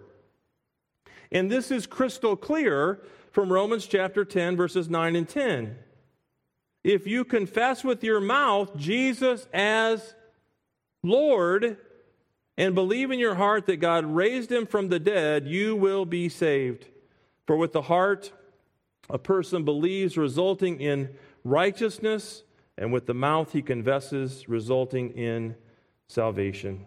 And 1.32 1.50
this 1.50 1.72
is 1.72 1.84
crystal 1.88 2.36
clear 2.36 3.02
from 3.32 3.52
Romans 3.52 3.86
chapter 3.86 4.24
10, 4.24 4.56
verses 4.56 4.88
9 4.88 5.16
and 5.16 5.28
10. 5.28 5.76
If 6.84 7.08
you 7.08 7.24
confess 7.24 7.82
with 7.82 8.04
your 8.04 8.20
mouth 8.20 8.76
Jesus 8.76 9.48
as 9.52 10.14
Lord 11.02 11.76
and 12.56 12.76
believe 12.76 13.10
in 13.10 13.18
your 13.18 13.34
heart 13.34 13.66
that 13.66 13.78
God 13.78 14.06
raised 14.06 14.52
him 14.52 14.64
from 14.64 14.88
the 14.88 15.00
dead, 15.00 15.48
you 15.48 15.74
will 15.74 16.04
be 16.04 16.28
saved. 16.28 16.86
For 17.48 17.56
with 17.56 17.72
the 17.72 17.82
heart, 17.82 18.32
a 19.08 19.18
person 19.18 19.64
believes, 19.64 20.16
resulting 20.16 20.80
in 20.80 21.10
righteousness, 21.44 22.42
and 22.76 22.92
with 22.92 23.06
the 23.06 23.14
mouth 23.14 23.52
he 23.52 23.62
confesses, 23.62 24.48
resulting 24.48 25.10
in 25.10 25.54
salvation. 26.08 26.84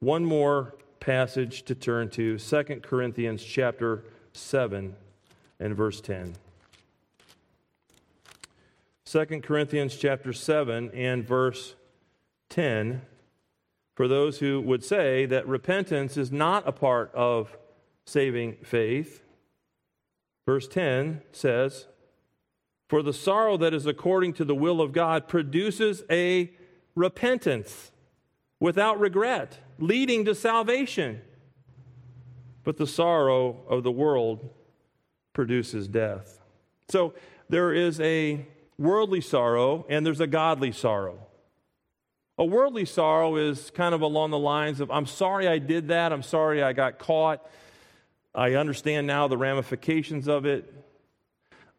One 0.00 0.24
more 0.24 0.74
passage 1.00 1.64
to 1.64 1.74
turn 1.74 2.08
to 2.10 2.38
2 2.38 2.62
Corinthians 2.82 3.42
chapter 3.42 4.04
7 4.32 4.94
and 5.58 5.76
verse 5.76 6.00
10. 6.00 6.34
2 9.04 9.26
Corinthians 9.42 9.96
chapter 9.96 10.32
7 10.32 10.90
and 10.92 11.26
verse 11.26 11.74
10 12.50 13.02
for 13.94 14.08
those 14.08 14.38
who 14.38 14.60
would 14.60 14.82
say 14.82 15.26
that 15.26 15.46
repentance 15.46 16.16
is 16.16 16.32
not 16.32 16.66
a 16.66 16.72
part 16.72 17.14
of 17.14 17.56
saving 18.06 18.56
faith. 18.62 19.22
Verse 20.46 20.66
10 20.68 21.22
says, 21.32 21.86
For 22.88 23.02
the 23.02 23.12
sorrow 23.12 23.56
that 23.58 23.74
is 23.74 23.86
according 23.86 24.34
to 24.34 24.44
the 24.44 24.54
will 24.54 24.80
of 24.80 24.92
God 24.92 25.28
produces 25.28 26.02
a 26.10 26.50
repentance 26.94 27.92
without 28.58 28.98
regret, 29.00 29.58
leading 29.78 30.24
to 30.24 30.34
salvation. 30.34 31.20
But 32.64 32.76
the 32.76 32.86
sorrow 32.86 33.62
of 33.68 33.82
the 33.82 33.90
world 33.90 34.48
produces 35.32 35.88
death. 35.88 36.40
So 36.88 37.14
there 37.48 37.72
is 37.72 38.00
a 38.00 38.46
worldly 38.78 39.20
sorrow 39.20 39.86
and 39.88 40.04
there's 40.04 40.20
a 40.20 40.26
godly 40.26 40.72
sorrow. 40.72 41.18
A 42.38 42.44
worldly 42.44 42.84
sorrow 42.84 43.36
is 43.36 43.70
kind 43.70 43.94
of 43.94 44.00
along 44.00 44.30
the 44.30 44.38
lines 44.38 44.80
of, 44.80 44.90
I'm 44.90 45.06
sorry 45.06 45.46
I 45.46 45.58
did 45.58 45.88
that. 45.88 46.12
I'm 46.12 46.22
sorry 46.22 46.62
I 46.62 46.72
got 46.72 46.98
caught. 46.98 47.46
I 48.34 48.54
understand 48.54 49.06
now 49.06 49.28
the 49.28 49.36
ramifications 49.36 50.28
of 50.28 50.46
it. 50.46 50.72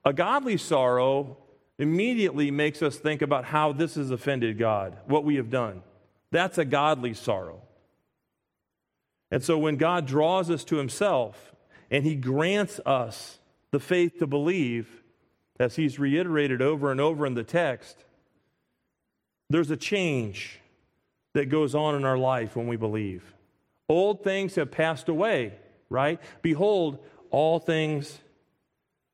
A 0.06 0.14
godly 0.14 0.58
sorrow 0.58 1.38
immediately 1.80 2.52
makes 2.52 2.82
us 2.82 2.98
think 2.98 3.22
about 3.22 3.46
how 3.46 3.74
this 3.74 3.96
has 3.96 4.12
offended 4.12 4.58
God, 4.58 4.98
what 5.08 5.24
we 5.24 5.36
have 5.36 5.50
done. 5.50 5.82
That's 6.32 6.58
a 6.58 6.66
godly 6.66 7.14
sorrow. 7.14 7.62
And 9.32 9.44
so 9.44 9.58
when 9.58 9.78
God 9.78 10.06
draws 10.06 10.52
us 10.52 10.64
to 10.66 10.76
himself 10.76 11.54
and 11.90 12.04
he 12.04 12.16
grants 12.16 12.80
us 12.86 13.40
the 13.72 13.80
faith 13.80 14.20
to 14.20 14.28
believe, 14.28 15.04
as 15.60 15.76
he's 15.76 16.00
reiterated 16.00 16.62
over 16.62 16.92
and 16.92 17.02
over 17.02 17.26
in 17.26 17.34
the 17.34 17.44
text, 17.44 18.04
there's 19.50 19.72
a 19.72 19.78
change 19.78 20.60
that 21.34 21.50
goes 21.50 21.74
on 21.74 21.96
in 21.96 22.06
our 22.06 22.18
life 22.18 22.56
when 22.56 22.68
we 22.68 22.76
believe. 22.76 23.34
Old 23.90 24.24
things 24.24 24.56
have 24.56 24.72
passed 24.72 25.10
away, 25.10 25.54
right? 25.94 26.20
Behold, 26.42 26.98
all 27.30 27.60
things 27.60 28.20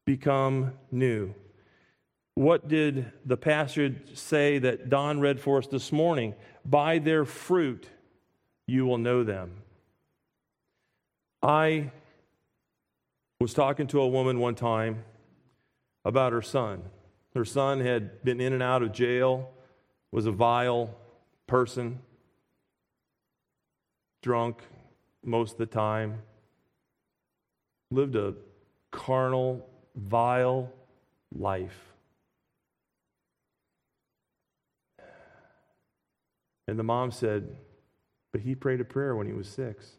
become 0.06 0.72
new. 0.92 1.36
What 2.36 2.70
did 2.70 3.12
the 3.26 3.36
passage 3.36 4.18
say 4.18 4.60
that 4.60 4.90
Don 4.90 5.20
read 5.20 5.42
for 5.42 5.58
us 5.58 5.68
this 5.68 5.92
morning? 5.92 6.36
By 6.64 7.00
their 7.00 7.26
fruit 7.26 7.90
you 8.66 8.86
will 8.86 8.98
know 8.98 9.26
them. 9.26 9.62
I 11.44 11.92
was 13.42 13.54
talking 13.54 13.88
to 13.88 14.00
a 14.00 14.08
woman 14.08 14.40
one 14.40 14.56
time 14.56 15.04
about 16.06 16.32
her 16.32 16.42
son. 16.42 16.84
Her 17.36 17.44
son 17.44 17.82
had 17.82 18.24
been 18.24 18.40
in 18.40 18.54
and 18.54 18.64
out 18.64 18.84
of 18.84 18.94
jail, 18.94 19.50
was 20.14 20.26
a 20.26 20.32
vile 20.32 20.96
person, 21.46 22.00
drunk 24.22 24.64
most 25.26 25.54
of 25.54 25.58
the 25.58 25.66
time, 25.66 26.22
lived 27.92 28.16
a 28.16 28.34
carnal, 28.92 29.68
vile 29.96 30.72
life. 31.36 31.94
And 36.68 36.78
the 36.78 36.84
mom 36.84 37.12
said, 37.12 37.56
But 38.32 38.42
he 38.42 38.54
prayed 38.54 38.80
a 38.80 38.86
prayer 38.86 39.16
when 39.16 39.26
he 39.26 39.34
was 39.34 39.48
six. 39.48 39.94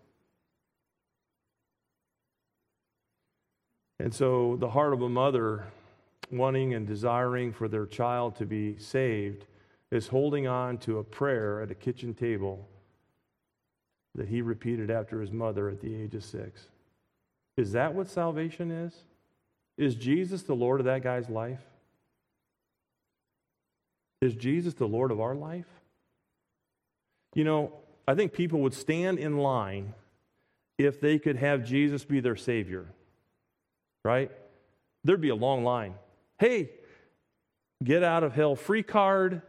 And 3.99 4.15
so 4.15 4.57
the 4.59 4.71
heart 4.71 4.93
of 4.93 5.03
a 5.03 5.09
mother 5.09 5.67
wanting 6.31 6.75
and 6.75 6.87
desiring 6.87 7.53
for 7.53 7.69
their 7.69 7.87
child 7.87 8.37
to 8.37 8.47
be 8.47 8.79
saved 8.79 9.47
is 9.91 10.07
holding 10.07 10.47
on 10.47 10.79
to 10.79 10.99
a 10.99 11.05
prayer 11.05 11.61
at 11.61 11.71
a 11.71 11.75
kitchen 11.75 12.15
table 12.15 12.69
that 14.15 14.29
he 14.29 14.41
repeated 14.41 14.91
after 14.91 15.21
his 15.21 15.33
mother 15.33 15.69
at 15.69 15.81
the 15.81 15.95
age 15.95 16.15
of 16.15 16.25
six. 16.25 16.70
Is 17.61 17.73
that 17.73 17.95
what 17.95 18.09
salvation 18.09 18.71
is? 18.71 18.95
Is 19.77 19.95
Jesus 19.95 20.45
the 20.45 20.55
Lord 20.55 20.81
of 20.81 20.87
that 20.87 21.03
guy's 21.03 21.29
life? 21.29 21.61
Is 24.23 24.35
Jesus 24.35 24.73
the 24.73 24.89
Lord 24.89 25.11
of 25.11 25.21
our 25.21 25.35
life? 25.35 25.69
You 27.35 27.45
know, 27.45 27.75
I 28.09 28.15
think 28.15 28.33
people 28.33 28.61
would 28.61 28.73
stand 28.73 29.19
in 29.19 29.37
line 29.37 29.93
if 30.79 31.03
they 31.03 31.19
could 31.19 31.37
have 31.37 31.63
Jesus 31.63 32.03
be 32.03 32.21
their 32.21 32.35
Savior, 32.35 32.87
right? 34.07 34.31
There'd 35.05 35.21
be 35.21 35.29
a 35.29 35.35
long 35.35 35.63
line. 35.63 35.97
Hey, 36.39 36.71
get 37.85 38.03
out 38.03 38.25
of 38.25 38.33
hell 38.33 38.57
free 38.57 38.83
card, 38.83 39.43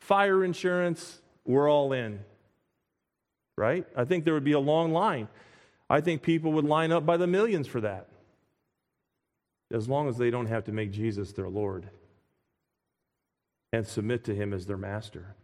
fire 0.00 0.42
insurance, 0.42 1.20
we're 1.44 1.70
all 1.70 1.92
in. 1.92 2.18
Right? 3.56 3.86
I 3.96 4.06
think 4.06 4.24
there 4.24 4.34
would 4.34 4.42
be 4.42 4.52
a 4.52 4.58
long 4.58 4.92
line. 4.92 5.28
I 5.88 6.00
think 6.00 6.22
people 6.22 6.52
would 6.52 6.64
line 6.64 6.92
up 6.92 7.04
by 7.04 7.16
the 7.16 7.26
millions 7.26 7.66
for 7.66 7.80
that. 7.80 8.08
As 9.72 9.88
long 9.88 10.08
as 10.08 10.16
they 10.16 10.30
don't 10.30 10.46
have 10.46 10.64
to 10.64 10.72
make 10.72 10.92
Jesus 10.92 11.32
their 11.32 11.48
Lord 11.48 11.88
and 13.72 13.86
submit 13.86 14.24
to 14.24 14.34
him 14.34 14.52
as 14.52 14.66
their 14.66 14.76
master. 14.76 15.34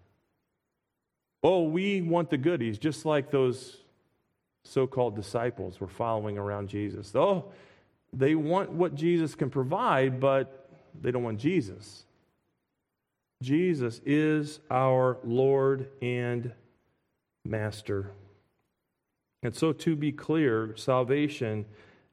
Oh, 1.43 1.65
we 1.65 2.03
want 2.03 2.31
the 2.31 2.39
goodies, 2.39 2.79
just 2.79 3.05
like 3.05 3.31
those 3.31 3.79
so 4.65 4.87
called 4.87 5.17
disciples 5.17 5.81
were 5.81 5.89
following 5.89 6.39
around 6.39 6.69
Jesus. 6.69 7.15
Oh, 7.15 7.47
they 8.13 8.35
want 8.35 8.71
what 8.71 8.95
Jesus 8.95 9.35
can 9.35 9.51
provide, 9.51 10.21
but 10.21 10.69
they 11.01 11.11
don't 11.11 11.23
want 11.23 11.39
Jesus. 11.39 12.05
Jesus 13.43 14.01
is 14.05 14.61
our 14.71 15.17
Lord 15.25 15.89
and 16.03 16.53
Master. 17.45 18.11
And 19.43 19.55
so, 19.55 19.73
to 19.73 19.97
be 19.97 20.13
clear, 20.13 20.75
salvation 20.77 21.65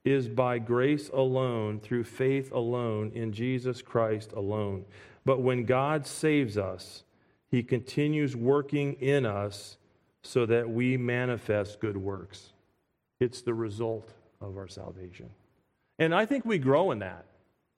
is 0.05 0.29
by 0.29 0.59
grace 0.59 1.09
alone, 1.09 1.79
through 1.79 2.05
faith 2.05 2.51
alone, 2.51 3.11
in 3.13 3.33
Jesus 3.33 3.81
Christ 3.81 4.31
alone. 4.31 4.85
But 5.25 5.41
when 5.41 5.65
God 5.65 6.07
saves 6.07 6.57
us, 6.57 7.03
he 7.49 7.63
continues 7.63 8.35
working 8.35 8.93
in 8.93 9.25
us 9.25 9.77
so 10.23 10.45
that 10.45 10.69
we 10.69 10.95
manifest 10.95 11.79
good 11.81 11.97
works. 11.97 12.53
It's 13.19 13.41
the 13.41 13.53
result 13.53 14.13
of 14.39 14.57
our 14.57 14.67
salvation. 14.67 15.29
And 15.99 16.15
I 16.15 16.25
think 16.25 16.45
we 16.45 16.57
grow 16.57 16.91
in 16.91 16.99
that. 16.99 17.25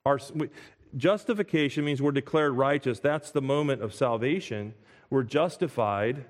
Our, 0.04 0.20
we, 0.34 0.48
Justification 0.96 1.84
means 1.84 2.02
we're 2.02 2.10
declared 2.12 2.54
righteous. 2.54 2.98
That's 2.98 3.30
the 3.30 3.42
moment 3.42 3.82
of 3.82 3.94
salvation. 3.94 4.74
We're 5.08 5.22
justified. 5.22 6.24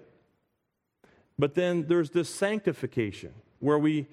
But 1.40 1.54
then 1.54 1.86
there's 1.88 2.10
this 2.10 2.28
sanctification 2.28 3.32
where 3.60 3.78
we 3.78 4.06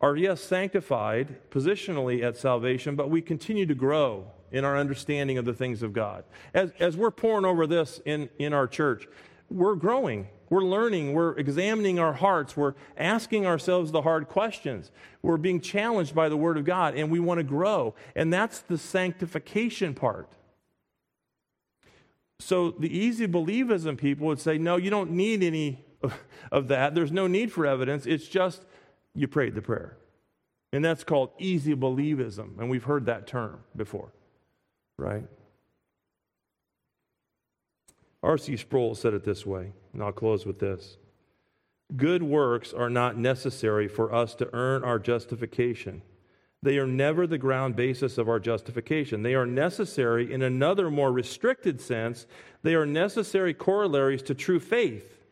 are, 0.00 0.16
yes, 0.16 0.42
sanctified 0.42 1.50
positionally 1.50 2.22
at 2.22 2.36
salvation, 2.36 2.94
but 2.94 3.08
we 3.08 3.22
continue 3.22 3.64
to 3.64 3.74
grow 3.74 4.26
in 4.52 4.64
our 4.64 4.76
understanding 4.76 5.38
of 5.38 5.46
the 5.46 5.54
things 5.54 5.82
of 5.82 5.92
God. 5.92 6.24
As, 6.52 6.72
as 6.78 6.96
we're 6.96 7.10
pouring 7.10 7.46
over 7.46 7.66
this 7.66 8.00
in, 8.04 8.28
in 8.38 8.52
our 8.52 8.66
church, 8.66 9.08
we're 9.48 9.76
growing. 9.76 10.28
We're 10.50 10.60
learning, 10.60 11.14
we're 11.14 11.36
examining 11.38 11.98
our 11.98 12.12
hearts, 12.12 12.56
we're 12.56 12.74
asking 12.96 13.46
ourselves 13.46 13.90
the 13.90 14.02
hard 14.02 14.28
questions. 14.28 14.90
We're 15.22 15.38
being 15.38 15.60
challenged 15.60 16.14
by 16.14 16.28
the 16.28 16.36
Word 16.36 16.58
of 16.58 16.64
God, 16.64 16.94
and 16.94 17.10
we 17.10 17.18
want 17.18 17.38
to 17.38 17.44
grow. 17.44 17.94
And 18.14 18.32
that's 18.32 18.60
the 18.60 18.76
sanctification 18.76 19.94
part. 19.94 20.28
So 22.40 22.72
the 22.72 22.96
easy 22.96 23.26
believism 23.26 23.96
people 23.96 24.26
would 24.26 24.40
say, 24.40 24.58
no, 24.58 24.76
you 24.76 24.90
don't 24.90 25.12
need 25.12 25.42
any 25.42 25.83
of 26.52 26.68
that. 26.68 26.94
There's 26.94 27.12
no 27.12 27.26
need 27.26 27.52
for 27.52 27.66
evidence. 27.66 28.06
It's 28.06 28.26
just 28.26 28.64
you 29.14 29.28
prayed 29.28 29.54
the 29.54 29.62
prayer. 29.62 29.96
And 30.72 30.84
that's 30.84 31.04
called 31.04 31.30
easy 31.38 31.74
believism. 31.74 32.58
And 32.58 32.68
we've 32.68 32.84
heard 32.84 33.06
that 33.06 33.26
term 33.26 33.60
before, 33.76 34.12
right? 34.98 35.24
R.C. 38.22 38.56
Sproul 38.56 38.94
said 38.94 39.14
it 39.14 39.22
this 39.22 39.44
way, 39.44 39.72
and 39.92 40.02
I'll 40.02 40.10
close 40.10 40.46
with 40.46 40.58
this 40.58 40.96
Good 41.94 42.22
works 42.22 42.72
are 42.72 42.90
not 42.90 43.18
necessary 43.18 43.86
for 43.86 44.12
us 44.12 44.34
to 44.36 44.48
earn 44.54 44.82
our 44.82 44.98
justification. 44.98 46.02
They 46.62 46.78
are 46.78 46.86
never 46.86 47.26
the 47.26 47.36
ground 47.36 47.76
basis 47.76 48.16
of 48.16 48.26
our 48.26 48.40
justification. 48.40 49.22
They 49.22 49.34
are 49.34 49.44
necessary 49.44 50.32
in 50.32 50.40
another 50.40 50.90
more 50.90 51.12
restricted 51.12 51.78
sense. 51.78 52.26
They 52.62 52.74
are 52.74 52.86
necessary 52.86 53.52
corollaries 53.52 54.22
to 54.22 54.34
true 54.34 54.58
faith. 54.58 55.23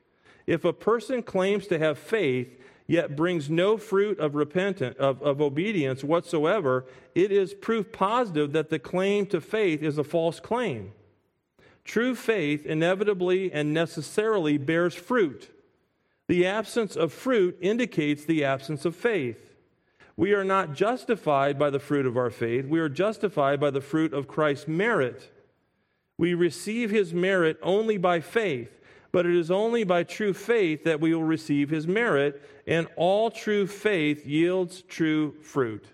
If 0.46 0.64
a 0.64 0.72
person 0.72 1.22
claims 1.22 1.66
to 1.68 1.78
have 1.78 1.98
faith, 1.98 2.58
yet 2.86 3.16
brings 3.16 3.48
no 3.48 3.76
fruit 3.76 4.18
of 4.18 4.34
repentance 4.34 4.96
of, 4.98 5.22
of 5.22 5.40
obedience 5.40 6.02
whatsoever, 6.02 6.84
it 7.14 7.30
is 7.32 7.54
proof 7.54 7.92
positive 7.92 8.52
that 8.52 8.70
the 8.70 8.78
claim 8.78 9.26
to 9.26 9.40
faith 9.40 9.82
is 9.82 9.98
a 9.98 10.04
false 10.04 10.40
claim. 10.40 10.92
True 11.84 12.14
faith 12.14 12.66
inevitably 12.66 13.52
and 13.52 13.72
necessarily 13.72 14.58
bears 14.58 14.94
fruit. 14.94 15.50
The 16.28 16.46
absence 16.46 16.96
of 16.96 17.12
fruit 17.12 17.56
indicates 17.60 18.24
the 18.24 18.44
absence 18.44 18.84
of 18.84 18.94
faith. 18.94 19.54
We 20.16 20.34
are 20.34 20.44
not 20.44 20.74
justified 20.74 21.58
by 21.58 21.70
the 21.70 21.78
fruit 21.78 22.06
of 22.06 22.16
our 22.16 22.30
faith, 22.30 22.66
we 22.66 22.80
are 22.80 22.88
justified 22.88 23.60
by 23.60 23.70
the 23.70 23.80
fruit 23.80 24.12
of 24.12 24.28
Christ's 24.28 24.68
merit. 24.68 25.30
We 26.18 26.34
receive 26.34 26.90
his 26.90 27.12
merit 27.12 27.58
only 27.62 27.96
by 27.96 28.20
faith, 28.20 28.78
but 29.12 29.26
it 29.26 29.36
is 29.36 29.50
only 29.50 29.84
by 29.84 30.02
true 30.02 30.32
faith 30.32 30.84
that 30.84 31.00
we 31.00 31.14
will 31.14 31.22
receive 31.22 31.68
his 31.68 31.86
merit, 31.86 32.42
and 32.66 32.88
all 32.96 33.30
true 33.30 33.66
faith 33.66 34.26
yields 34.26 34.82
true 34.82 35.34
fruit. 35.42 35.84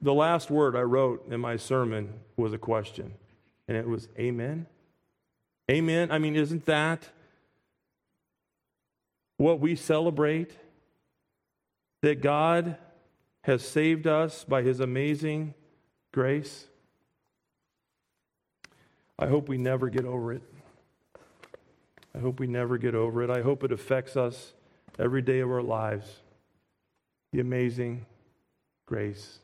The 0.00 0.14
last 0.14 0.50
word 0.50 0.76
I 0.76 0.82
wrote 0.82 1.26
in 1.32 1.40
my 1.40 1.56
sermon 1.56 2.12
was 2.36 2.52
a 2.52 2.58
question, 2.58 3.14
and 3.66 3.76
it 3.76 3.88
was 3.88 4.08
Amen. 4.18 4.66
Amen. 5.70 6.10
I 6.10 6.18
mean, 6.18 6.36
isn't 6.36 6.66
that 6.66 7.08
what 9.38 9.58
we 9.60 9.74
celebrate? 9.74 10.52
That 12.02 12.22
God 12.22 12.76
has 13.42 13.66
saved 13.66 14.06
us 14.06 14.44
by 14.44 14.62
his 14.62 14.80
amazing 14.80 15.54
grace? 16.12 16.66
I 19.18 19.26
hope 19.26 19.48
we 19.48 19.58
never 19.58 19.88
get 19.88 20.04
over 20.04 20.32
it. 20.32 20.42
I 22.18 22.20
hope 22.20 22.40
we 22.40 22.48
never 22.48 22.78
get 22.78 22.96
over 22.96 23.22
it. 23.22 23.30
I 23.30 23.42
hope 23.42 23.62
it 23.62 23.70
affects 23.70 24.16
us 24.16 24.52
every 24.98 25.22
day 25.22 25.38
of 25.38 25.48
our 25.50 25.62
lives. 25.62 26.16
The 27.32 27.38
amazing 27.38 28.06
grace 28.86 29.38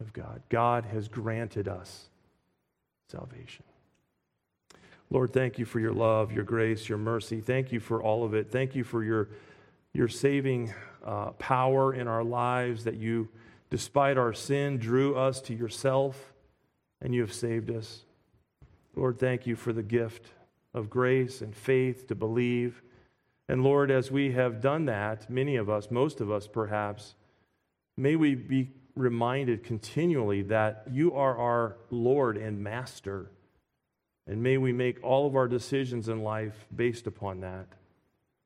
of 0.00 0.14
God. 0.14 0.40
God 0.48 0.86
has 0.86 1.08
granted 1.08 1.68
us 1.68 2.06
salvation. 3.10 3.64
Lord, 5.10 5.34
thank 5.34 5.58
you 5.58 5.66
for 5.66 5.78
your 5.78 5.92
love, 5.92 6.32
your 6.32 6.42
grace, 6.42 6.88
your 6.88 6.96
mercy. 6.96 7.42
Thank 7.42 7.70
you 7.70 7.80
for 7.80 8.02
all 8.02 8.24
of 8.24 8.32
it. 8.32 8.50
Thank 8.50 8.74
you 8.74 8.82
for 8.82 9.04
your, 9.04 9.28
your 9.92 10.08
saving 10.08 10.72
uh, 11.04 11.32
power 11.32 11.92
in 11.92 12.08
our 12.08 12.24
lives 12.24 12.84
that 12.84 12.96
you, 12.96 13.28
despite 13.68 14.16
our 14.16 14.32
sin, 14.32 14.78
drew 14.78 15.14
us 15.16 15.42
to 15.42 15.54
yourself 15.54 16.32
and 17.02 17.14
you 17.14 17.20
have 17.20 17.34
saved 17.34 17.70
us. 17.70 18.04
Lord, 18.94 19.18
thank 19.18 19.46
you 19.46 19.54
for 19.54 19.74
the 19.74 19.82
gift 19.82 20.30
of 20.76 20.90
grace 20.90 21.40
and 21.40 21.56
faith 21.56 22.06
to 22.06 22.14
believe. 22.14 22.82
And 23.48 23.64
Lord, 23.64 23.90
as 23.90 24.10
we 24.10 24.32
have 24.32 24.60
done 24.60 24.84
that, 24.84 25.28
many 25.30 25.56
of 25.56 25.68
us, 25.70 25.90
most 25.90 26.20
of 26.20 26.30
us 26.30 26.46
perhaps, 26.46 27.14
may 27.96 28.14
we 28.14 28.34
be 28.34 28.70
reminded 28.94 29.64
continually 29.64 30.42
that 30.42 30.84
you 30.90 31.14
are 31.14 31.36
our 31.36 31.76
Lord 31.90 32.36
and 32.36 32.62
Master. 32.62 33.30
And 34.26 34.42
may 34.42 34.58
we 34.58 34.72
make 34.72 35.02
all 35.02 35.26
of 35.26 35.34
our 35.34 35.48
decisions 35.48 36.08
in 36.08 36.22
life 36.22 36.66
based 36.74 37.06
upon 37.06 37.40
that. 37.40 37.66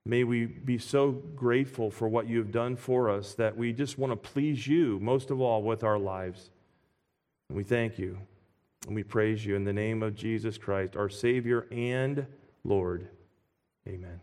May 0.07 0.25
we 0.25 0.47
be 0.47 0.79
so 0.79 1.11
grateful 1.11 1.91
for 1.91 2.09
what 2.09 2.29
you 2.29 2.39
have 2.39 2.53
done 2.53 2.77
for 2.77 3.11
us 3.11 3.35
that 3.35 3.57
we 3.57 3.73
just 3.73 3.99
want 3.99 4.13
to 4.13 4.17
please 4.17 4.67
you 4.67 4.99
most 5.01 5.31
of 5.31 5.41
all 5.41 5.63
with 5.63 5.85
our 5.85 5.99
lives. 5.99 6.51
And 7.49 7.57
we 7.57 7.65
thank 7.65 7.99
you 7.99 8.19
and 8.87 8.97
we 8.97 9.03
praise 9.03 9.45
you 9.45 9.57
in 9.57 9.65
the 9.65 9.73
name 9.73 10.03
of 10.03 10.15
Jesus 10.15 10.57
Christ, 10.59 10.97
our 10.97 11.09
Savior 11.09 11.67
and 11.71 12.27
Lord. 12.65 13.09
Amen. 13.87 14.21